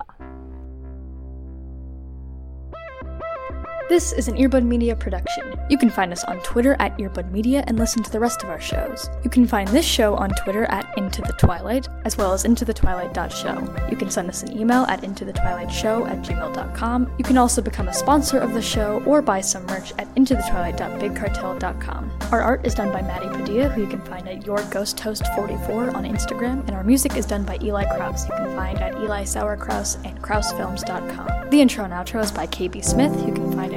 This 3.89 4.11
is 4.11 4.27
an 4.27 4.35
Earbud 4.35 4.65
Media 4.65 4.97
production. 4.97 5.57
You 5.69 5.77
can 5.77 5.89
find 5.89 6.11
us 6.11 6.25
on 6.25 6.41
Twitter 6.41 6.75
at 6.77 6.97
Earbud 6.97 7.31
Media 7.31 7.63
and 7.67 7.79
listen 7.79 8.03
to 8.03 8.11
the 8.11 8.19
rest 8.19 8.43
of 8.43 8.49
our 8.49 8.59
shows. 8.59 9.09
You 9.23 9.29
can 9.29 9.47
find 9.47 9.65
this 9.69 9.85
show 9.85 10.13
on 10.15 10.29
Twitter 10.43 10.65
at 10.65 10.85
Into 10.97 11.21
the 11.21 11.31
Twilight, 11.31 11.88
as 12.03 12.17
well 12.17 12.33
as 12.33 12.43
Into 12.43 12.65
the 12.65 12.73
Twilight.show. 12.73 13.88
You 13.89 13.95
can 13.95 14.09
send 14.09 14.27
us 14.27 14.43
an 14.43 14.57
email 14.57 14.83
at 14.89 15.05
Into 15.05 15.23
the 15.23 15.31
Twilight 15.31 15.71
Show 15.71 16.05
at 16.05 16.17
gmail.com. 16.17 17.15
You 17.17 17.23
can 17.23 17.38
also 17.38 17.61
become 17.61 17.88
a 17.88 17.93
sponsor 17.93 18.39
of 18.39 18.53
the 18.53 18.61
show 18.61 19.01
or 19.05 19.21
buy 19.21 19.39
some 19.39 19.65
merch 19.67 19.93
at 19.97 20.09
Into 20.17 20.35
the 20.35 20.41
Twilight.bigcartel.com. 20.41 22.11
Our 22.33 22.41
art 22.41 22.65
is 22.65 22.75
done 22.75 22.91
by 22.91 23.01
Maddie 23.03 23.29
Padilla, 23.29 23.69
who 23.69 23.83
you 23.83 23.88
can 23.88 24.01
find 24.01 24.27
at 24.27 24.45
Your 24.45 24.61
Ghost 24.63 24.97
Toast 24.97 25.25
44 25.33 25.95
on 25.95 26.03
Instagram, 26.03 26.59
and 26.67 26.71
our 26.71 26.83
music 26.83 27.15
is 27.15 27.25
done 27.25 27.45
by 27.45 27.57
Eli 27.61 27.85
Kraus. 27.95 28.27
You 28.27 28.35
can 28.35 28.53
find 28.53 28.79
at 28.79 28.95
Eli 28.95 29.23
Sauerkraus 29.23 29.95
and 30.03 30.21
KrausFilms.com. 30.21 31.51
The 31.51 31.61
intro 31.61 31.85
and 31.85 31.93
outro 31.93 32.21
is 32.21 32.33
by 32.33 32.47
KB 32.47 32.83
Smith. 32.83 33.15
You 33.25 33.33
can 33.33 33.53
find 33.53 33.73
at 33.73 33.76